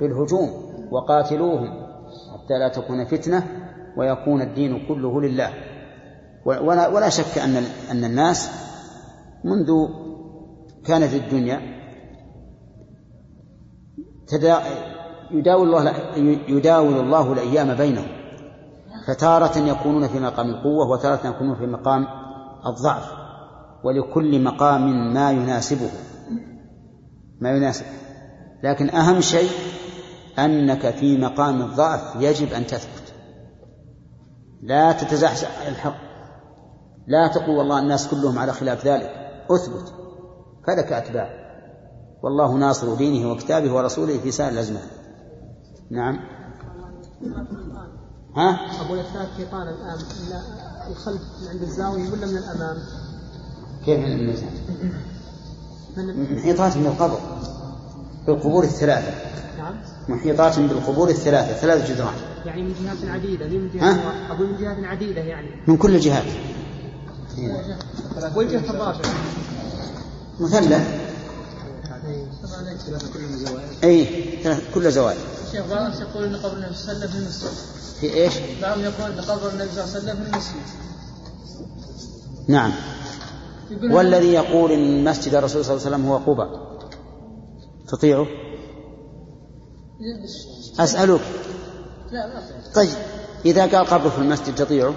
بالهجوم 0.00 0.50
وقاتلوهم 0.90 1.86
حتى 2.34 2.58
لا 2.60 2.68
تكون 2.68 3.04
فتنة 3.04 3.46
ويكون 3.96 4.42
الدين 4.42 4.86
كله 4.88 5.20
لله. 5.20 5.50
ولا, 6.46 6.88
ولا 6.88 7.08
شك 7.08 7.38
أن 7.38 7.56
أن 7.90 8.04
الناس 8.04 8.50
منذ 9.44 9.88
كانت 10.84 11.14
الدنيا 11.14 11.60
يداول 15.30 15.68
الله 15.68 15.92
يداول 16.48 17.00
الله 17.00 17.32
الأيام 17.32 17.74
بينهم. 17.74 18.08
فتارة 19.08 19.58
يكونون 19.58 20.08
في 20.08 20.20
مقام 20.20 20.50
القوة 20.50 20.90
وتارة 20.90 21.26
يكونون 21.26 21.56
في 21.56 21.66
مقام 21.66 22.06
الضعف. 22.66 23.25
ولكل 23.86 24.42
مقام 24.42 25.14
ما 25.14 25.30
يناسبه. 25.30 25.90
ما 27.40 27.50
يناسب. 27.50 27.84
لكن 28.62 28.90
أهم 28.90 29.20
شيء 29.20 29.50
أنك 30.38 30.90
في 30.90 31.18
مقام 31.18 31.62
الضعف 31.62 32.16
يجب 32.22 32.52
أن 32.52 32.66
تثبت. 32.66 33.14
لا 34.62 34.92
تتزحزح 34.92 35.66
الحق. 35.66 35.96
لا 37.06 37.28
تقول 37.28 37.56
والله 37.56 37.78
الناس 37.78 38.08
كلهم 38.08 38.38
على 38.38 38.52
خلاف 38.52 38.86
ذلك. 38.86 39.10
أثبت. 39.50 39.94
فلك 40.66 40.92
أتباع. 40.92 41.30
والله 42.22 42.54
ناصر 42.54 42.94
دينه 42.94 43.32
وكتابه 43.32 43.74
ورسوله 43.74 44.18
في 44.18 44.30
سائر 44.30 44.52
الأزمان. 44.52 44.88
نعم. 45.90 46.18
ها؟ 48.36 48.58
أقول 48.86 48.98
الثالث 48.98 49.50
قال 49.52 49.68
الآن. 49.68 49.98
الخلف 50.90 51.22
من 51.42 51.48
عند 51.48 51.62
الزاوية 51.62 52.10
ولا 52.10 52.26
من 52.26 52.36
الأمام؟ 52.36 52.76
كيف 53.86 53.98
من 53.98 54.12
الميزان؟ 54.12 54.50
محيطات 56.36 56.76
من 56.76 56.86
القبر 56.86 57.18
بالقبور 58.26 58.64
الثلاثة. 58.64 59.14
نعم. 59.58 59.74
محيطات 60.08 60.58
بالقبور 60.58 61.08
الثلاثة 61.08 61.52
ثلاث 61.52 61.90
جدران. 61.90 62.14
يعني 62.46 62.62
من 62.62 62.74
جهات 62.84 63.10
عديدة 63.14 63.46
من 63.46 63.70
جهات 63.74 63.96
ها؟ 63.96 64.32
أقول 64.32 64.50
من 64.50 64.56
جهات 64.56 64.84
عديدة 64.84 65.20
يعني. 65.20 65.48
من 65.68 65.76
كل 65.76 65.94
الجهات 65.94 66.24
والجهة 68.34 68.70
الرابعة 68.70 69.02
مثلث. 70.40 71.06
اي 73.84 74.06
كل 74.74 74.90
زوايا. 74.92 75.18
شيخ 75.52 75.66
بعض 75.66 75.82
الناس 75.82 76.00
يقول 76.00 76.24
إن 76.24 76.36
قبر 76.36 76.56
النبي 76.56 76.74
صلى 76.74 76.92
الله 76.92 77.04
عليه 77.04 77.08
وسلم 77.08 77.10
في 77.10 77.18
المسجد 77.18 77.50
في 78.00 78.14
إيش؟ 78.14 78.34
بعضهم 78.62 78.84
يقول 78.84 79.10
إن 79.12 79.20
قبر 79.20 79.50
النبي 79.50 79.70
صلى 79.70 79.84
الله 79.84 79.94
عليه 79.94 79.98
وسلم 79.98 80.24
في 80.24 80.30
المسجد 80.30 80.54
نعم. 82.48 82.72
والذي 83.94 84.32
يقول 84.32 84.72
إن 84.72 85.04
مسجد 85.04 85.34
الرسول 85.34 85.64
صلى 85.64 85.74
الله 85.76 85.86
عليه 85.86 85.96
وسلم 85.96 86.06
هو 86.10 86.16
قبى 86.16 86.50
تطيعه؟ 87.88 88.26
أطيع. 92.38 92.72
طيب 92.74 92.90
إذا 93.44 93.66
قال 93.66 93.86
قبره 93.86 94.08
في 94.08 94.18
المسجد 94.18 94.54
تطيعه؟ 94.54 94.94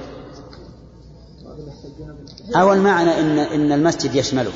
أو 2.56 2.74
المعنى 2.74 3.20
إن 3.20 3.38
إن 3.40 3.72
المسجد 3.72 4.16
يشمله 4.16 4.52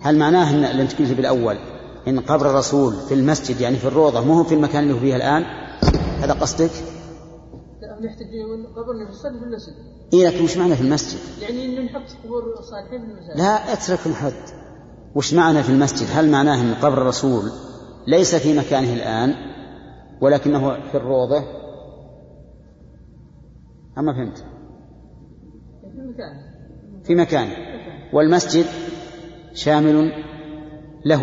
هل 0.00 0.18
معناه 0.18 0.50
إن 0.50 0.64
اللي 0.64 0.82
أنت 0.82 0.98
قلت 0.98 1.12
بالأول 1.12 1.58
إن 2.08 2.20
قبر 2.20 2.50
الرسول 2.50 2.94
في 3.08 3.14
المسجد 3.14 3.60
يعني 3.60 3.76
في 3.76 3.86
الروضة 3.88 4.20
مو 4.20 4.34
هو 4.34 4.44
في 4.44 4.54
المكان 4.54 4.82
اللي 4.82 4.94
هو 4.94 4.98
فيه 4.98 5.16
الآن 5.16 5.42
هذا 6.20 6.32
قصدك؟ 6.32 6.70
لا، 7.82 8.06
يحتجون 8.06 8.66
قبر 8.66 8.92
النبي 8.92 9.12
صلى 9.12 9.30
الله 9.30 9.46
عليه 9.46 9.56
وسلم 9.56 9.95
اي 10.14 10.26
لكن 10.26 10.44
وش 10.44 10.56
معنى 10.56 10.76
في 10.76 10.82
المسجد؟ 10.82 11.18
يعني 11.42 11.64
إنه 11.64 11.80
نحط 11.80 12.02
قبور 12.24 12.42
الصالحين 12.58 13.00
في 13.00 13.12
المساجد. 13.12 13.38
لا 13.38 13.72
اترك 13.72 14.06
الحد. 14.06 14.32
وش 15.14 15.34
معنى 15.34 15.62
في 15.62 15.70
المسجد؟ 15.70 16.06
هل 16.12 16.30
معناه 16.30 16.60
ان 16.60 16.74
قبر 16.74 17.02
الرسول 17.02 17.50
ليس 18.06 18.34
في 18.34 18.58
مكانه 18.58 18.92
الآن 18.94 19.34
ولكنه 20.20 20.90
في 20.90 20.96
الروضة؟ 20.96 21.44
أما 23.98 24.12
فهمت. 24.12 24.38
في 25.96 26.02
مكان 26.02 26.56
في 27.04 27.14
مكانه. 27.14 27.56
والمسجد 28.12 28.66
شامل 29.54 30.12
له. 31.04 31.22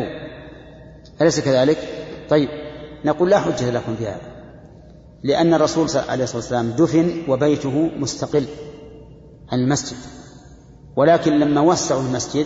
أليس 1.22 1.40
كذلك؟ 1.40 1.78
طيب 2.30 2.50
نقول 3.06 3.30
لا 3.30 3.40
حجة 3.40 3.72
لكم 3.72 3.96
في 3.96 4.08
هذا. 4.08 4.34
لأن 5.24 5.54
الرسول 5.54 5.88
عليه 6.10 6.24
الصلاة 6.24 6.38
والسلام 6.38 6.72
دفن 6.72 7.32
وبيته 7.32 7.92
مستقل. 7.98 8.46
المسجد. 9.54 9.97
ولكن 10.95 11.39
لما 11.39 11.62
وسعوا 11.62 12.01
المسجد 12.01 12.45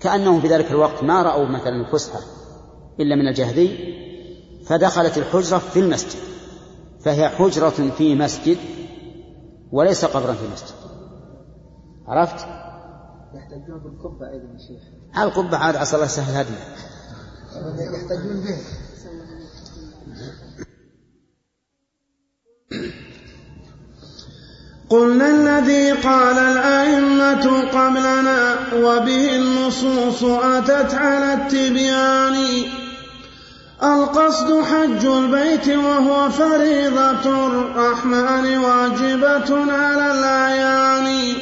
كأنهم 0.00 0.40
في 0.40 0.48
ذلك 0.48 0.70
الوقت 0.70 1.02
ما 1.02 1.22
رأوا 1.22 1.46
مثلا 1.46 1.86
الفسحة 1.86 2.20
إلا 3.00 3.16
من 3.16 3.28
الجهدي 3.28 3.94
فدخلت 4.66 5.18
الحجرة 5.18 5.58
في 5.58 5.80
المسجد. 5.80 6.20
فهي 7.00 7.28
حجرة 7.28 7.90
في 7.98 8.14
مسجد 8.14 8.58
وليس 9.72 10.04
قبرا 10.04 10.32
في 10.32 10.48
مسجد 10.52 10.74
عرفت؟ 12.06 12.46
يحتجون 13.34 13.78
بالقبة 13.78 14.28
أيضا 14.28 14.44
يا 14.44 14.58
شيخ. 14.58 14.82
القبة 15.22 15.56
عاد 15.56 15.76
عسى 15.76 15.96
الله 15.96 16.06
يسهل 16.06 16.34
هدنا 16.34 16.58
يحتجون 17.94 18.40
به. 18.40 18.89
قلنا 24.90 25.28
الذي 25.28 25.92
قال 25.92 26.38
الأئمة 26.38 27.62
قبلنا 27.72 28.56
وبه 28.74 29.36
النصوص 29.36 30.24
أتت 30.24 30.94
على 30.94 31.34
التبيان. 31.34 32.64
القصد 33.82 34.62
حج 34.62 35.06
البيت 35.06 35.68
وهو 35.68 36.30
فريضة 36.30 37.46
الرحمن 37.46 38.58
واجبة 38.58 39.72
على 39.72 40.18
الأعيان. 40.18 41.34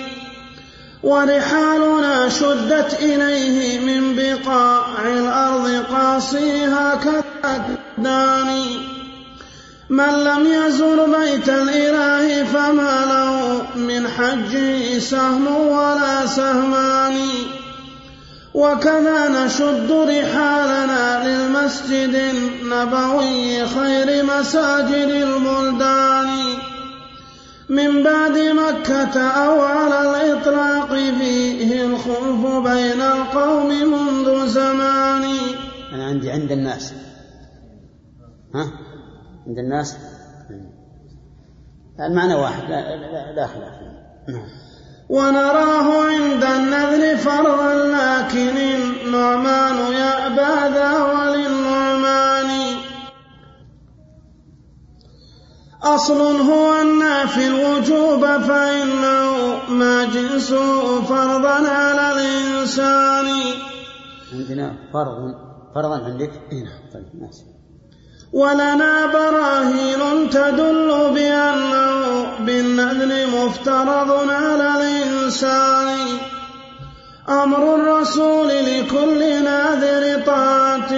ورحالنا 1.03 2.29
شدت 2.29 2.99
إليه 3.01 3.81
من 3.81 4.17
بقاع 4.17 4.85
الأرض 5.07 5.85
قاصيها 5.93 6.95
كالداني 6.95 8.98
من 9.91 10.25
لم 10.25 10.47
يزر 10.47 11.19
بيت 11.19 11.49
الإله 11.49 12.45
فما 12.45 13.07
له 13.07 13.63
من 13.77 14.09
حجه 14.09 14.99
سهم 14.99 15.47
ولا 15.47 16.27
سهمان. 16.27 17.17
وكذا 18.55 19.29
نشد 19.29 19.93
رحالنا 19.93 21.29
للمسجد 21.29 22.15
النبوي 22.15 23.67
خير 23.67 24.25
مساجد 24.25 25.09
البلدان. 25.09 26.29
من 27.69 28.03
بعد 28.03 28.39
مكة 28.39 29.21
أو 29.21 29.61
على 29.61 30.11
الإطلاق 30.11 30.89
فيه 30.89 31.87
الخلف 31.87 32.47
بين 32.47 33.01
القوم 33.01 33.69
منذ 33.69 34.47
زمان. 34.47 35.25
أنا 35.93 36.05
عندي 36.07 36.31
عند 36.31 36.53
الناس. 36.53 36.93
ها؟ 38.55 38.88
عند 39.49 39.59
الناس؟ 39.59 39.97
المعنى 42.01 42.35
واحد. 42.35 42.63
لا 42.71 42.97
لا, 42.97 43.33
لا 43.33 43.47
خلاف. 43.47 43.75
ونراه 45.09 46.07
عند 46.07 46.45
النذر 46.45 47.17
فرضا 47.17 47.75
لكن 47.75 48.57
النعمان 48.57 49.93
يأبى 49.93 50.75
ذا 50.75 50.93
وللنعمان. 51.03 52.51
أصل 55.83 56.21
هو 56.21 56.83
النافي 56.83 57.47
الوجوب 57.47 58.21
فإنه 58.21 59.33
ما 59.69 60.05
جنسه 60.05 61.03
فرضا 61.03 61.69
على 61.69 62.13
الإنسان. 62.13 63.27
عندنا 64.33 64.77
فرض 64.93 65.35
فرضا 65.75 66.05
عندك؟ 66.05 66.33
اي 66.53 66.63
نعم 66.63 66.91
طيب 66.95 67.23
ماشي. 67.23 67.58
ولنا 68.33 69.07
براهين 69.07 70.31
تدل 70.31 71.11
بأنه 71.15 72.27
بالنذر 72.41 73.27
مفترض 73.27 74.31
على 74.31 74.69
الإنسان. 74.81 75.89
أمر 77.29 77.75
الرسول 77.75 78.49
لكل 78.49 79.45
ناذر 79.45 80.23
طاعة 80.27 80.93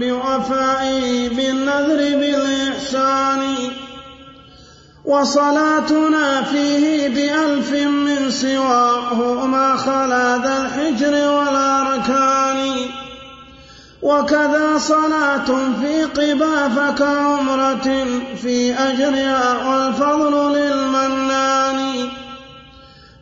بوفائه 0.00 1.28
بالنذر 1.28 2.18
بالإحسان. 2.20 3.54
وصلاتنا 5.04 6.42
فيه 6.42 7.08
بألف 7.08 7.72
من 7.72 8.30
سواه 8.30 9.46
ما 9.46 9.76
خلا 9.76 10.38
ذا 10.38 10.56
الحجر 10.58 11.14
والأركان. 11.30 12.60
وكذا 14.02 14.78
صلاة 14.78 15.46
في 15.82 16.04
قبا 16.04 16.68
فكعمرة 16.68 18.06
في 18.42 18.74
أجرها 18.74 19.68
والفضل 19.68 20.52
للمنان. 20.52 22.08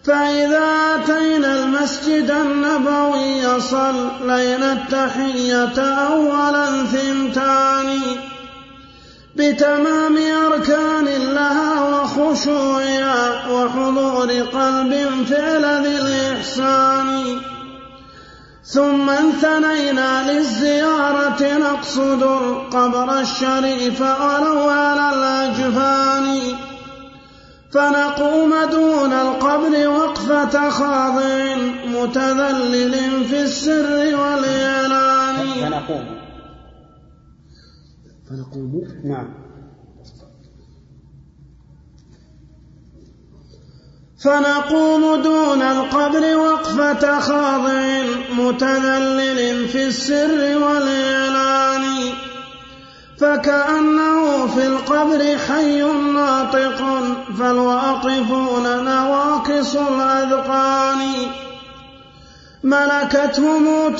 فإذا 0.04 0.68
أتينا 0.94 1.52
المسجد 1.52 2.30
النبوي 2.30 3.60
صلينا 3.60 4.72
التحية 4.72 5.80
أولا 5.80 6.84
ثنتان. 6.84 8.00
بتمام 9.36 10.16
أركان 10.16 11.04
لها 11.34 11.82
وخشوعها 11.82 13.48
وحضور 13.50 14.30
قلب 14.30 15.24
فعل 15.28 15.82
ذي 15.84 15.96
الإحسان. 15.96 17.40
ثم 18.72 19.10
انثنينا 19.10 20.32
للزيارة 20.32 21.58
نقصد 21.58 22.22
القبر 22.22 23.20
الشريف 23.20 24.00
ولو 24.00 24.68
على 24.68 25.14
الأجفان. 25.14 26.40
فنقوم 27.72 28.54
دون 28.70 29.12
القبر 29.12 29.88
وقفة 29.88 30.70
خاضع 30.70 31.56
متذلل 31.86 33.24
في 33.24 33.42
السر 33.42 34.16
والإعلان. 34.16 35.36
فنقوم. 35.60 36.04
فنقوم. 38.30 38.82
نعم. 39.04 39.49
فنقوم 44.24 45.22
دون 45.22 45.62
القبر 45.62 46.36
وقفة 46.36 47.20
خاضع 47.20 48.02
متذلل 48.32 49.68
في 49.68 49.86
السر 49.86 50.58
والإعلان. 50.58 51.84
فكأنه 53.20 54.46
في 54.46 54.66
القبر 54.66 55.38
حي 55.48 55.82
ناطق 55.82 57.02
فالواقفون 57.38 58.84
نواقص 58.84 59.76
الأذقان. 59.76 60.98
ملكتهم 62.64 63.94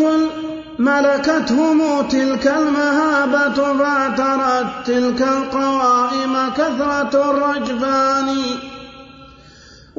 ملكتهم 0.78 2.08
تلك 2.08 2.46
المهابة 2.46 3.78
فاعترت 3.78 4.86
تلك 4.86 5.22
القوائم 5.22 6.50
كثرة 6.56 7.30
الرجفان. 7.30 8.36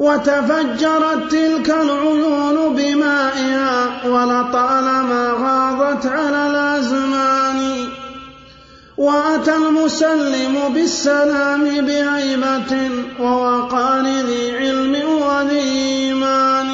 وتفجرت 0.02 1.30
تلك 1.30 1.70
العيون 1.70 2.76
بمائها 2.76 4.06
ولطالما 4.06 5.24
غاضت 5.42 6.06
على 6.06 6.46
الأزمان. 6.50 7.88
وأتى 8.96 9.54
المسلم 9.56 10.54
بالسلام 10.74 11.62
بهيبة 11.86 12.90
ووقار 13.20 14.04
ذي 14.06 14.56
علم 14.56 14.94
وذي 15.22 15.60
إيمان 15.60 16.68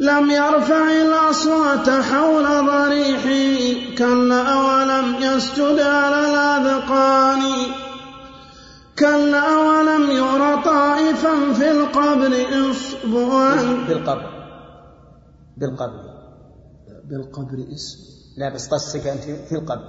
لم 0.00 0.30
يرفع 0.30 0.90
الأصوات 0.92 1.90
حول 1.90 2.46
ضريحه 2.66 3.58
كلا 3.98 4.54
ولم 4.54 5.16
يسجد 5.20 5.80
على 5.80 6.20
الأذقان. 6.30 7.42
كلا 8.98 9.58
ولم 9.58 10.10
ير 10.10 10.62
طائفا 10.62 11.52
في 11.52 11.70
القبر 11.70 12.46
إصبعا. 12.70 13.86
بالقبر. 13.88 14.30
بالقبر. 15.56 16.00
بالقبر 17.04 17.74
اسم 17.74 17.98
لا 18.36 18.54
بس 18.54 18.68
قصدك 18.68 19.06
أنت 19.06 19.22
في 19.24 19.52
القبر. 19.52 19.84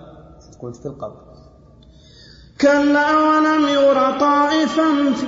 تقول 0.52 0.74
في 0.74 0.86
القبر. 0.86 1.22
كلا 2.62 3.18
ولم 3.18 3.68
ير 3.68 4.20
طائفا 4.20 5.14
في 5.14 5.28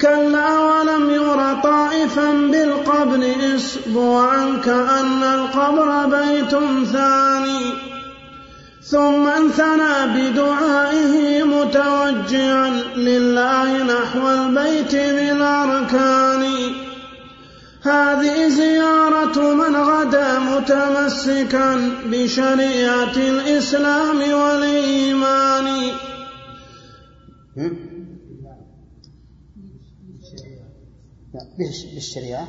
كلا 0.00 0.60
ولم 0.60 1.10
ير 1.10 1.62
طائفا 1.62 2.32
بالقبر 2.32 3.34
إصبعا 3.56 4.60
كأن 4.64 5.22
القبر 5.22 6.06
بيت 6.06 6.50
ثاني. 6.92 7.91
ثم 8.82 9.28
انثنى 9.28 9.94
بدعائه 10.14 11.42
متوجعا 11.42 12.70
لله 12.96 13.84
نحو 13.84 14.28
البيت 14.28 14.94
ذي 14.94 15.32
الأركان 15.32 16.44
هذه 17.82 18.48
زيارة 18.48 19.54
من 19.54 19.76
غدا 19.76 20.38
متمسكا 20.38 21.90
بشريعة 22.06 23.16
الإسلام 23.16 24.16
والإيمان. 24.16 25.92
بالشريعة. 31.58 32.48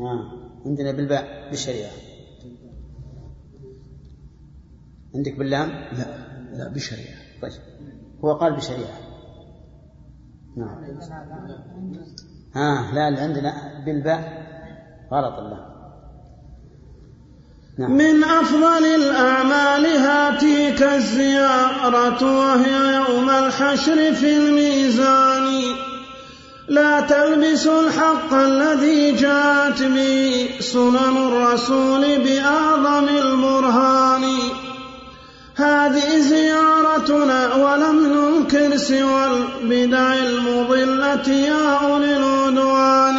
آه. 0.00 0.22
عندنا 0.66 0.92
بالباء 0.92 1.50
بالشريعة. 1.50 2.11
عندك 5.14 5.38
باللام؟ 5.38 5.68
لا 5.68 6.06
لا 6.52 6.68
بشريعة. 6.74 7.16
طيب. 7.42 7.52
هو 8.24 8.32
قال 8.32 8.56
بشريعة. 8.56 8.98
نعم. 10.56 10.84
ها 12.54 12.92
لا 12.94 13.08
اللي 13.08 13.20
عندنا 13.20 13.82
بالباء 13.86 14.42
غلط 15.12 15.38
الله. 15.38 15.72
نعم. 17.78 17.92
من 17.92 18.24
أفضل 18.24 18.84
الأعمال 18.84 19.86
هاتيك 19.86 20.82
الزيارة 20.82 22.38
وهي 22.38 22.94
يوم 22.94 23.30
الحشر 23.30 24.14
في 24.14 24.36
الميزان. 24.36 25.42
لا 26.68 27.00
تلبس 27.00 27.66
الحق 27.66 28.34
الذي 28.34 29.12
جاءت 29.12 29.82
به 29.82 30.48
سنن 30.60 31.16
الرسول 31.16 32.18
بأعظم 32.18 33.08
البرهان. 33.08 34.22
هذه 35.62 36.20
زيارتنا 36.20 37.54
ولم 37.54 37.96
ننكر 38.06 38.76
سوى 38.76 39.26
البدع 39.26 40.14
المضلة 40.14 41.28
يا 41.28 41.76
أولي 41.86 42.16
العدوان. 42.16 43.16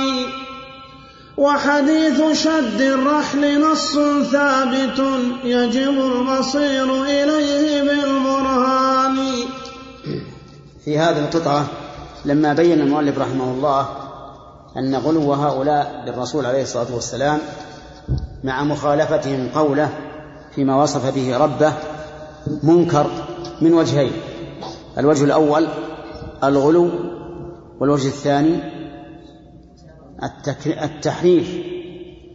وحديث 1.38 2.44
شد 2.44 2.82
الرحل 2.82 3.62
نص 3.62 3.94
ثابت 4.32 5.00
يجب 5.44 5.90
المصير 5.90 7.04
إليه 7.04 7.82
بالبرهان. 7.82 9.18
في 10.86 11.00
هذه 11.00 11.20
القطعة 11.20 11.66
لما 12.26 12.54
بين 12.54 12.82
المؤلف 12.82 13.18
رحمه 13.18 13.44
الله 13.44 13.88
أن 14.78 14.96
غلو 14.96 15.34
هؤلاء 15.34 16.04
بالرسول 16.06 16.46
عليه 16.46 16.62
الصلاة 16.62 16.94
والسلام 16.94 17.40
مع 18.44 18.64
مخالفتهم 18.64 19.50
قوله 19.56 19.90
فيما 20.56 20.84
وصف 20.84 21.16
به 21.16 21.38
ربه 21.38 21.74
منكر 22.64 23.12
من 23.62 23.74
وجهين 23.74 24.12
الوجه 24.98 25.24
الأول 25.24 25.68
الغلو 26.44 26.90
والوجه 27.80 28.08
الثاني 28.08 28.74
التحريف 30.66 31.66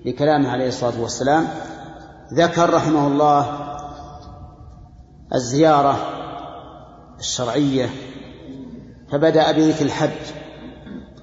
لكلامه 0.05 0.51
عليه 0.51 0.69
الصلاة 0.69 1.01
والسلام. 1.01 1.49
ذكر 2.35 2.75
رحمه 2.75 3.07
الله 3.07 3.59
الزيارة 5.35 5.97
الشرعية 7.19 7.91
فبدأ 9.13 9.53
بذكر 9.53 9.85
الحج 9.85 10.35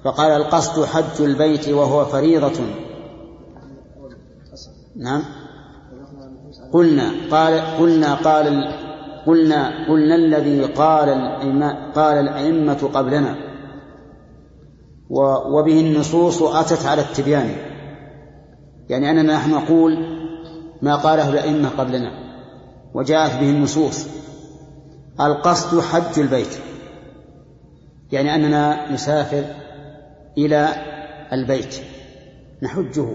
فقال 0.04 0.32
القصد 0.32 0.84
حج 0.84 1.20
البيت 1.20 1.68
وهو 1.68 2.04
فريضة. 2.04 2.60
نعم. 4.96 5.22
قلنا 6.72 7.10
قال 7.30 7.60
قلنا 7.60 8.14
قال 8.14 8.64
قلنا 9.26 9.88
قلنا 9.88 10.14
الذي 10.14 10.64
قال 10.64 11.08
قال 11.94 12.18
الأئمة 12.18 12.90
قبلنا. 12.94 13.36
وبه 15.50 15.80
النصوص 15.80 16.42
أتت 16.42 16.86
على 16.86 17.02
التبيان. 17.02 17.56
يعني 18.88 19.10
أننا 19.10 19.36
نحن 19.36 19.50
نقول 19.50 19.96
ما 20.82 20.96
قاله 20.96 21.30
الأئمة 21.30 21.68
قبلنا 21.68 22.10
وجاءت 22.94 23.40
به 23.40 23.50
النصوص. 23.50 24.06
القصد 25.20 25.80
حج 25.80 26.18
البيت. 26.18 26.58
يعني 28.12 28.34
أننا 28.34 28.92
نسافر 28.92 29.44
إلى 30.38 30.68
البيت 31.32 31.76
نحجه. 32.62 33.06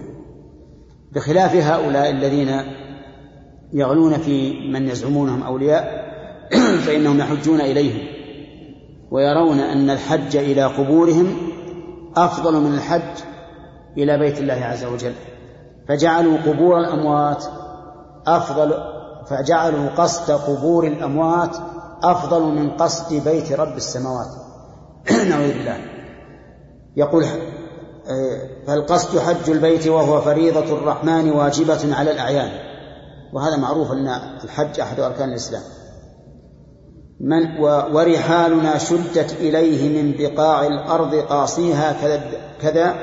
بخلاف 1.12 1.54
هؤلاء 1.54 2.10
الذين 2.10 2.48
يغلون 3.72 4.18
في 4.18 4.68
من 4.70 4.88
يزعمونهم 4.88 5.42
أولياء 5.42 6.12
فإنهم 6.86 7.18
يحجون 7.18 7.60
إليهم 7.60 8.06
ويرون 9.10 9.58
أن 9.58 9.90
الحج 9.90 10.36
إلى 10.36 10.64
قبورهم 10.64 11.36
أفضل 12.16 12.60
من 12.60 12.74
الحج 12.74 13.22
إلى 13.98 14.18
بيت 14.18 14.38
الله 14.38 14.64
عز 14.64 14.84
وجل. 14.84 15.12
فجعلوا 15.88 16.38
قبور 16.38 16.80
الأموات 16.80 17.44
أفضل 18.26 18.74
فجعلوا 19.30 19.88
قصد 19.88 20.30
قبور 20.30 20.86
الأموات 20.86 21.56
أفضل 22.02 22.42
من 22.42 22.70
قصد 22.70 23.24
بيت 23.24 23.52
رب 23.52 23.76
السماوات. 23.76 24.28
نعوذ 25.30 25.52
بالله. 25.52 25.76
يقول 26.96 27.24
فالقصد 28.66 29.18
حج 29.18 29.50
البيت 29.50 29.86
وهو 29.86 30.20
فريضة 30.20 30.78
الرحمن 30.78 31.30
واجبة 31.30 31.94
على 31.94 32.10
الأعيان. 32.10 32.71
وهذا 33.32 33.56
معروف 33.56 33.92
أن 33.92 34.08
الحج 34.44 34.80
أحد 34.80 35.00
أركان 35.00 35.28
الإسلام. 35.28 35.62
من 37.20 37.60
ورحالنا 37.94 38.78
شدت 38.78 39.32
إليه 39.40 40.02
من 40.02 40.14
بقاع 40.18 40.66
الأرض 40.66 41.14
قاصيها 41.14 41.92
كذا 41.92 42.22
كذا 42.60 42.94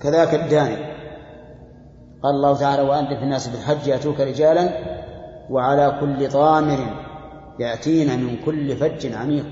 كذاك 0.00 0.34
الداني. 0.34 0.94
قال 2.22 2.34
الله 2.34 2.58
تعالى 2.58 2.82
وأنذر 2.82 3.16
في 3.16 3.22
الناس 3.22 3.48
بالحج 3.48 3.86
يأتوك 3.86 4.20
رجالا 4.20 4.70
وعلى 5.50 5.98
كل 6.00 6.28
ضامر 6.28 6.78
يأتين 7.58 8.24
من 8.24 8.36
كل 8.44 8.76
فج 8.76 9.12
عميق. 9.12 9.46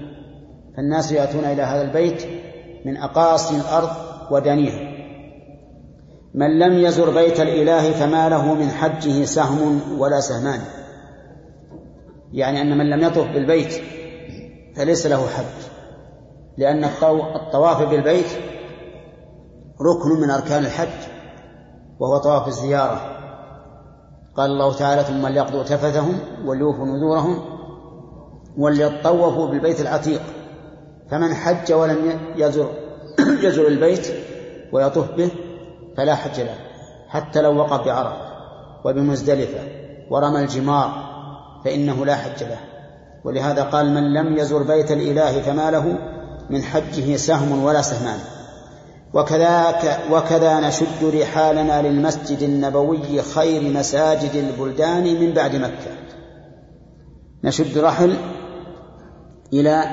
فالناس 0.77 1.13
يأتون 1.13 1.45
إلى 1.45 1.63
هذا 1.63 1.83
البيت 1.83 2.23
من 2.85 2.97
أقاصي 2.97 3.57
الأرض 3.57 3.91
ودنيها 4.31 4.92
من 6.35 6.59
لم 6.59 6.79
يزر 6.79 7.11
بيت 7.11 7.41
الإله 7.41 7.93
فما 7.93 8.29
له 8.29 8.55
من 8.55 8.69
حجه 8.69 9.25
سهم 9.25 9.81
ولا 9.99 10.21
سهمان. 10.21 10.61
يعني 12.33 12.61
أن 12.61 12.79
من 12.79 12.91
لم 12.91 13.01
يطف 13.01 13.27
بالبيت 13.33 13.75
فليس 14.77 15.07
له 15.07 15.27
حج 15.27 15.67
لأن 16.59 16.85
الطو- 16.85 17.37
الطواف 17.37 17.83
بالبيت 17.83 18.27
ركن 19.81 20.21
من 20.21 20.31
أركان 20.31 20.65
الحج 20.65 21.09
وهو 22.01 22.19
طواف 22.19 22.49
الزيارة. 22.49 23.01
قال 24.37 24.51
الله 24.51 24.75
تعالى 24.75 25.03
ثم 25.05 25.27
ليقضوا 25.27 25.63
تفثهم 25.63 26.19
وليوفوا 26.47 26.87
نذورهم 26.87 27.39
وليطوفوا 28.59 29.47
بالبيت 29.49 29.81
العتيق. 29.81 30.23
فمن 31.11 31.35
حج 31.35 31.73
ولم 31.73 32.19
يزر 32.37 32.69
يزر 33.47 33.67
البيت 33.69 34.07
ويطوف 34.73 35.11
به 35.11 35.31
فلا 35.97 36.15
حج 36.15 36.41
له 36.41 36.55
حتى 37.09 37.43
لو 37.43 37.57
وقف 37.57 37.87
بعرفة 37.87 38.33
وبمزدلفة 38.85 39.61
ورمى 40.11 40.41
الجمار 40.41 41.13
فإنه 41.65 42.07
لا 42.07 42.17
حج 42.17 42.43
له. 42.43 42.59
ولهذا 43.25 43.63
قال 43.63 43.95
من 43.95 44.15
لم 44.15 44.39
يزر 44.39 44.63
بيت 44.63 44.93
الإله 44.93 45.43
فما 45.43 45.71
له 45.71 45.99
من 46.51 46.63
حجه 46.63 47.17
سهم 47.17 47.65
ولا 47.65 47.83
سهمان. 47.83 48.19
وكذاك 49.15 49.99
وكذا 50.13 50.61
نشد 50.61 51.05
رحالنا 51.05 51.83
للمسجد 51.83 52.43
النبوي 52.43 53.23
خير 53.23 53.63
مساجد 53.63 54.35
البلدان 54.35 55.21
من 55.21 55.33
بعد 55.33 55.57
مكة. 55.57 55.93
نشد 57.45 57.79
رحل 57.79 58.17
إلى 59.53 59.85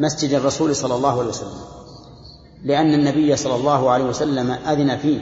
مسجد 0.00 0.32
الرسول 0.32 0.76
صلى 0.76 0.94
الله 0.94 1.18
عليه 1.18 1.28
وسلم. 1.28 1.77
لأن 2.64 2.94
النبي 2.94 3.36
صلى 3.36 3.54
الله 3.54 3.90
عليه 3.90 4.04
وسلم 4.04 4.50
أذن 4.50 4.96
فيه 4.96 5.20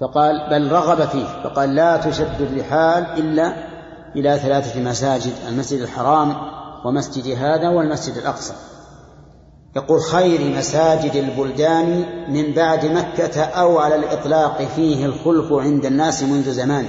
فقال 0.00 0.50
بل 0.50 0.72
رغب 0.72 1.08
فيه 1.08 1.42
فقال 1.44 1.74
لا 1.74 1.96
تشد 1.96 2.40
الرحال 2.40 3.04
إلا 3.04 3.54
إلى 4.16 4.38
ثلاثة 4.38 4.80
مساجد 4.80 5.32
المسجد 5.48 5.80
الحرام 5.80 6.36
ومسجد 6.84 7.38
هذا 7.38 7.68
والمسجد 7.68 8.16
الأقصى. 8.16 8.54
يقول 9.76 10.00
خير 10.00 10.56
مساجد 10.58 11.16
البلدان 11.16 12.04
من 12.32 12.52
بعد 12.52 12.86
مكة 12.86 13.42
أو 13.42 13.78
على 13.78 13.94
الإطلاق 13.94 14.62
فيه 14.62 15.06
الخلف 15.06 15.52
عند 15.52 15.86
الناس 15.86 16.22
منذ 16.22 16.50
زمان. 16.50 16.86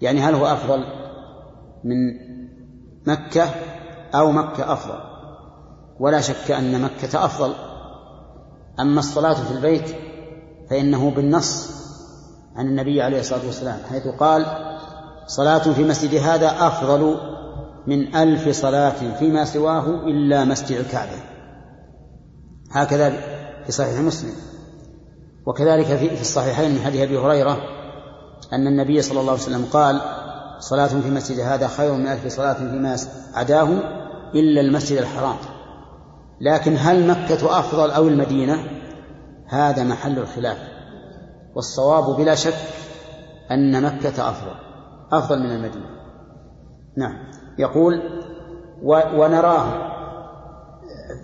يعني 0.00 0.20
هل 0.20 0.34
هو 0.34 0.46
أفضل 0.46 0.84
من 1.84 1.96
مكة 3.06 3.48
أو 4.14 4.32
مكة 4.32 4.72
أفضل؟ 4.72 4.98
ولا 6.00 6.20
شك 6.20 6.50
أن 6.50 6.80
مكة 6.80 7.24
أفضل. 7.24 7.54
أما 8.80 9.00
الصلاة 9.00 9.34
في 9.34 9.50
البيت 9.50 9.96
فإنه 10.70 11.10
بالنص 11.10 11.70
عن 12.56 12.66
النبي 12.66 13.02
عليه 13.02 13.20
الصلاة 13.20 13.46
والسلام 13.46 13.78
حيث 13.90 14.06
قال 14.06 14.46
صلاة 15.26 15.58
في 15.58 15.84
مسجد 15.84 16.14
هذا 16.14 16.48
أفضل 16.66 17.16
من 17.86 18.16
ألف 18.16 18.48
صلاة 18.48 19.16
فيما 19.18 19.44
سواه 19.44 19.86
إلا 19.86 20.44
مسجد 20.44 20.76
الكعبة. 20.78 21.22
هكذا 22.70 23.10
في 23.66 23.72
صحيح 23.72 24.00
مسلم. 24.00 24.32
وكذلك 25.46 25.86
في 25.86 26.20
الصحيحين 26.20 26.70
من 26.70 26.80
حديث 26.80 27.00
أبي 27.00 27.18
هريرة 27.18 27.58
أن 28.52 28.66
النبي 28.66 29.02
صلى 29.02 29.20
الله 29.20 29.32
عليه 29.32 29.42
وسلم 29.42 29.64
قال 29.72 30.00
صلاة 30.58 30.86
في 30.86 31.10
مسجد 31.10 31.40
هذا 31.40 31.68
خير 31.68 31.92
من 31.92 32.06
ألف 32.06 32.26
صلاة 32.26 32.54
فيما 32.54 32.96
عداه 33.34 33.68
إلا 34.34 34.60
المسجد 34.60 34.98
الحرام. 34.98 35.36
لكن 36.40 36.76
هل 36.78 37.06
مكة 37.06 37.58
أفضل 37.58 37.90
أو 37.90 38.08
المدينة؟ 38.08 38.56
هذا 39.46 39.84
محل 39.84 40.18
الخلاف. 40.18 40.58
والصواب 41.54 42.16
بلا 42.16 42.34
شك 42.34 42.54
أن 43.50 43.82
مكة 43.82 44.30
أفضل 44.30 44.54
أفضل 45.12 45.38
من 45.38 45.50
المدينة. 45.50 45.86
نعم. 46.96 47.30
يقول 47.58 48.02
ونراه 49.14 49.94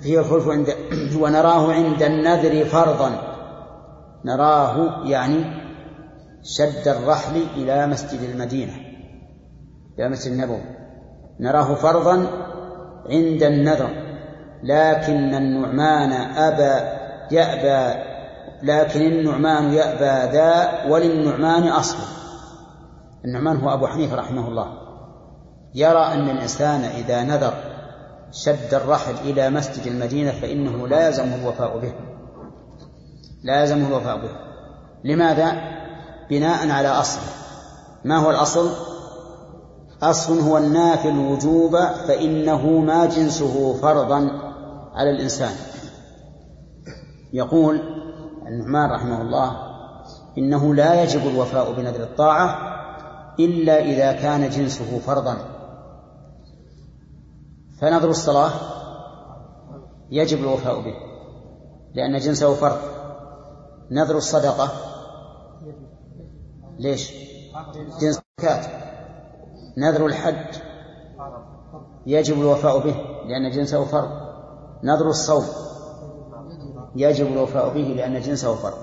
فيه 0.03 0.21
الخلف 0.21 0.49
عند 0.49 0.69
ونراه 1.23 1.73
عند 1.73 2.03
النذر 2.03 2.65
فرضا. 2.65 3.11
نراه 4.25 5.07
يعني 5.07 5.45
شد 6.43 6.89
الرحل 6.89 7.43
إلى 7.57 7.87
مسجد 7.87 8.21
المدينة 8.23 8.73
إلى 9.99 10.09
مسجد 10.09 10.33
النبوي 10.33 10.63
نراه 11.41 11.75
فرضا 11.75 12.27
عند 13.07 13.43
النذر. 13.43 14.00
لكن 14.63 15.35
النعمان 15.35 16.13
أبى 16.37 17.01
يأبى 17.31 18.11
لكن 18.63 19.01
النعمان 19.01 19.73
يأبى 19.73 20.33
ذا 20.33 20.69
وللنعمان 20.89 21.69
أصل. 21.69 21.99
النعمان 23.25 23.57
هو 23.57 23.75
أبو 23.75 23.87
حنيفة 23.87 24.17
رحمه 24.17 24.49
الله. 24.49 24.67
يرى 25.75 26.07
أن 26.07 26.31
الإنسان 26.31 26.81
إذا 26.81 27.23
نذر 27.23 27.55
شد 28.33 28.75
الرحل 28.75 29.15
إلى 29.25 29.51
مسجد 29.51 29.87
المدينة 29.87 30.31
فإنه 30.31 30.89
لا 30.89 31.07
يلزمه 31.07 31.35
الوفاء 31.35 31.79
به. 31.79 31.93
لا 33.45 33.61
يلزمه 33.61 33.89
الوفاء 33.89 34.17
به. 34.17 34.31
لماذا؟ 35.05 35.53
بناء 36.31 36.71
على 36.71 36.89
أصل. 36.89 37.21
ما 38.05 38.17
هو 38.17 38.31
الأصل؟ 38.31 38.71
أصل 40.03 40.41
هو 40.41 40.59
النافي 40.59 41.09
الوجوب 41.09 41.77
فإنه 42.09 42.67
ما 42.67 43.07
جنسه 43.07 43.75
فرضا. 43.83 44.50
على 45.01 45.11
الإنسان. 45.11 45.55
يقول 47.33 47.81
النعمان 48.47 48.91
رحمه 48.91 49.23
الله 49.23 49.57
إنه 50.39 50.75
لا 50.75 51.03
يجب 51.03 51.29
الوفاء 51.29 51.73
بنذر 51.73 52.03
الطاعة 52.03 52.59
إلا 53.39 53.81
إذا 53.81 54.13
كان 54.13 54.51
جنسه 54.51 54.99
فرضا. 54.99 55.37
فنذر 57.81 58.09
الصلاة 58.11 58.51
يجب 60.11 60.39
الوفاء 60.39 60.81
به 60.81 60.95
لأن 61.95 62.19
جنسه 62.19 62.55
فرض. 62.55 62.79
نذر 63.91 64.17
الصدقة 64.17 64.69
ليش؟ 66.79 67.13
جنس 68.01 68.21
الزكاة 68.39 68.81
نذر 69.79 70.07
الحج 70.07 70.61
يجب 72.07 72.41
الوفاء 72.41 72.79
به 72.79 72.95
لأن 73.27 73.51
جنسه 73.51 73.85
فرض. 73.85 74.30
نذر 74.85 75.09
الصوم 75.09 75.45
يجب 76.97 77.27
الوفاء 77.27 77.75
به 77.75 77.81
لأن 77.81 78.21
جنسه 78.21 78.55
فرض. 78.55 78.79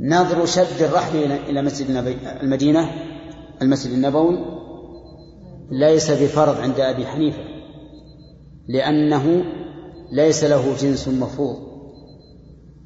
نذر 0.00 0.46
شد 0.46 0.82
الرحل 0.82 1.16
إلى 1.32 1.62
مسجد 1.62 1.90
المدينة 2.42 2.90
المسجد 3.62 3.92
النبوي 3.92 4.38
ليس 5.70 6.10
بفرض 6.10 6.60
عند 6.60 6.80
أبي 6.80 7.06
حنيفة 7.06 7.42
لأنه 8.68 9.44
ليس 10.12 10.44
له 10.44 10.76
جنس 10.80 11.08
مفروض. 11.08 11.56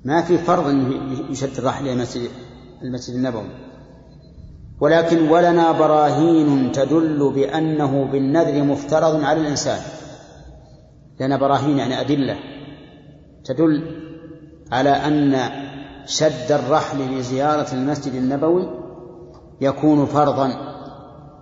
ما 0.05 0.23
في 0.23 0.39
فرض 0.39 0.66
أنه 0.66 0.94
يشد 1.31 1.59
الرحل 1.59 1.89
إلى 1.89 2.02
مسجد 2.02 2.28
المسجد 2.82 3.15
النبوي. 3.15 3.51
ولكن 4.81 5.28
ولنا 5.28 5.73
براهين 5.73 6.73
تدل 6.73 7.32
بأنه 7.35 8.05
بالنذر 8.12 8.62
مفترض 8.65 9.24
على 9.24 9.40
الإنسان. 9.40 9.81
لنا 11.20 11.36
براهين 11.36 11.78
يعني 11.78 12.01
أدلة 12.01 12.36
تدل 13.45 13.82
على 14.73 14.90
أن 14.90 15.51
شد 16.07 16.53
الرحل 16.53 17.19
لزيارة 17.19 17.73
المسجد 17.73 18.15
النبوي 18.15 18.69
يكون 19.61 20.07
فرضا 20.07 20.69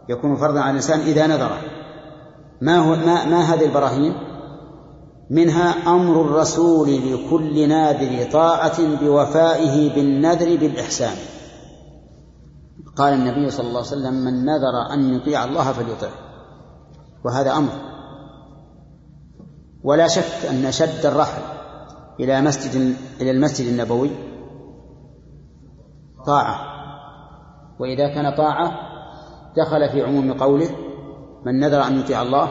يكون 0.09 0.37
فرضا 0.37 0.61
على 0.61 0.71
الإنسان 0.71 1.01
إذا 1.01 1.27
نذر. 1.27 1.59
ما 2.61 2.79
هو 2.79 2.97
ما, 2.97 3.25
ما 3.25 3.41
هذه 3.41 3.65
البراهين؟ 3.65 4.15
منها 5.31 5.95
أمر 5.95 6.21
الرسول 6.21 6.89
لكل 6.89 7.69
ناذر 7.69 8.31
طاعة 8.33 8.97
بوفائه 9.01 9.95
بالنذر 9.95 10.57
بالإحسان. 10.57 11.17
قال 12.97 13.13
النبي 13.13 13.51
صلى 13.51 13.67
الله 13.69 13.79
عليه 13.79 13.89
وسلم 13.89 14.15
من 14.15 14.45
نذر 14.45 14.95
أن 14.95 15.15
يطيع 15.15 15.45
الله 15.45 15.73
فليطعه. 15.73 16.13
وهذا 17.25 17.57
أمر. 17.57 17.96
ولا 19.87 20.09
شك 20.09 20.47
أن 20.51 20.73
شد 20.73 21.07
الرحل 21.07 21.43
إلى 22.21 22.41
مسجد 22.41 22.97
إلى 23.21 23.31
المسجد 23.31 23.67
النبوي 23.67 24.11
طاعة. 26.27 26.61
وإذا 27.81 28.15
كان 28.15 28.37
طاعة 28.37 28.73
دخل 29.57 29.89
في 29.93 30.03
عموم 30.03 30.33
قوله 30.33 30.71
من 31.45 31.61
نذر 31.61 31.87
أن 31.87 32.01
يطيع 32.01 32.23
الله 32.23 32.49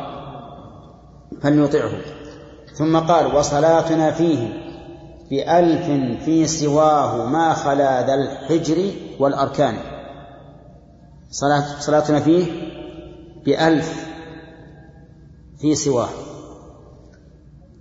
فليطعه 1.41 1.91
ثم 2.73 2.99
قال 2.99 3.35
وصلاتنا 3.35 4.11
فيه 4.11 4.65
بألف 5.29 5.85
في 6.25 6.47
سواه 6.47 7.29
ما 7.29 7.53
خلا 7.53 8.05
ذا 8.07 8.13
الحجر 8.13 8.91
والأركان. 9.19 9.75
صلاة 11.29 11.79
صلاتنا 11.79 12.19
فيه 12.19 12.45
بألف 13.45 14.09
في 15.61 15.75
سواه. 15.75 16.09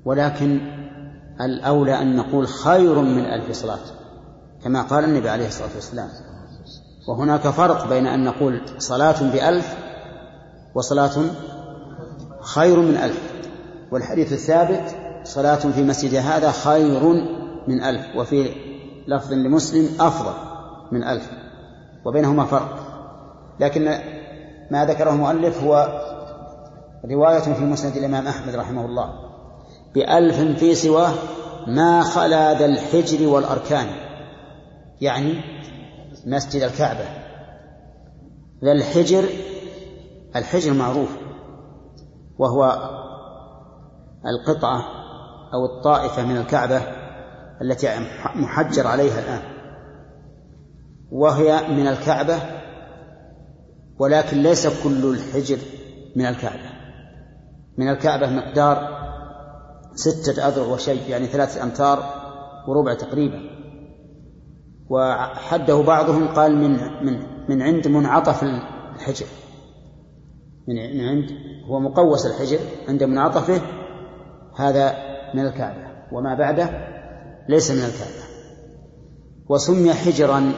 ولكن 0.05 0.61
الأولى 1.41 2.03
أن 2.03 2.17
نقول 2.17 2.49
خير 2.49 3.01
من 3.01 3.25
ألف 3.25 3.53
صلاة 3.53 3.79
كما 4.65 4.83
قال 4.83 5.05
النبي 5.05 5.29
عليه 5.29 5.47
الصلاة 5.47 5.75
والسلام. 5.75 6.09
وهناك 7.09 7.41
فرق 7.41 7.89
بين 7.89 8.07
أن 8.07 8.25
نقول 8.25 8.61
صلاة 8.79 9.33
بألف 9.33 9.77
وصلاة 10.75 11.13
خير 12.41 12.81
من 12.81 12.97
ألف 12.97 13.33
والحديث 13.93 14.33
الثابت 14.33 14.97
صلاة 15.25 15.55
في 15.57 15.83
مسجد 15.83 16.15
هذا 16.15 16.51
خير 16.51 17.03
من 17.69 17.83
ألف 17.83 18.17
وفي 18.17 18.51
لفظ 19.09 19.33
لمسلم 19.33 19.89
أفضل 20.01 20.33
من 20.93 21.05
ألف 21.05 21.31
وبينهما 22.05 22.45
فرق. 22.45 22.79
لكن 23.61 23.85
ما 24.71 24.85
ذكره 24.85 25.11
المؤلف 25.11 25.63
هو 25.63 26.01
رواية 27.11 27.55
في 27.55 27.65
مسند 27.65 27.97
الإمام 27.97 28.27
أحمد 28.27 28.55
رحمه 28.55 28.87
الله. 28.87 29.24
بألف 29.95 30.59
في 30.59 30.75
سواه 30.75 31.13
ما 31.67 32.03
خلا 32.03 32.59
ذا 32.59 32.67
الحجر 32.67 33.29
والأركان. 33.29 33.87
يعني 35.01 35.35
مسجد 36.27 36.63
الكعبة. 36.63 37.05
ذا 38.65 38.73
الحجر 38.73 39.25
الحجر 40.37 40.73
معروف 40.73 41.09
وهو 42.39 42.91
القطعة 44.27 44.85
أو 45.55 45.65
الطائفة 45.65 46.23
من 46.27 46.37
الكعبة 46.37 46.81
التي 47.63 47.89
محجر 48.35 48.87
عليها 48.87 49.19
الآن. 49.19 49.43
وهي 51.13 51.69
من 51.69 51.87
الكعبة 51.87 52.39
ولكن 53.99 54.43
ليس 54.43 54.83
كل 54.85 55.15
الحجر 55.15 55.59
من 56.17 56.27
الكعبة. 56.27 56.71
من 57.79 57.89
الكعبة 57.89 58.27
مقدار 58.31 59.04
ستة 59.95 60.49
أذرع 60.49 60.67
وشيء 60.67 61.09
يعني 61.09 61.27
ثلاثة 61.27 61.63
أمتار 61.63 61.99
وربع 62.69 62.95
تقريبا. 62.95 63.41
وحده 64.91 65.83
بعضهم 65.83 66.29
قال 66.29 66.57
من 66.57 66.71
من 67.05 67.21
من 67.49 67.63
عند 67.63 67.89
منعطف 67.89 68.43
الحجر. 68.95 69.27
من 70.69 70.79
عند 71.01 71.31
هو 71.67 71.81
مقوس 71.81 72.27
الحجر 72.27 72.59
عند 72.89 73.05
منعطفه 73.05 73.61
هذا 74.57 74.95
من 75.35 75.47
الكعبة. 75.47 75.85
وما 76.13 76.35
بعده 76.35 76.71
ليس 77.49 77.71
من 77.71 77.85
الكعبة. 77.85 78.25
وسمي 79.49 79.95
حجرا 79.95 80.53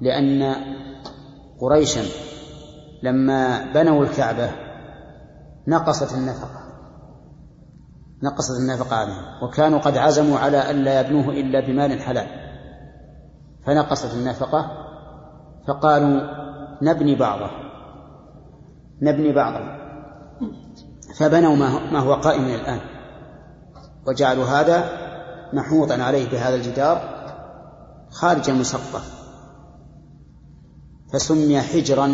لأن 0.00 0.54
قريشا 1.60 2.02
لما 3.02 3.72
بنوا 3.72 4.04
الكعبة 4.04 4.50
نقصت 5.68 6.14
النفقة. 6.14 6.57
نقصت 8.22 8.60
النفقة 8.60 8.96
عنهم 8.96 9.42
وكانوا 9.42 9.78
قد 9.78 9.96
عزموا 9.96 10.38
على 10.38 10.70
ألا 10.70 11.00
يبنوه 11.00 11.28
إلا 11.28 11.66
بمال 11.66 12.00
حلال. 12.00 12.26
فنقصت 13.66 14.14
النفقة 14.14 14.70
فقالوا 15.68 16.20
نبني 16.82 17.14
بعضه. 17.14 17.50
نبني 19.02 19.32
بعضه. 19.32 19.78
فبنوا 21.18 21.56
ما 21.92 21.98
هو 21.98 22.14
قائم 22.14 22.44
الآن. 22.44 22.80
وجعلوا 24.08 24.44
هذا 24.44 25.08
محوطا 25.52 26.02
عليه 26.02 26.30
بهذا 26.30 26.54
الجدار 26.54 27.18
خارج 28.10 28.50
المسقف 28.50 29.18
فسمي 31.12 31.60
حجرا 31.60 32.12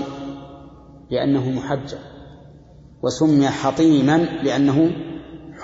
لأنه 1.10 1.51
محجر 1.51 1.98
وسمي 3.02 3.48
حطيما 3.48 4.18
لأنه 4.18 4.90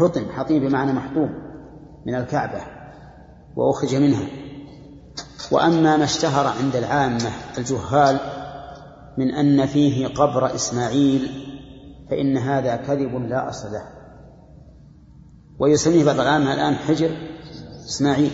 حطم 0.01 0.33
حطيم 0.33 0.69
بمعنى 0.69 0.93
محطوم 0.93 1.31
من 2.07 2.15
الكعبة 2.15 2.61
وأخرج 3.57 3.95
منها. 3.95 4.27
وأما 5.51 5.97
ما 5.97 6.05
اشتهر 6.05 6.47
عند 6.47 6.77
العامة 6.77 7.31
الجهال 7.59 8.21
من 9.19 9.31
أن 9.31 9.67
فيه 9.67 10.07
قبر 10.07 10.55
إسماعيل 10.55 11.31
فإن 12.11 12.37
هذا 12.37 12.77
كذب 12.77 13.15
لا 13.15 13.49
أصل 13.49 13.73
له. 13.73 13.85
ويسميه 15.59 16.05
بعض 16.05 16.21
العامة 16.21 16.55
الآن 16.55 16.75
حجر 16.75 17.11
إسماعيل 17.89 18.31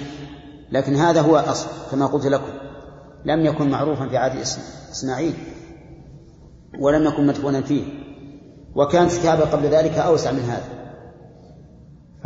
لكن 0.73 0.95
هذا 0.95 1.21
هو 1.21 1.39
الأصل 1.39 1.69
كما 1.91 2.07
قلت 2.07 2.27
لكم. 2.27 2.53
لم 3.25 3.47
يكن 3.47 3.71
معروفا 3.71 4.09
في 4.09 4.17
عهد 4.17 4.39
إسماعيل 4.93 5.35
ولم 6.81 7.05
يكن 7.05 7.27
مدفونا 7.27 7.61
فيه. 7.61 7.85
وكانت 8.75 9.13
الكعبة 9.13 9.45
قبل 9.45 9.67
ذلك 9.67 9.93
أوسع 9.93 10.33
من 10.33 10.41
هذا. 10.41 10.76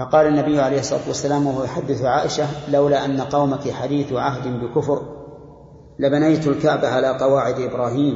فقال 0.01 0.27
النبي 0.27 0.60
عليه 0.60 0.81
الصلاة 0.81 1.09
والسلام 1.09 1.47
وهو 1.47 1.64
يحدث 1.64 2.02
عائشة 2.02 2.70
لولا 2.70 3.05
أن 3.05 3.20
قومك 3.20 3.70
حديث 3.70 4.12
عهد 4.12 4.48
بكفر 4.48 5.02
لبنيت 5.98 6.47
الكعبة 6.47 6.89
على 6.89 7.18
قواعد 7.18 7.60
إبراهيم 7.60 8.14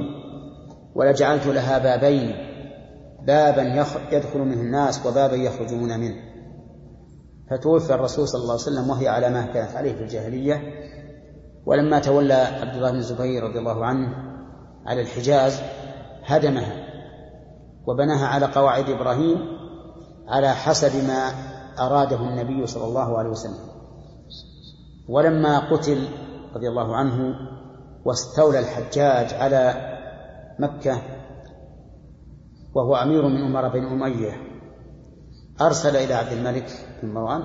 ولجعلت 0.94 1.47
لها 1.47 1.78
بابين 1.78 2.36
بابا 3.27 3.86
يدخل 4.12 4.39
منه 4.39 4.61
الناس 4.61 5.06
وبابا 5.06 5.35
يخرجون 5.35 6.01
منه. 6.01 6.15
فتوفي 7.51 7.94
الرسول 7.94 8.28
صلى 8.28 8.40
الله 8.40 8.52
عليه 8.52 8.62
وسلم 8.62 8.90
وهي 8.90 9.09
على 9.09 9.31
ما 9.31 9.47
كانت 9.47 9.77
عليه 9.77 9.93
في 9.93 10.02
الجاهلية. 10.02 10.62
ولما 11.66 11.98
تولى 11.98 12.35
عبد 12.35 12.77
الله 12.77 12.90
بن 12.90 12.98
الزبير 12.98 13.43
رضي 13.43 13.59
الله 13.59 13.85
عنه 13.86 14.09
على 14.86 15.01
الحجاز 15.01 15.61
هدمها 16.24 16.85
وبناها 17.86 18.27
على 18.27 18.47
قواعد 18.47 18.90
إبراهيم 18.90 19.39
على 20.28 20.48
حسب 20.48 21.05
ما 21.09 21.54
أراده 21.79 22.21
النبي 22.21 22.67
صلى 22.67 22.85
الله 22.85 23.19
عليه 23.19 23.31
وسلم. 23.31 23.75
ولما 25.09 25.59
قتل 25.59 26.09
رضي 26.55 26.69
الله 26.69 26.97
عنه 26.97 27.35
واستولى 28.05 28.59
الحجاج 28.59 29.35
على 29.35 29.75
مكة 30.59 31.03
وهو 32.75 32.97
أمير 32.97 33.29
من 33.29 33.43
أمراء 33.43 33.73
بن 33.73 33.85
أمية 33.85 34.33
أرسل 35.61 35.97
إلى 35.97 36.15
عبد 36.15 36.33
الملك 36.33 36.67
بن 37.03 37.09
مروان 37.09 37.43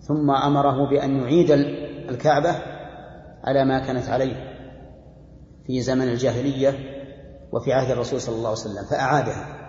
ثم 0.00 0.30
أمره 0.30 0.90
بأن 0.90 1.16
يعيد 1.16 1.50
الكعبة 2.10 2.54
على 3.44 3.64
ما 3.64 3.86
كانت 3.86 4.08
عليه 4.08 4.50
في 5.66 5.80
زمن 5.80 6.08
الجاهلية 6.08 6.78
وفي 7.52 7.72
عهد 7.72 7.90
الرسول 7.90 8.20
صلى 8.20 8.36
الله 8.36 8.48
عليه 8.48 8.58
وسلم 8.60 8.84
فأعادها. 8.90 9.59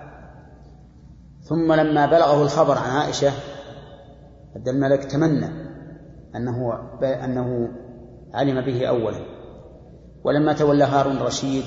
ثم 1.51 1.73
لما 1.73 2.05
بلغه 2.05 2.43
الخبر 2.43 2.77
عن 2.77 2.89
عائشة 2.89 3.31
عبد 4.55 4.67
الملك 4.67 5.03
تمنى 5.03 5.45
أنه 6.35 6.73
أنه 7.03 7.69
علم 8.33 8.65
به 8.65 8.87
أولا. 8.87 9.19
ولما 10.23 10.53
تولى 10.53 10.83
هارون 10.83 11.17
الرشيد 11.17 11.63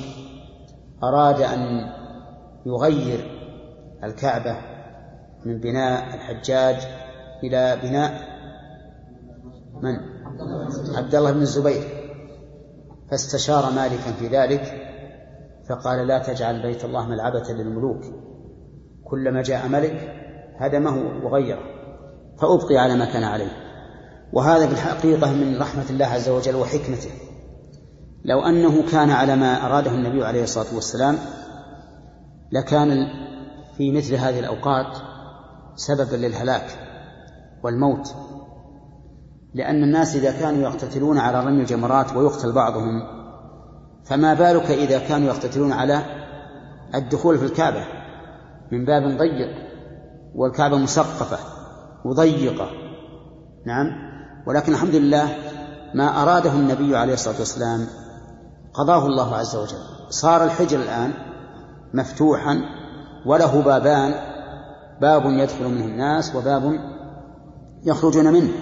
أراد 1.03 1.41
أن 1.41 1.61
يغير 2.67 3.31
الكعبة 4.05 4.57
من 5.45 5.61
بناء 5.61 6.15
الحجاج 6.15 6.77
إلى 7.43 7.79
بناء 7.83 8.13
من؟ 9.83 9.97
عبد 10.97 11.15
الله 11.15 11.33
بن 11.33 11.41
الزبير. 11.41 11.83
فاستشار 13.11 13.73
مالكا 13.73 14.13
في 14.19 14.29
ذلك 14.29 14.91
فقال 15.69 16.07
لا 16.07 16.19
تجعل 16.19 16.63
بيت 16.63 16.85
الله 16.85 17.09
ملعبة 17.09 17.45
للملوك. 17.49 18.24
كلما 19.15 19.43
جاء 19.43 19.69
ملك 19.69 20.13
هدمه 20.59 21.25
وغيره 21.25 21.63
فأبقي 22.39 22.79
على 22.79 22.97
ما 22.97 23.05
كان 23.05 23.25
عليه. 23.25 23.53
وهذا 24.33 24.67
في 24.67 24.73
الحقيقة 24.73 25.33
من 25.33 25.61
رحمة 25.61 25.85
الله 25.91 26.07
عز 26.07 26.29
وجل 26.29 26.57
وحكمته. 26.57 27.11
لو 28.25 28.41
أنه 28.41 28.91
كان 28.91 29.11
على 29.11 29.37
ما 29.37 29.67
أراده 29.67 29.91
النبي 29.91 30.25
عليه 30.25 30.43
الصلاة 30.43 30.75
والسلام 30.75 31.19
لكان 32.53 32.89
في 33.77 33.93
مثل 33.93 34.15
هذه 34.15 34.39
الأوقات 34.39 34.97
سببا 35.75 36.17
للهلاك 36.17 36.67
والموت. 37.63 38.15
لأن 39.55 39.83
الناس 39.83 40.17
إذا 40.17 40.33
كانوا 40.33 40.63
يقتتلون 40.63 41.19
على 41.19 41.41
رمي 41.41 41.61
الجمرات 41.61 42.17
ويقتل 42.17 42.53
بعضهم 42.53 43.03
فما 44.05 44.35
بالك 44.35 44.71
إذا 44.71 44.99
كانوا 44.99 45.29
يقتتلون 45.29 45.73
على 45.73 46.03
الدخول 46.95 47.39
في 47.39 47.45
الكعبة؟ 47.45 47.94
من 48.75 48.85
باب 48.85 49.03
ضيق 49.03 49.49
والكعبة 50.35 50.77
مسقفة 50.77 51.39
وضيقة 52.05 52.71
نعم؟ 53.67 53.87
ولكن 54.47 54.73
الحمد 54.73 54.95
لله 54.95 55.29
ما 55.95 56.23
أراده 56.23 56.53
النبي 56.53 56.97
عليه 56.97 57.15
الصلاة 57.15 57.39
والسلام 57.39 57.87
قضاه 58.75 59.07
الله 59.07 59.37
عز 59.37 59.57
وجل. 59.57 59.79
صار 60.11 60.45
الحجر 60.45 60.79
الآن 60.79 61.13
مفتوحا 61.95 62.61
وله 63.27 63.63
بابان 63.63 64.15
باب 65.01 65.23
يدخل 65.27 65.69
منه 65.69 65.85
الناس 65.85 66.37
وباب 66.37 66.81
يخرجون 67.85 68.33
منه. 68.33 68.53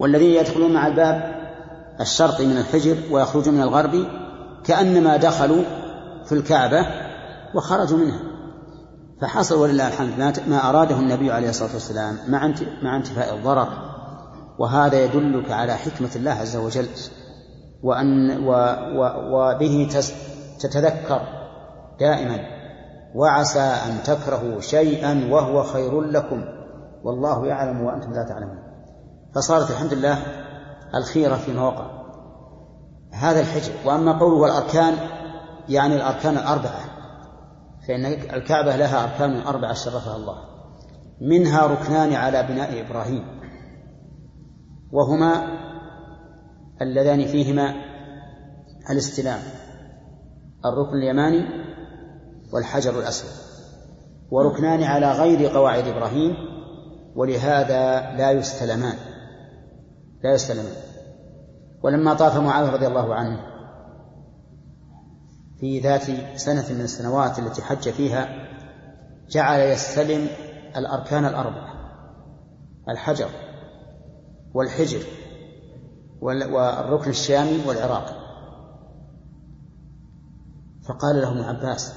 والذين 0.00 0.30
يدخلون 0.30 0.72
مع 0.74 0.86
الباب 0.86 1.34
الشرقي 2.00 2.46
من 2.46 2.56
الحجر 2.56 2.96
ويخرجون 3.10 3.54
من 3.54 3.62
الغربي 3.62 4.08
كأنما 4.64 5.16
دخلوا 5.16 5.62
في 6.24 6.32
الكعبة 6.32 6.86
وخرجوا 7.54 7.98
منها. 7.98 8.31
فحصل 9.22 9.58
ولله 9.58 9.88
الحمد 9.88 10.40
ما 10.48 10.68
أراده 10.70 10.98
النبي 10.98 11.32
عليه 11.32 11.48
الصلاة 11.48 11.72
والسلام 11.72 12.18
مع 12.28 12.52
مع 12.82 12.96
انتفاء 12.96 13.34
الضرر. 13.34 13.68
وهذا 14.58 15.04
يدلك 15.04 15.50
على 15.50 15.74
حكمة 15.74 16.10
الله 16.16 16.30
عز 16.30 16.56
وجل. 16.56 16.88
وأن 17.82 18.44
و 18.44 18.50
و 18.96 19.04
وبه 19.32 19.88
تتذكر 20.60 21.20
دائما. 22.00 22.38
وعسى 23.14 23.60
أن 23.60 24.02
تكرهوا 24.02 24.60
شيئا 24.60 25.28
وهو 25.32 25.62
خير 25.62 26.00
لكم. 26.00 26.44
والله 27.04 27.46
يعلم 27.46 27.80
وأنتم 27.80 28.12
لا 28.12 28.28
تعلمون. 28.28 28.58
فصارت 29.34 29.70
الحمد 29.70 29.94
لله 29.94 30.18
الخيرة 30.94 31.34
في 31.34 31.52
مواقع. 31.52 31.86
هذا 33.12 33.40
الحجر 33.40 33.72
وأما 33.84 34.18
قوله 34.18 34.36
والأركان 34.36 34.94
يعني 35.68 35.96
الأركان 35.96 36.36
الأربعة. 36.36 36.91
فإن 37.88 38.06
الكعبة 38.06 38.76
لها 38.76 39.04
أركان 39.04 39.46
أربعة 39.46 39.72
شرفها 39.72 40.16
الله. 40.16 40.36
منها 41.20 41.66
ركنان 41.66 42.12
على 42.12 42.42
بناء 42.42 42.80
إبراهيم. 42.86 43.24
وهما 44.92 45.58
اللذان 46.82 47.26
فيهما 47.26 47.74
الاستلام. 48.90 49.40
الركن 50.64 50.96
اليماني 50.96 51.48
والحجر 52.52 52.98
الأسود. 52.98 53.30
وركنان 54.30 54.82
على 54.82 55.12
غير 55.12 55.48
قواعد 55.48 55.88
إبراهيم 55.88 56.34
ولهذا 57.16 58.00
لا 58.16 58.30
يستلمان. 58.30 58.96
لا 60.24 60.34
يستلمان. 60.34 60.72
ولما 61.82 62.14
طاف 62.14 62.36
معاوية 62.36 62.70
رضي 62.70 62.86
الله 62.86 63.14
عنه 63.14 63.51
في 65.62 65.80
ذات 65.80 66.02
سنة 66.38 66.72
من 66.72 66.80
السنوات 66.80 67.38
التي 67.38 67.62
حج 67.62 67.88
فيها 67.88 68.48
جعل 69.30 69.60
يستلم 69.60 70.28
الأركان 70.76 71.24
الأربعة 71.24 71.74
الحجر 72.88 73.28
والحجر 74.54 75.02
والركن 76.20 77.10
الشامي 77.10 77.66
والعراقي 77.66 78.14
فقال 80.82 81.20
له 81.20 81.30
ابن 81.30 81.40
عباس 81.40 81.92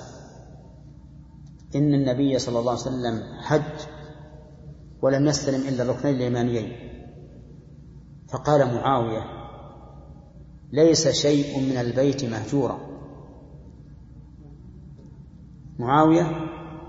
إن 1.75 1.93
النبي 1.93 2.39
صلى 2.39 2.59
الله 2.59 2.71
عليه 2.71 2.81
وسلم 2.81 3.23
حج 3.41 3.87
ولم 5.01 5.27
يستلم 5.27 5.67
إلا 5.67 5.83
الركنين 5.83 6.15
اليمانيين. 6.15 6.75
فقال 8.27 8.75
معاوية 8.75 9.23
ليس 10.71 11.07
شيء 11.07 11.59
من 11.59 11.77
البيت 11.77 12.25
مهجورا. 12.25 12.84
معاوية 15.79 16.31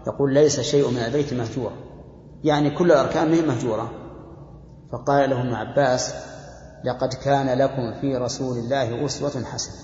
يقول 0.06 0.34
ليس 0.34 0.60
شيء 0.60 0.90
من 0.90 0.98
البيت 0.98 1.34
مهجورا 1.34 1.86
يعني 2.44 2.70
كل 2.70 2.92
الأركان 2.92 3.46
مهجورة. 3.48 3.90
فقال 4.92 5.30
له 5.30 5.40
ابن 5.40 5.54
عباس 5.54 6.14
لقد 6.84 7.14
كان 7.14 7.58
لكم 7.58 8.00
في 8.00 8.16
رسول 8.16 8.58
الله 8.58 9.04
أسوة 9.06 9.44
حسنة. 9.44 9.76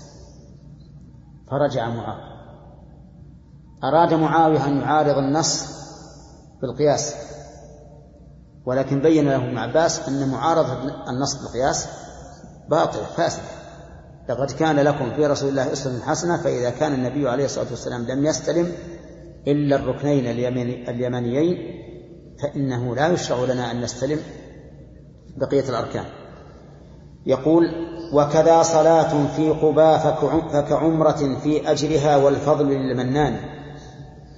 فرجع 1.51 1.89
معاوية. 1.89 2.33
أراد 3.83 4.13
معاوية 4.13 4.67
أن 4.67 4.77
يعارض 4.77 5.17
النص 5.17 5.65
بالقياس. 6.61 7.15
ولكن 8.65 9.01
بين 9.01 9.25
له 9.25 9.35
ابن 9.35 9.57
عباس 9.57 10.09
أن 10.09 10.29
معارضة 10.29 10.73
النص 11.09 11.35
بالقياس 11.35 11.87
باطل 12.69 13.05
فاسد. 13.17 13.43
لقد 14.29 14.51
كان 14.51 14.75
لكم 14.75 15.15
في 15.15 15.25
رسول 15.25 15.49
الله 15.49 15.73
أسوة 15.73 15.99
حسنة 15.99 16.37
فإذا 16.37 16.69
كان 16.69 16.93
النبي 16.93 17.29
عليه 17.29 17.45
الصلاة 17.45 17.67
والسلام 17.69 18.01
لم 18.01 18.25
يستلم 18.25 18.71
إلا 19.47 19.75
الركنين 19.75 20.25
اليمانيين 20.89 21.83
فإنه 22.41 22.95
لا 22.95 23.07
يشرع 23.07 23.43
لنا 23.53 23.71
أن 23.71 23.81
نستلم 23.81 24.19
بقية 25.37 25.69
الأركان. 25.69 26.05
يقول 27.25 27.63
وكذا 28.13 28.63
صلاة 28.63 29.27
في 29.35 29.49
قباء 29.49 29.97
فكعمرة 30.53 31.39
في 31.43 31.71
أجرها 31.71 32.17
والفضل 32.17 32.65
للمنان. 32.65 33.39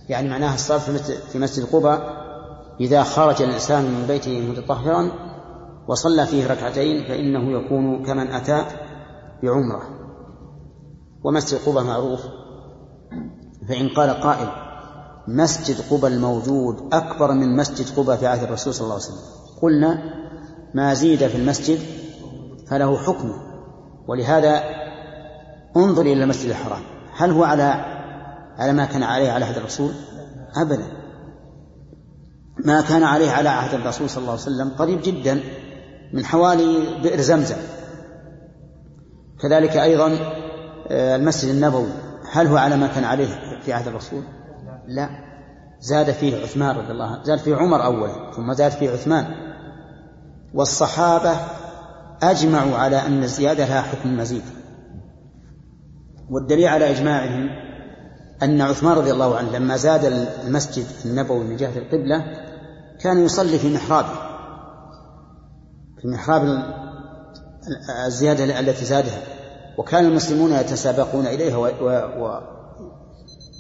يعني 0.09 0.29
معناها 0.29 0.55
الصلاة 0.55 0.79
في 1.31 1.39
مسجد 1.39 1.65
قباء 1.65 2.25
إذا 2.79 3.03
خرج 3.03 3.41
الإنسان 3.41 3.83
من 3.83 4.05
بيته 4.07 4.51
متطهرا 4.51 5.11
وصلى 5.87 6.25
فيه 6.25 6.47
ركعتين 6.47 7.03
فإنه 7.03 7.51
يكون 7.51 8.05
كمن 8.05 8.27
أتى 8.27 8.65
بعمرة. 9.43 9.81
ومسجد 11.23 11.59
قباء 11.65 11.83
معروف. 11.83 12.21
فإن 13.69 13.89
قال 13.89 14.09
قائل 14.09 14.64
مسجد 15.27 15.75
قباء 15.89 16.11
الموجود 16.11 16.93
أكبر 16.93 17.31
من 17.31 17.55
مسجد 17.55 17.97
قباء 17.97 18.17
في 18.17 18.27
عهد 18.27 18.43
الرسول 18.43 18.73
صلى 18.73 18.83
الله 18.83 18.93
عليه 18.93 19.05
وسلم. 19.05 19.19
قلنا 19.61 19.99
ما 20.73 20.93
زيد 20.93 21.27
في 21.27 21.37
المسجد 21.37 21.79
فله 22.69 22.97
حكم. 22.97 23.33
ولهذا 24.07 24.63
انظر 25.77 26.01
إلى 26.01 26.23
المسجد 26.23 26.49
الحرام. 26.49 26.81
هل 27.17 27.31
هو 27.31 27.43
على 27.43 27.85
على 28.57 28.73
ما 28.73 28.85
كان 28.85 29.03
عليه 29.03 29.31
على 29.31 29.45
عهد 29.45 29.57
الرسول؟ 29.57 29.91
أبدا. 30.55 30.87
ما 32.65 32.81
كان 32.81 33.03
عليه 33.03 33.31
على 33.31 33.49
عهد 33.49 33.73
الرسول 33.73 34.09
صلى 34.09 34.21
الله 34.21 34.31
عليه 34.31 34.41
وسلم 34.41 34.69
قريب 34.69 35.01
جدا 35.03 35.39
من 36.13 36.25
حوالي 36.25 37.01
بئر 37.03 37.21
زمزم. 37.21 37.57
كذلك 39.41 39.77
أيضا 39.77 40.17
آه، 40.87 41.15
المسجد 41.15 41.49
النبوي. 41.49 41.89
هل 42.31 42.47
هو 42.47 42.57
على 42.57 42.77
ما 42.77 42.87
كان 42.87 43.03
عليه 43.03 43.59
في 43.65 43.73
عهد 43.73 43.87
الرسول؟ 43.87 44.23
لا. 44.87 45.09
زاد 45.79 46.11
فيه 46.11 46.43
عثمان 46.43 46.75
رضي 46.75 46.91
الله 46.91 47.05
عنه. 47.05 47.23
زاد 47.23 47.39
فيه 47.39 47.55
عمر 47.55 47.85
أولا 47.85 48.31
ثم 48.35 48.53
زاد 48.53 48.71
فيه 48.71 48.91
عثمان. 48.91 49.25
والصحابة 50.53 51.35
أجمعوا 52.23 52.77
على 52.77 53.05
أن 53.05 53.23
الزيادة 53.23 53.65
لها 53.65 53.81
حكم 53.81 54.09
المزيد 54.09 54.43
والدليل 56.29 56.67
على 56.67 56.91
إجماعهم 56.91 57.49
أن 58.43 58.61
عثمان 58.61 58.97
رضي 58.97 59.11
الله 59.11 59.37
عنه 59.37 59.51
لما 59.51 59.77
زاد 59.77 60.05
المسجد 60.45 60.85
النبوي 61.05 61.43
من 61.43 61.55
جهة 61.55 61.77
القبلة 61.77 62.23
كان 62.99 63.25
يصلي 63.25 63.59
في 63.59 63.73
محرابه 63.73 64.09
في 66.01 66.07
محراب 66.07 66.63
الزيادة 68.05 68.59
التي 68.59 68.85
زادها. 68.85 69.21
وكان 69.77 70.05
المسلمون 70.05 70.51
يتسابقون 70.51 71.27
إليها 71.27 71.57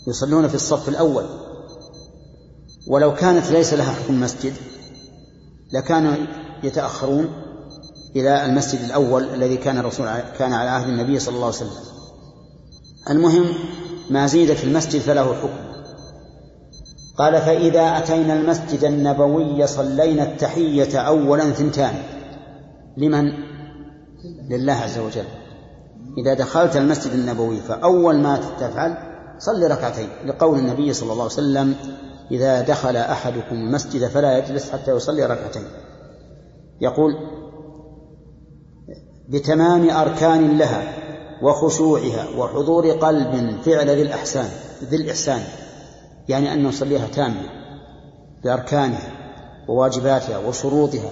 ويصلون 0.07 0.47
في 0.47 0.55
الصف 0.55 0.89
الأول. 0.89 1.25
ولو 2.87 3.13
كانت 3.13 3.51
ليس 3.51 3.73
لها 3.73 3.91
حكم 3.93 4.21
مسجد 4.21 4.53
لكانوا 5.73 6.15
يتأخرون 6.63 7.29
إلى 8.15 8.45
المسجد 8.45 8.79
الأول 8.81 9.23
الذي 9.23 9.57
كان 9.57 9.77
الرسول 9.77 10.19
كان 10.37 10.53
على 10.53 10.69
عهد 10.69 10.87
النبي 10.87 11.19
صلى 11.19 11.35
الله 11.35 11.45
عليه 11.45 11.55
وسلم. 11.55 11.83
المهم 13.09 13.45
ما 14.09 14.27
زيد 14.27 14.53
في 14.53 14.63
المسجد 14.63 15.01
فله 15.01 15.33
حكم. 15.33 15.65
قال 17.17 17.41
فإذا 17.41 17.97
أتينا 17.97 18.33
المسجد 18.33 18.83
النبوي 18.83 19.67
صلينا 19.67 20.23
التحية 20.23 20.97
أولا 20.97 21.51
ثنتان. 21.51 22.03
لمن؟ 22.97 23.33
لله 24.49 24.73
عز 24.73 24.97
وجل. 24.97 25.25
إذا 26.17 26.33
دخلت 26.33 26.77
المسجد 26.77 27.11
النبوي 27.11 27.61
فأول 27.61 28.15
ما 28.17 28.37
تفعل 28.59 28.97
صل 29.39 29.71
ركعتين 29.71 30.09
لقول 30.25 30.59
النبي 30.59 30.93
صلى 30.93 31.11
الله 31.11 31.23
عليه 31.23 31.33
وسلم 31.33 31.75
إذا 32.31 32.61
دخل 32.61 32.97
أحدكم 32.97 33.55
المسجد 33.55 34.07
فلا 34.07 34.37
يجلس 34.37 34.71
حتى 34.71 34.91
يصلي 34.91 35.25
ركعتين. 35.25 35.63
يقول 36.81 37.15
بتمام 39.29 39.89
أركان 39.89 40.57
لها 40.57 40.93
وخشوعها 41.41 42.25
وحضور 42.37 42.91
قلب 42.91 43.61
فعل 43.61 43.89
ذي 43.89 44.01
الإحسان 44.01 44.49
ذي 44.83 44.95
الإحسان 44.95 45.41
يعني 46.29 46.53
أن 46.53 46.63
نصليها 46.63 47.07
تامة 47.07 47.49
بأركانها 48.43 49.11
وواجباتها 49.67 50.37
وشروطها 50.37 51.09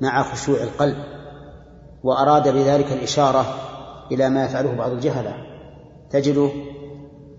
مع 0.00 0.22
خشوع 0.22 0.62
القلب 0.62 0.96
وأراد 2.04 2.48
بذلك 2.48 2.92
الإشارة 2.92 3.54
إلى 4.12 4.30
ما 4.30 4.44
يفعله 4.44 4.74
بعض 4.74 4.90
الجهلة 4.90 5.34
تجده 6.10 6.50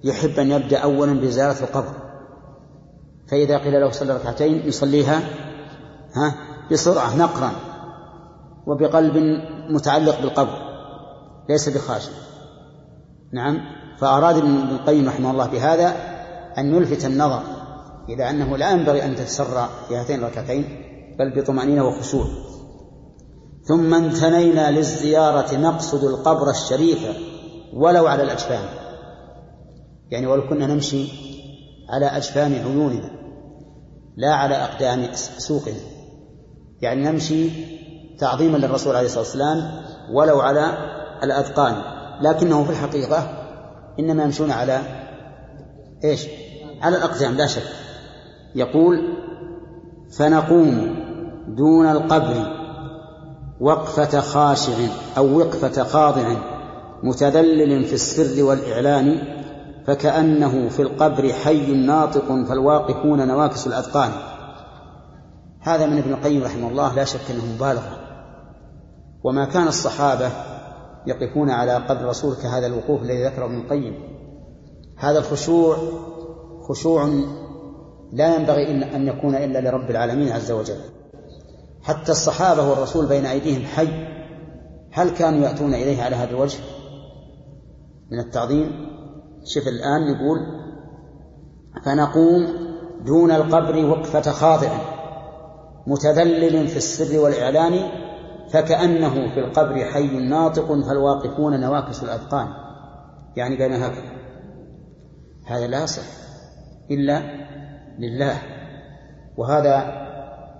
يحب 0.03 0.39
أن 0.39 0.51
يبدأ 0.51 0.77
أولا 0.77 1.13
بزيارة 1.13 1.63
القبر. 1.63 1.93
فإذا 3.31 3.57
قيل 3.57 3.81
له 3.81 3.91
صلى 3.91 4.13
ركعتين 4.13 4.67
يصليها 4.67 5.19
ها 6.15 6.35
بسرعة 6.71 7.17
نقرا 7.17 7.51
وبقلب 8.67 9.17
متعلق 9.69 10.21
بالقبر 10.21 10.69
ليس 11.49 11.69
بخاشع. 11.69 12.11
نعم. 13.33 13.59
فأراد 13.99 14.37
ابن 14.37 14.55
القيم 14.55 15.07
رحمه 15.07 15.31
الله 15.31 15.47
بهذا 15.47 15.93
أن 16.57 16.75
يلفت 16.75 17.05
النظر 17.05 17.41
إلى 18.09 18.29
أنه 18.29 18.57
لا 18.57 18.71
ينبغي 18.71 19.05
أن 19.05 19.15
تتسرع 19.15 19.69
في 19.87 19.95
هاتين 19.95 20.19
الركعتين 20.19 20.63
بل 21.19 21.41
بطمأنينة 21.41 21.87
وخشوع. 21.87 22.25
ثم 23.63 23.93
انثنينا 23.93 24.71
للزيارة 24.71 25.57
نقصد 25.57 26.03
القبر 26.03 26.49
الشريف 26.49 26.99
ولو 27.73 28.07
على 28.07 28.23
الأجفان. 28.23 28.88
يعني 30.11 30.27
ولو 30.27 30.49
كنا 30.49 30.67
نمشي 30.67 31.05
على 31.89 32.05
أجفان 32.05 32.53
عيوننا 32.53 33.09
لا 34.17 34.33
على 34.33 34.55
أقدام 34.55 35.07
سوقنا. 35.13 35.75
يعني 36.81 37.03
نمشي 37.03 37.49
تعظيما 38.17 38.57
للرسول 38.57 38.95
عليه 38.95 39.05
الصلاة 39.05 39.23
والسلام 39.23 39.71
ولو 40.11 40.39
على 40.39 40.77
الأذقان 41.23 41.75
لكنه 42.21 42.63
في 42.63 42.69
الحقيقة 42.69 43.29
إنما 43.99 44.23
يمشون 44.23 44.51
على 44.51 44.81
إيش؟ 46.03 46.27
على 46.81 46.97
الأقدام 46.97 47.35
لا 47.35 47.47
شك. 47.47 47.63
يقول 48.55 48.99
فنقوم 50.17 50.95
دون 51.47 51.85
القبر 51.85 52.59
وقفة 53.61 54.19
خاشع 54.19 54.73
أو 55.17 55.37
وقفة 55.37 55.83
خاضع 55.83 56.35
متذلل 57.03 57.85
في 57.85 57.93
السر 57.93 58.43
والإعلان 58.43 59.38
فكأنه 59.87 60.69
في 60.69 60.81
القبر 60.81 61.33
حي 61.33 61.73
ناطق 61.73 62.27
فالواقفون 62.27 63.27
نواكس 63.27 63.67
الأذقان. 63.67 64.11
هذا 65.59 65.85
من 65.85 65.97
ابن 65.97 66.13
القيم 66.13 66.43
رحمه 66.43 66.67
الله 66.67 66.95
لا 66.95 67.03
شك 67.03 67.31
أنه 67.31 67.45
مبالغة 67.55 67.97
وما 69.23 69.45
كان 69.45 69.67
الصحابة 69.67 70.29
يقفون 71.07 71.49
على 71.49 71.73
قبر 71.73 72.01
الرسول 72.01 72.35
كهذا 72.35 72.67
الوقوف 72.67 73.01
الذي 73.01 73.25
ذكره 73.25 73.45
ابن 73.45 73.57
القيم. 73.57 73.93
هذا 74.97 75.19
الخشوع 75.19 75.77
خشوع 76.69 77.09
لا 78.13 78.35
ينبغي 78.35 78.71
أن 78.95 79.07
يكون 79.07 79.35
إلا 79.35 79.59
لرب 79.69 79.89
العالمين 79.89 80.31
عز 80.31 80.51
وجل. 80.51 80.79
حتى 81.81 82.11
الصحابة 82.11 82.69
والرسول 82.69 83.05
بين 83.05 83.25
أيديهم 83.25 83.65
حي. 83.65 83.89
هل 84.91 85.09
كانوا 85.09 85.39
يأتون 85.47 85.73
إليه 85.73 86.03
على 86.03 86.15
هذا 86.15 86.29
الوجه 86.29 86.59
من 88.11 88.19
التعظيم؟ 88.19 88.98
شوف 89.43 89.67
الآن 89.67 90.01
يقول 90.01 90.39
فنقوم 91.85 92.47
دون 93.05 93.31
القبر 93.31 93.85
وقفة 93.85 94.31
خاضع 94.31 94.69
متذلل 95.87 96.67
في 96.67 96.77
السر 96.77 97.19
والإعلان 97.19 97.89
فكأنه 98.49 99.33
في 99.33 99.39
القبر 99.39 99.85
حي 99.85 100.19
ناطق 100.19 100.81
فالواقفون 100.81 101.59
نواكس 101.59 102.03
الأذقان. 102.03 102.47
يعني 103.37 103.57
بين 103.57 103.73
هكذا. 103.73 104.11
هذا 105.45 105.67
لا 105.67 105.83
يصح 105.83 106.03
إلا 106.91 107.21
لله. 107.99 108.37
وهذا 109.37 109.79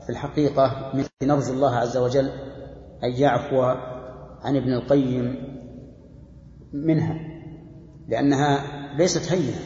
في 0.06 0.10
الحقيقة 0.10 0.92
من 0.94 1.04
نرجو 1.24 1.54
الله 1.54 1.76
عز 1.76 1.98
وجل 1.98 2.30
أن 3.04 3.12
يعفو 3.12 3.62
عن 4.42 4.56
ابن 4.56 4.74
القيم 4.74 5.36
منها. 6.74 7.39
لأنها 8.10 8.62
ليست 8.98 9.32
هينة. 9.32 9.60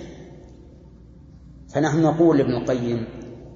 فنحن 1.74 2.02
نقول 2.02 2.38
لابن 2.38 2.52
القيم 2.52 3.08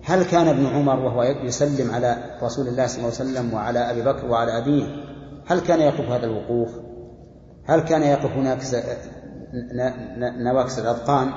هل 0.03 0.23
كان 0.23 0.47
ابن 0.47 0.65
عمر 0.65 0.99
وهو 0.99 1.23
يسلم 1.23 1.91
على 1.91 2.37
رسول 2.43 2.67
الله 2.67 2.87
صلى 2.87 2.97
الله 2.97 3.13
عليه 3.19 3.29
وسلم 3.29 3.53
وعلى 3.53 3.79
أبي 3.79 4.01
بكر 4.01 4.25
وعلى 4.25 4.57
أبيه 4.57 4.85
هل 5.47 5.59
كان 5.59 5.79
يقف 5.79 6.09
هذا 6.09 6.25
الوقوف؟ 6.25 6.69
هل 7.65 7.79
كان 7.79 8.03
يقف 8.03 8.31
هناك 8.31 8.59
نواكس 10.37 10.79
الأذقان؟ 10.79 11.29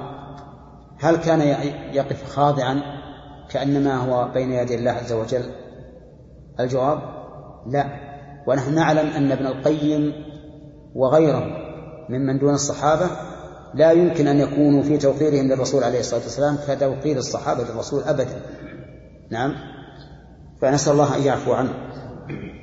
هل 0.99 1.17
كان 1.17 1.41
يقف 1.95 2.25
خاضعا 2.25 2.83
كأنما 3.51 3.97
هو 3.97 4.33
بين 4.33 4.53
يدي 4.53 4.75
الله 4.75 4.91
عز 4.91 5.13
وجل؟ 5.13 5.45
الجواب 6.61 6.99
لا. 7.67 7.85
ونحن 8.47 8.75
نعلم 8.75 9.11
أن 9.11 9.33
ابن 9.33 9.47
القيم 9.47 10.13
وغيره 10.95 11.45
ممن 12.09 12.39
دون 12.39 12.55
الصحابة 12.55 13.11
لا 13.75 13.93
يمكن 13.93 14.27
أن 14.27 14.41
يكونوا 14.41 14.83
في 14.83 14.99
توقيرهم 14.99 15.49
للرسول 15.49 15.85
عليه 15.85 16.01
الصلاة 16.01 16.23
والسلام 16.23 16.59
كتوقير 16.69 17.17
الصحابة 17.17 17.65
للرسول 17.65 18.03
أبدا. 18.03 18.43
نعم. 19.31 19.55
فنسأل 20.63 20.93
الله 20.93 21.17
أن 21.17 21.23
يعفو 21.23 21.53
عنه. 21.53 21.73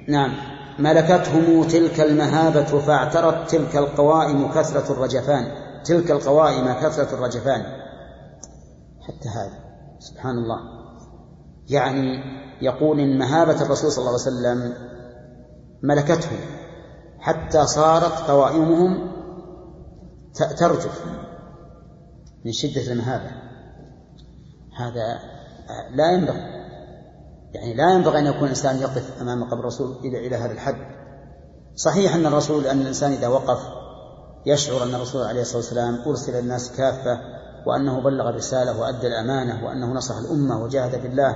نعم. 0.09 0.33
ملكتهم 0.79 1.63
تلك 1.63 1.99
المهابة 1.99 2.79
فاعترت 2.79 3.49
تلك 3.49 3.75
القوائم 3.75 4.51
كثرة 4.51 4.93
الرجفان. 4.93 5.51
تلك 5.85 6.11
القوائم 6.11 6.73
كثرة 6.73 7.15
الرجفان. 7.15 7.61
حتى 9.01 9.29
هذا. 9.29 9.59
سبحان 9.99 10.35
الله. 10.37 10.59
يعني 11.69 12.19
يقول 12.61 12.99
إن 12.99 13.17
مهابة 13.17 13.61
الرسول 13.61 13.91
صلى 13.91 14.05
الله 14.05 14.19
عليه 14.19 14.37
وسلم 14.37 14.73
ملكتهم. 15.83 16.39
حتى 17.19 17.65
صارت 17.65 18.29
قوائمهم 18.29 19.11
ترجف 20.37 21.05
من 22.45 22.51
شدة 22.51 22.91
المهابة. 22.91 23.31
هذا 24.77 25.19
لا 25.95 26.11
ينبغي. 26.11 26.57
يعني 27.53 27.73
لا 27.73 27.93
ينبغي 27.93 28.19
أن 28.19 28.25
يكون 28.25 28.43
الإنسان 28.43 28.77
يقف 28.77 29.21
أمام 29.21 29.43
قبر 29.43 29.59
الرسول 29.59 29.95
إلى 30.05 30.27
إلى 30.27 30.35
هذا 30.35 30.51
الحد. 30.51 30.97
صحيح 31.75 32.15
أن 32.15 32.25
الرسول 32.25 32.67
أن 32.67 32.81
الإنسان 32.81 33.11
إذا 33.11 33.27
وقف 33.27 33.59
يشعر 34.45 34.83
أن 34.83 34.95
الرسول 34.95 35.25
عليه 35.25 35.41
الصلاة 35.41 35.57
والسلام 35.57 36.01
أرسل 36.07 36.39
الناس 36.39 36.71
كافة 36.77 37.19
وأنه 37.65 38.01
بلغ 38.01 38.29
الرسالة 38.29 38.79
وأدى 38.79 39.07
الأمانة 39.07 39.65
وأنه 39.65 39.93
نصح 39.93 40.17
الأمة 40.17 40.63
وجاهد 40.63 40.99
في 41.01 41.07
الله 41.07 41.35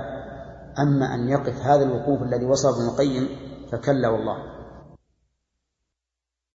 أما 0.78 1.14
أن 1.14 1.28
يقف 1.28 1.62
هذا 1.62 1.82
الوقوف 1.82 2.22
الذي 2.22 2.44
وصف 2.44 2.74
ابن 2.74 2.88
القيم 2.88 3.28
فكلا 3.72 4.08
والله. 4.08 4.51